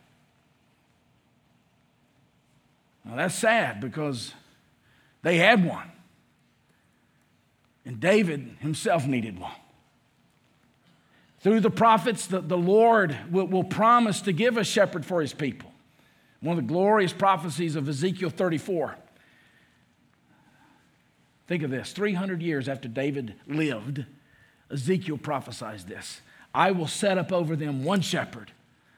Now 3.03 3.15
that's 3.15 3.36
sad 3.36 3.82
because 3.82 4.34
they 5.21 5.38
had 5.38 5.65
one. 5.65 5.91
And 7.86 7.99
David 7.99 8.57
himself 8.59 9.05
needed 9.05 9.39
one. 9.39 9.51
Through 11.41 11.59
the 11.59 11.69
prophets, 11.69 12.28
the, 12.28 12.39
the 12.39 12.57
Lord 12.57 13.17
will, 13.30 13.47
will 13.47 13.65
promise 13.65 14.21
to 14.21 14.32
give 14.32 14.55
a 14.55 14.63
shepherd 14.63 15.05
for 15.05 15.19
his 15.19 15.34
people. 15.34 15.69
One 16.39 16.57
of 16.57 16.65
the 16.65 16.74
glorious 16.74 17.11
prophecies 17.11 17.76
of 17.76 17.89
Ezekiel 17.89 18.30
34 18.30 18.95
Think 21.47 21.63
of 21.63 21.71
this 21.71 21.91
300 21.91 22.41
years 22.41 22.69
after 22.69 22.87
David 22.87 23.35
lived, 23.47 24.05
Ezekiel 24.71 25.17
prophesies 25.17 25.85
this 25.85 26.21
I 26.53 26.71
will 26.71 26.87
set 26.87 27.17
up 27.17 27.31
over 27.31 27.55
them 27.55 27.83
one 27.83 28.01
shepherd, 28.01 28.51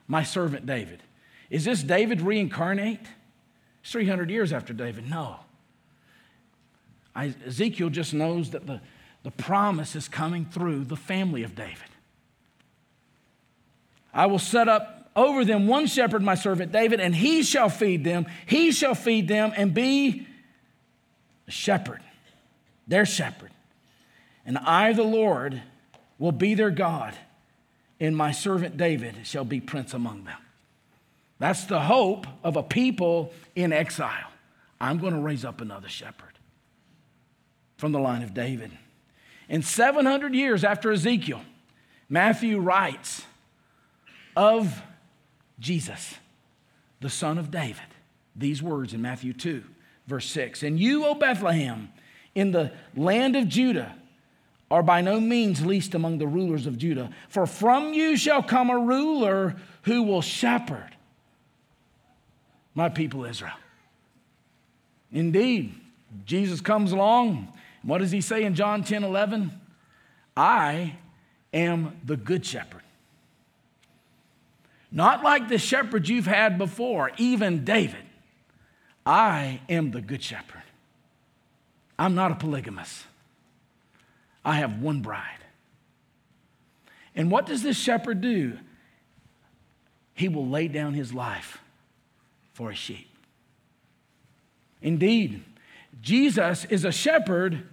my 0.06 0.22
servant 0.22 0.66
David. 0.66 1.02
Is 1.50 1.64
this 1.64 1.82
David 1.82 2.20
reincarnate? 2.20 3.00
It's 3.82 3.92
300 3.92 4.30
years 4.30 4.52
after 4.52 4.72
David. 4.72 5.08
No. 5.08 5.40
I, 7.14 7.34
Ezekiel 7.46 7.88
just 7.88 8.12
knows 8.12 8.50
that 8.50 8.66
the, 8.66 8.80
the 9.22 9.30
promise 9.30 9.96
is 9.96 10.08
coming 10.08 10.44
through 10.44 10.84
the 10.84 10.96
family 10.96 11.44
of 11.44 11.54
David. 11.54 11.78
I 14.12 14.26
will 14.26 14.38
set 14.38 14.68
up 14.68 15.10
over 15.14 15.44
them 15.44 15.66
one 15.66 15.86
shepherd, 15.86 16.22
my 16.22 16.34
servant 16.34 16.72
David, 16.72 17.00
and 17.00 17.14
he 17.14 17.42
shall 17.42 17.70
feed 17.70 18.04
them. 18.04 18.26
He 18.44 18.70
shall 18.70 18.94
feed 18.94 19.28
them 19.28 19.52
and 19.56 19.72
be 19.72 20.26
a 21.48 21.50
shepherd 21.50 22.02
their 22.86 23.06
shepherd. 23.06 23.50
And 24.44 24.58
I, 24.58 24.92
the 24.92 25.02
Lord, 25.02 25.62
will 26.18 26.32
be 26.32 26.54
their 26.54 26.70
God, 26.70 27.14
and 27.98 28.16
my 28.16 28.32
servant 28.32 28.76
David 28.76 29.16
shall 29.24 29.44
be 29.44 29.60
prince 29.60 29.92
among 29.92 30.24
them. 30.24 30.38
That's 31.38 31.64
the 31.64 31.80
hope 31.80 32.26
of 32.42 32.56
a 32.56 32.62
people 32.62 33.32
in 33.54 33.72
exile. 33.72 34.30
I'm 34.80 34.98
going 34.98 35.14
to 35.14 35.20
raise 35.20 35.44
up 35.44 35.60
another 35.60 35.88
shepherd 35.88 36.38
from 37.76 37.92
the 37.92 37.98
line 37.98 38.22
of 38.22 38.34
David. 38.34 38.70
And 39.48 39.64
700 39.64 40.34
years 40.34 40.64
after 40.64 40.90
Ezekiel, 40.92 41.42
Matthew 42.08 42.58
writes 42.58 43.24
of 44.34 44.82
Jesus, 45.58 46.14
the 47.00 47.10
son 47.10 47.38
of 47.38 47.50
David, 47.50 47.82
these 48.34 48.62
words 48.62 48.92
in 48.92 49.02
Matthew 49.02 49.32
2, 49.32 49.62
verse 50.06 50.28
6. 50.30 50.62
And 50.62 50.78
you, 50.78 51.04
O 51.06 51.14
Bethlehem, 51.14 51.90
in 52.36 52.52
the 52.52 52.70
land 52.94 53.34
of 53.34 53.48
Judah, 53.48 53.96
are 54.70 54.82
by 54.82 55.00
no 55.00 55.18
means 55.18 55.64
least 55.64 55.94
among 55.94 56.18
the 56.18 56.26
rulers 56.26 56.66
of 56.66 56.76
Judah, 56.76 57.10
for 57.28 57.46
from 57.46 57.94
you 57.94 58.16
shall 58.16 58.42
come 58.42 58.68
a 58.68 58.78
ruler 58.78 59.56
who 59.82 60.02
will 60.02 60.20
shepherd 60.20 60.94
my 62.74 62.90
people 62.90 63.24
Israel. 63.24 63.54
Indeed, 65.10 65.74
Jesus 66.26 66.60
comes 66.60 66.92
along. 66.92 67.52
What 67.82 67.98
does 67.98 68.10
he 68.10 68.20
say 68.20 68.44
in 68.44 68.54
John 68.54 68.84
10 68.84 69.02
11? 69.02 69.50
I 70.36 70.96
am 71.54 71.98
the 72.04 72.18
good 72.18 72.44
shepherd. 72.44 72.82
Not 74.92 75.22
like 75.22 75.48
the 75.48 75.58
shepherd 75.58 76.06
you've 76.06 76.26
had 76.26 76.58
before, 76.58 77.12
even 77.16 77.64
David. 77.64 78.04
I 79.06 79.60
am 79.70 79.92
the 79.92 80.02
good 80.02 80.22
shepherd. 80.22 80.65
I'm 81.98 82.14
not 82.14 82.32
a 82.32 82.34
polygamist. 82.34 83.04
I 84.44 84.56
have 84.56 84.80
one 84.80 85.00
bride. 85.00 85.38
And 87.14 87.30
what 87.30 87.46
does 87.46 87.62
this 87.62 87.78
shepherd 87.78 88.20
do? 88.20 88.58
He 90.14 90.28
will 90.28 90.46
lay 90.46 90.68
down 90.68 90.94
his 90.94 91.12
life 91.12 91.58
for 92.52 92.70
a 92.70 92.74
sheep. 92.74 93.08
Indeed, 94.82 95.42
Jesus 96.00 96.64
is 96.66 96.84
a 96.84 96.92
shepherd 96.92 97.66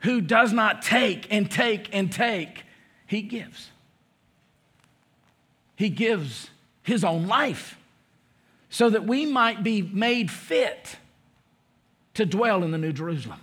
who 0.00 0.20
does 0.20 0.52
not 0.52 0.82
take 0.82 1.26
and 1.30 1.50
take 1.50 1.88
and 1.92 2.10
take, 2.10 2.64
he 3.06 3.22
gives. 3.22 3.70
He 5.76 5.88
gives 5.88 6.50
his 6.82 7.04
own 7.04 7.26
life 7.26 7.78
so 8.68 8.90
that 8.90 9.04
we 9.04 9.26
might 9.26 9.62
be 9.62 9.82
made 9.82 10.30
fit 10.30 10.96
to 12.14 12.26
dwell 12.26 12.62
in 12.62 12.70
the 12.70 12.78
New 12.78 12.92
Jerusalem, 12.92 13.40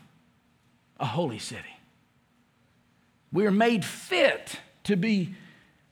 a 0.99 1.05
holy 1.05 1.39
city. 1.39 1.63
We 3.31 3.45
are 3.45 3.51
made 3.51 3.83
fit 3.83 4.59
to 4.85 4.95
be 4.95 5.35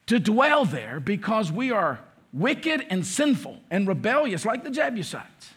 to 0.08 0.20
dwell 0.20 0.66
there 0.66 1.00
because 1.00 1.52
we 1.52 1.72
are 1.72 2.00
wicked 2.32 2.86
and 2.90 3.06
sinful 3.06 3.60
and 3.72 3.88
rebellious 3.88 4.46
like 4.46 4.64
the 4.64 4.70
Jebusites. 4.70 5.52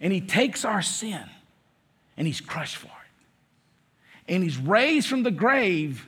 And 0.00 0.12
he 0.12 0.20
takes 0.20 0.64
our 0.64 0.82
sin 0.82 1.24
and 2.16 2.26
he's 2.26 2.40
crushed 2.40 2.76
for 2.76 2.86
it. 2.86 4.32
And 4.32 4.42
he's 4.42 4.58
raised 4.58 5.08
from 5.08 5.22
the 5.22 5.30
grave 5.30 6.06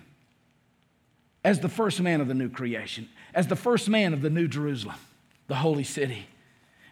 as 1.44 1.60
the 1.60 1.68
first 1.68 2.00
man 2.00 2.20
of 2.20 2.28
the 2.28 2.34
new 2.34 2.50
creation, 2.50 3.08
as 3.34 3.46
the 3.46 3.56
first 3.56 3.88
man 3.88 4.12
of 4.12 4.20
the 4.20 4.30
new 4.30 4.46
Jerusalem, 4.46 4.96
the 5.48 5.54
holy 5.54 5.84
city. 5.84 6.26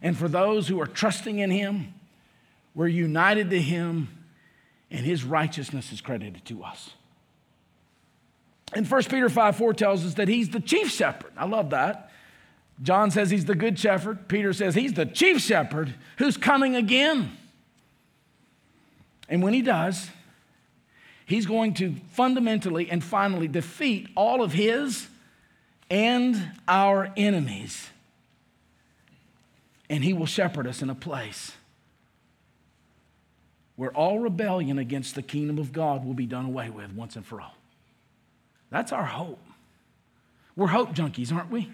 And 0.00 0.16
for 0.16 0.28
those 0.28 0.68
who 0.68 0.80
are 0.80 0.86
trusting 0.86 1.38
in 1.38 1.50
him, 1.50 1.92
we're 2.74 2.88
united 2.88 3.50
to 3.50 3.60
him, 3.60 4.08
and 4.90 5.04
his 5.04 5.24
righteousness 5.24 5.92
is 5.92 6.00
credited 6.00 6.44
to 6.46 6.64
us. 6.64 6.90
And 8.72 8.88
1 8.88 9.02
Peter 9.04 9.28
5 9.28 9.56
4 9.56 9.74
tells 9.74 10.04
us 10.04 10.14
that 10.14 10.28
he's 10.28 10.50
the 10.50 10.60
chief 10.60 10.90
shepherd. 10.90 11.32
I 11.36 11.46
love 11.46 11.70
that. 11.70 12.10
John 12.82 13.10
says 13.10 13.30
he's 13.30 13.44
the 13.44 13.54
good 13.54 13.78
shepherd. 13.78 14.28
Peter 14.28 14.52
says 14.52 14.74
he's 14.74 14.92
the 14.92 15.06
chief 15.06 15.40
shepherd 15.40 15.94
who's 16.18 16.36
coming 16.36 16.76
again. 16.76 17.36
And 19.28 19.42
when 19.42 19.52
he 19.52 19.62
does, 19.62 20.08
he's 21.26 21.44
going 21.44 21.74
to 21.74 21.96
fundamentally 22.12 22.88
and 22.90 23.02
finally 23.02 23.48
defeat 23.48 24.08
all 24.14 24.42
of 24.42 24.52
his 24.52 25.08
and 25.90 26.52
our 26.66 27.12
enemies. 27.16 27.88
And 29.90 30.04
he 30.04 30.12
will 30.12 30.26
shepherd 30.26 30.66
us 30.66 30.82
in 30.82 30.90
a 30.90 30.94
place 30.94 31.52
where 33.78 33.92
all 33.92 34.18
rebellion 34.18 34.76
against 34.76 35.14
the 35.14 35.22
kingdom 35.22 35.56
of 35.56 35.72
God 35.72 36.04
will 36.04 36.12
be 36.12 36.26
done 36.26 36.44
away 36.44 36.68
with 36.68 36.92
once 36.94 37.14
and 37.14 37.24
for 37.24 37.40
all. 37.40 37.54
That's 38.70 38.90
our 38.90 39.04
hope. 39.04 39.38
We're 40.56 40.66
hope 40.66 40.96
junkies, 40.96 41.32
aren't 41.32 41.52
we? 41.52 41.70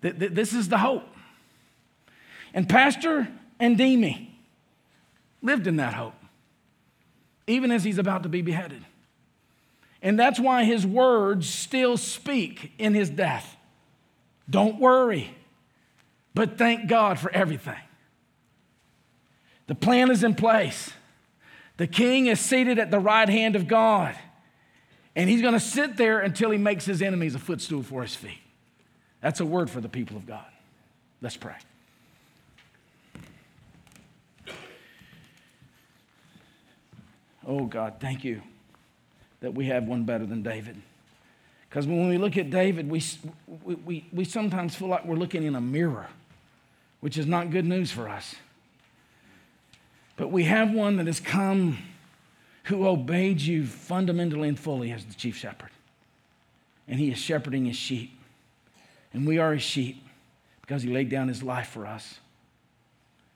This 0.00 0.52
is 0.52 0.68
the 0.68 0.78
hope. 0.78 1.02
And 2.54 2.68
Pastor 2.68 3.26
Andimi 3.60 4.28
lived 5.42 5.66
in 5.66 5.76
that 5.78 5.94
hope, 5.94 6.14
even 7.48 7.72
as 7.72 7.82
he's 7.82 7.98
about 7.98 8.22
to 8.22 8.28
be 8.28 8.40
beheaded. 8.40 8.84
And 10.02 10.16
that's 10.16 10.38
why 10.38 10.62
his 10.62 10.86
words 10.86 11.48
still 11.48 11.96
speak 11.96 12.74
in 12.78 12.94
his 12.94 13.10
death. 13.10 13.56
Don't 14.48 14.78
worry, 14.78 15.36
but 16.32 16.58
thank 16.58 16.88
God 16.88 17.18
for 17.18 17.32
everything. 17.32 17.80
The 19.66 19.74
plan 19.74 20.10
is 20.10 20.24
in 20.24 20.34
place. 20.34 20.92
The 21.76 21.86
king 21.86 22.26
is 22.26 22.38
seated 22.40 22.78
at 22.78 22.90
the 22.90 22.98
right 22.98 23.28
hand 23.28 23.56
of 23.56 23.66
God, 23.66 24.14
and 25.16 25.28
he's 25.28 25.40
going 25.40 25.54
to 25.54 25.60
sit 25.60 25.96
there 25.96 26.20
until 26.20 26.50
he 26.50 26.58
makes 26.58 26.84
his 26.84 27.02
enemies 27.02 27.34
a 27.34 27.38
footstool 27.38 27.82
for 27.82 28.02
his 28.02 28.14
feet. 28.14 28.40
That's 29.20 29.40
a 29.40 29.46
word 29.46 29.70
for 29.70 29.80
the 29.80 29.88
people 29.88 30.16
of 30.16 30.26
God. 30.26 30.44
Let's 31.20 31.36
pray. 31.36 31.54
Oh, 37.46 37.66
God, 37.66 37.94
thank 38.00 38.24
you 38.24 38.42
that 39.40 39.54
we 39.54 39.66
have 39.66 39.84
one 39.84 40.04
better 40.04 40.24
than 40.26 40.42
David. 40.42 40.80
Because 41.68 41.86
when 41.86 42.08
we 42.08 42.18
look 42.18 42.36
at 42.36 42.50
David, 42.50 42.88
we, 42.88 43.02
we, 43.64 44.06
we 44.12 44.24
sometimes 44.24 44.74
feel 44.74 44.88
like 44.88 45.04
we're 45.04 45.16
looking 45.16 45.42
in 45.42 45.56
a 45.56 45.60
mirror, 45.60 46.06
which 47.00 47.18
is 47.18 47.26
not 47.26 47.50
good 47.50 47.64
news 47.64 47.90
for 47.90 48.08
us. 48.08 48.36
But 50.16 50.30
we 50.30 50.44
have 50.44 50.72
one 50.72 50.96
that 50.96 51.06
has 51.06 51.20
come 51.20 51.78
who 52.64 52.86
obeyed 52.86 53.40
you 53.40 53.66
fundamentally 53.66 54.48
and 54.48 54.58
fully 54.58 54.92
as 54.92 55.04
the 55.04 55.14
chief 55.14 55.36
shepherd. 55.36 55.70
And 56.86 57.00
he 57.00 57.10
is 57.10 57.18
shepherding 57.18 57.64
his 57.64 57.76
sheep. 57.76 58.18
And 59.12 59.26
we 59.26 59.38
are 59.38 59.54
his 59.54 59.62
sheep 59.62 60.04
because 60.60 60.82
he 60.82 60.92
laid 60.92 61.08
down 61.08 61.28
his 61.28 61.42
life 61.42 61.68
for 61.68 61.86
us. 61.86 62.18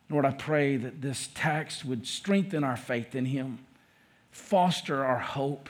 Lord, 0.09 0.25
I 0.25 0.31
pray 0.31 0.77
that 0.77 1.03
this 1.03 1.29
text 1.35 1.85
would 1.85 2.07
strengthen 2.07 2.63
our 2.63 2.77
faith 2.77 3.15
in 3.15 3.27
him, 3.27 3.59
foster 4.31 5.05
our 5.05 5.19
hope 5.19 5.69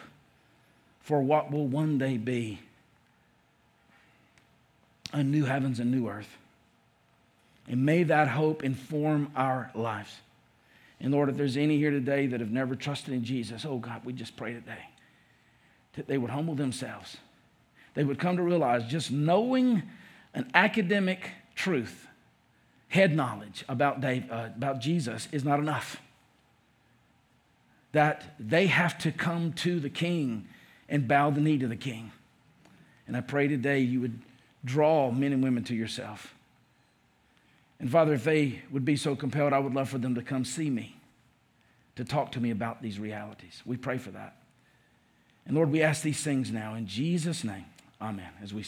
for 1.00 1.22
what 1.22 1.50
will 1.50 1.66
one 1.66 1.98
day 1.98 2.16
be 2.18 2.60
a 5.12 5.22
new 5.22 5.44
heavens 5.44 5.80
and 5.80 5.90
new 5.90 6.08
earth. 6.08 6.36
And 7.68 7.86
may 7.86 8.02
that 8.02 8.28
hope 8.28 8.62
inform 8.62 9.30
our 9.34 9.70
lives. 9.74 10.16
And 11.00 11.12
Lord, 11.12 11.28
if 11.28 11.36
there's 11.36 11.56
any 11.56 11.76
here 11.76 11.90
today 11.90 12.26
that 12.28 12.40
have 12.40 12.50
never 12.50 12.74
trusted 12.74 13.12
in 13.12 13.24
Jesus, 13.24 13.64
oh 13.64 13.78
God, 13.78 14.04
we 14.04 14.12
just 14.12 14.36
pray 14.36 14.54
today 14.54 14.90
that 15.94 16.06
they 16.06 16.18
would 16.18 16.30
humble 16.30 16.54
themselves 16.54 17.18
they 17.96 18.04
would 18.04 18.18
come 18.18 18.36
to 18.36 18.42
realize 18.42 18.84
just 18.84 19.10
knowing 19.10 19.82
an 20.34 20.50
academic 20.54 21.30
truth, 21.56 22.06
head 22.88 23.16
knowledge 23.16 23.64
about, 23.70 24.02
Dave, 24.02 24.30
uh, 24.30 24.50
about 24.54 24.80
Jesus 24.80 25.28
is 25.32 25.44
not 25.44 25.58
enough. 25.58 25.96
That 27.92 28.36
they 28.38 28.66
have 28.66 28.98
to 28.98 29.10
come 29.10 29.54
to 29.54 29.80
the 29.80 29.88
king 29.88 30.46
and 30.90 31.08
bow 31.08 31.30
the 31.30 31.40
knee 31.40 31.56
to 31.56 31.66
the 31.66 31.76
king. 31.76 32.12
And 33.06 33.16
I 33.16 33.22
pray 33.22 33.48
today 33.48 33.80
you 33.80 34.02
would 34.02 34.20
draw 34.62 35.10
men 35.10 35.32
and 35.32 35.42
women 35.42 35.64
to 35.64 35.74
yourself. 35.74 36.34
And 37.78 37.90
Father, 37.90 38.14
if 38.14 38.24
they 38.24 38.62
would 38.70 38.84
be 38.84 38.96
so 38.96 39.14
compelled, 39.14 39.52
I 39.52 39.58
would 39.58 39.74
love 39.74 39.88
for 39.88 39.98
them 39.98 40.14
to 40.14 40.22
come 40.22 40.44
see 40.44 40.70
me, 40.70 40.96
to 41.96 42.04
talk 42.04 42.32
to 42.32 42.40
me 42.40 42.50
about 42.50 42.82
these 42.82 42.98
realities. 42.98 43.62
We 43.66 43.76
pray 43.76 43.98
for 43.98 44.10
that. 44.12 44.36
And 45.44 45.54
Lord, 45.54 45.70
we 45.70 45.82
ask 45.82 46.02
these 46.02 46.22
things 46.22 46.50
now 46.50 46.74
in 46.74 46.86
Jesus' 46.86 47.44
name. 47.44 47.66
Amen. 48.00 48.30
As 48.42 48.52
we. 48.52 48.64